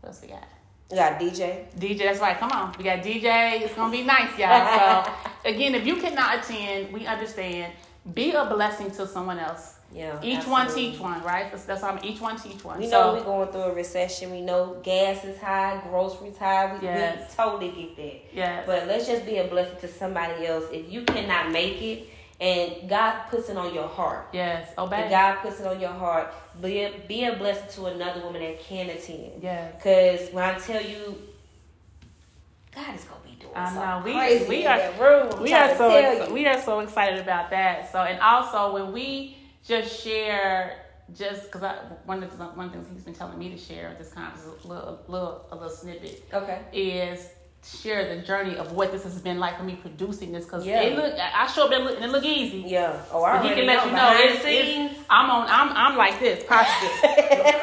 what 0.00 0.10
else 0.10 0.22
we 0.22 0.28
got? 0.28 0.44
We 0.90 0.96
got 0.96 1.18
DJ. 1.20 1.64
DJ, 1.78 1.98
that's 1.98 2.20
right. 2.20 2.38
Come 2.38 2.52
on, 2.52 2.74
we 2.78 2.84
got 2.84 3.00
DJ. 3.00 3.60
It's 3.62 3.74
gonna 3.74 3.90
be 3.90 4.02
nice, 4.04 4.38
y'all. 4.38 5.04
So 5.04 5.12
again, 5.44 5.74
if 5.74 5.86
you 5.86 5.96
cannot 5.96 6.38
attend, 6.38 6.92
we 6.92 7.06
understand. 7.06 7.72
Be 8.14 8.32
a 8.32 8.46
blessing 8.46 8.90
to 8.92 9.06
someone 9.06 9.38
else. 9.38 9.74
Yeah, 9.92 10.18
Each 10.22 10.46
one 10.46 10.72
teach 10.72 10.98
one, 10.98 11.22
right? 11.22 11.50
That's, 11.50 11.64
that's 11.64 11.80
how 11.82 11.88
I'm, 11.90 12.04
each 12.04 12.20
one 12.20 12.38
teach 12.38 12.62
one. 12.62 12.78
We 12.78 12.88
so, 12.88 12.90
know 12.90 13.14
we're 13.14 13.24
going 13.24 13.50
through 13.50 13.62
a 13.62 13.74
recession. 13.74 14.30
We 14.30 14.42
know 14.42 14.78
gas 14.82 15.24
is 15.24 15.38
high, 15.40 15.80
groceries 15.88 16.36
high. 16.36 16.76
We, 16.76 16.86
Yes. 16.86 17.30
we 17.30 17.36
totally 17.44 17.70
get 17.70 17.96
that. 17.96 18.20
Yes. 18.34 18.64
But 18.66 18.86
let's 18.86 19.06
just 19.06 19.24
be 19.24 19.38
a 19.38 19.44
blessing 19.48 19.78
to 19.80 19.88
somebody 19.88 20.46
else. 20.46 20.64
If 20.72 20.90
you 20.92 21.02
cannot 21.04 21.52
make 21.52 21.80
it 21.82 22.08
and 22.40 22.88
God 22.88 23.24
puts 23.30 23.48
it 23.48 23.56
on 23.56 23.74
your 23.74 23.88
heart, 23.88 24.28
yes, 24.32 24.72
obey. 24.78 25.02
and 25.02 25.10
God 25.10 25.36
puts 25.42 25.60
it 25.60 25.66
on 25.66 25.80
your 25.80 25.90
heart, 25.90 26.32
be 26.62 26.82
a, 26.82 26.92
be 27.08 27.24
a 27.24 27.36
blessing 27.36 27.68
to 27.82 27.86
another 27.86 28.20
woman 28.20 28.42
that 28.42 28.60
can 28.60 28.88
attend. 28.90 29.42
Yes. 29.42 29.74
Because 29.76 30.32
when 30.32 30.44
I 30.44 30.58
tell 30.58 30.82
you, 30.82 31.18
God 32.74 32.94
is 32.94 33.04
going 33.04 33.22
to 33.22 33.28
be 33.28 33.34
doing 33.40 33.52
I 33.56 33.74
know 33.74 34.04
we 34.04 34.12
crazy 34.12 34.48
we 34.48 34.66
are 34.66 34.78
that 34.78 35.00
room. 35.00 35.42
We 35.42 35.52
are 35.52 35.76
so 35.76 35.90
ex- 35.90 36.30
we 36.30 36.46
are 36.46 36.60
so 36.62 36.80
excited 36.80 37.18
about 37.18 37.50
that. 37.50 37.90
So 37.90 38.02
and 38.02 38.20
also 38.20 38.72
when 38.72 38.92
we 38.92 39.36
just 39.66 40.02
share 40.04 40.84
just 41.16 41.44
because 41.44 41.62
I 41.62 41.74
one 42.04 42.22
of 42.22 42.36
the 42.36 42.44
one 42.44 42.66
of 42.66 42.72
the 42.72 42.78
things 42.78 42.88
he's 42.92 43.04
been 43.04 43.14
telling 43.14 43.38
me 43.38 43.48
to 43.50 43.58
share 43.58 43.88
at 43.88 43.98
this 43.98 44.12
conference 44.12 44.46
a 44.64 44.68
little 44.68 45.00
a 45.08 45.10
little 45.10 45.46
a 45.50 45.54
little 45.56 45.70
snippet 45.70 46.22
Okay. 46.32 46.60
is 46.72 47.30
share 47.82 48.14
the 48.16 48.22
journey 48.22 48.56
of 48.56 48.72
what 48.72 48.92
this 48.92 49.02
has 49.04 49.20
been 49.20 49.38
like 49.38 49.56
for 49.58 49.62
me 49.64 49.74
producing 49.76 50.32
this 50.32 50.44
because 50.44 50.64
Yeah. 50.66 50.80
it 50.82 50.96
look 50.96 51.14
I 51.18 51.46
show 51.46 51.66
up 51.66 51.72
and 51.72 51.82
it 51.82 51.84
look, 51.84 51.96
and 51.96 52.04
it 52.04 52.08
look 52.10 52.24
easy. 52.24 52.64
Yeah. 52.66 53.00
Oh, 53.12 53.22
I 53.22 53.42
he 53.42 53.48
already 53.48 53.60
can 53.60 53.66
let 53.66 53.84
you 53.86 53.92
know 53.92 54.10
it's, 54.14 54.44
it's. 54.44 55.00
I'm 55.10 55.30
on 55.30 55.46
I'm 55.48 55.72
I'm 55.76 55.96
like 55.96 56.18
this 56.18 56.44
positive 56.44 56.90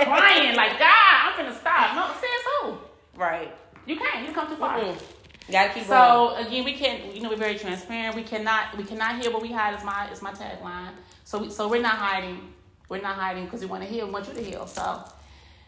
crying 0.07 0.55
like 0.55 0.77
God 0.79 1.13
I'm 1.23 1.37
gonna 1.37 1.55
stop 1.55 1.95
no 1.95 2.13
says 2.21 2.29
who 2.61 2.77
Right. 3.19 3.53
you 3.85 3.95
can't 3.97 4.27
you 4.27 4.33
come 4.33 4.47
too 4.47 4.55
far. 4.57 4.79
Mm. 4.79 4.95
Gotta 5.51 5.73
keep 5.73 5.87
going. 5.87 5.87
So 5.87 6.35
again, 6.47 6.63
we 6.65 6.73
can't. 6.73 7.13
You 7.13 7.21
know, 7.21 7.29
we're 7.29 7.35
very 7.37 7.55
transparent. 7.57 8.15
We 8.15 8.23
cannot. 8.23 8.75
We 8.77 8.83
cannot 8.83 9.21
hear 9.21 9.31
what 9.31 9.43
we 9.43 9.51
hide. 9.51 9.77
Is 9.77 9.83
my 9.83 10.09
is 10.11 10.21
my 10.23 10.31
tagline. 10.31 10.89
So 11.23 11.37
we, 11.39 11.51
so 11.51 11.67
we're 11.67 11.83
not 11.83 11.97
hiding. 11.97 12.51
We're 12.89 13.01
not 13.01 13.15
hiding 13.15 13.45
because 13.45 13.61
we 13.61 13.67
want 13.67 13.83
to 13.83 13.87
heal. 13.89 14.07
We 14.07 14.11
want 14.13 14.27
you 14.27 14.33
to 14.33 14.41
heal. 14.43 14.65
So 14.65 15.03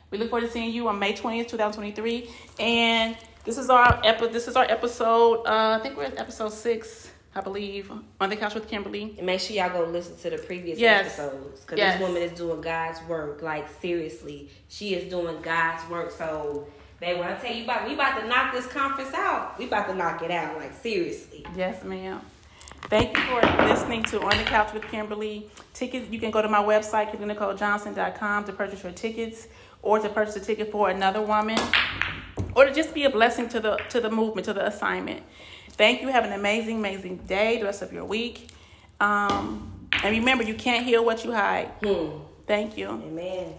we 0.10 0.18
look 0.18 0.32
forward 0.32 0.48
to 0.48 0.52
seeing 0.52 0.72
you 0.74 0.88
on 0.88 0.98
May 0.98 1.14
twentieth, 1.16 1.48
two 1.48 1.58
thousand 1.58 1.80
twenty 1.80 1.92
three. 1.96 2.28
And 2.60 3.16
this 3.48 3.58
is 3.58 3.70
our 3.70 4.00
epi- 4.04 4.28
This 4.28 4.48
is 4.48 4.56
our 4.56 4.66
episode. 4.66 5.44
Uh, 5.46 5.78
I 5.78 5.80
think 5.82 5.98
we're 5.98 6.04
at 6.04 6.20
episode 6.20 6.52
six, 6.54 7.10
I 7.34 7.42
believe, 7.42 7.90
on 8.20 8.30
the 8.30 8.36
couch 8.36 8.54
with 8.54 8.68
Kimberly. 8.68 9.16
And 9.18 9.26
make 9.26 9.40
sure 9.40 9.56
y'all 9.56 9.70
go 9.72 9.90
listen 9.90 10.18
to 10.18 10.30
the 10.30 10.38
previous 10.44 10.78
Yes. 10.78 11.18
episodes 11.18 11.62
because 11.62 11.78
Yes. 11.80 11.98
this 11.98 12.08
woman 12.08 12.22
is 12.22 12.32
doing 12.34 12.62
God's 12.62 13.02
work. 13.04 13.42
Like 13.42 13.66
seriously, 13.82 14.50
she 14.68 14.94
is 14.94 15.10
doing 15.10 15.42
God's 15.42 15.90
work. 15.90 16.12
So, 16.12 16.68
babe, 17.00 17.18
when 17.20 17.30
I 17.30 17.36
tell 17.36 17.54
you 17.54 17.64
about, 17.64 17.88
we 17.88 17.94
about 17.94 18.20
to 18.20 18.28
knock 18.28 18.54
this 18.54 18.68
conference 18.68 19.14
out. 19.14 19.58
We 19.58 19.66
about 19.66 19.88
to 19.88 19.96
knock 19.96 20.22
it 20.22 20.32
out. 20.32 20.58
Like 20.58 20.74
seriously. 20.74 21.46
Yes, 21.56 21.84
ma'am. 21.84 22.20
Thank 22.90 23.18
you 23.18 23.24
for 23.24 23.42
listening 23.66 24.04
to 24.04 24.22
On 24.22 24.30
the 24.38 24.44
Couch 24.44 24.74
with 24.74 24.84
Kimberly. 24.84 25.50
Tickets, 25.74 26.10
you 26.10 26.20
can 26.20 26.32
go 26.32 26.42
to 26.42 26.48
my 26.48 26.62
website, 26.64 27.12
KimberlyNicoleJohnson.com 27.12 28.44
to 28.46 28.54
purchase 28.54 28.84
your 28.84 28.92
tickets 28.92 29.48
or 29.82 30.00
to 30.00 30.08
purchase 30.10 30.36
a 30.36 30.40
ticket 30.40 30.72
for 30.72 30.90
another 30.90 31.22
woman 31.22 31.58
or 32.56 32.66
to 32.66 32.74
just 32.74 32.94
be 32.94 33.06
a 33.06 33.10
blessing 33.10 33.50
to 33.50 33.60
the 33.60 33.78
to 33.90 34.02
the 34.02 34.10
movement, 34.10 34.46
to 34.46 34.54
the 34.54 34.66
assignment. 34.66 35.24
Thank 35.72 36.02
you. 36.02 36.08
Have 36.08 36.26
an 36.26 36.34
amazing, 36.34 36.78
amazing 36.78 37.18
day, 37.28 37.60
the 37.60 37.66
rest 37.66 37.82
of 37.82 37.94
your 37.94 38.06
week. 38.06 38.50
Um, 39.00 39.90
and 40.04 40.18
remember, 40.18 40.44
you 40.44 40.56
can't 40.56 40.86
heal 40.86 41.06
what 41.06 41.24
you 41.24 41.32
hide. 41.32 41.68
Hmm. 41.84 42.20
Thank 42.48 42.78
you. 42.78 42.90
Amen. 42.90 43.54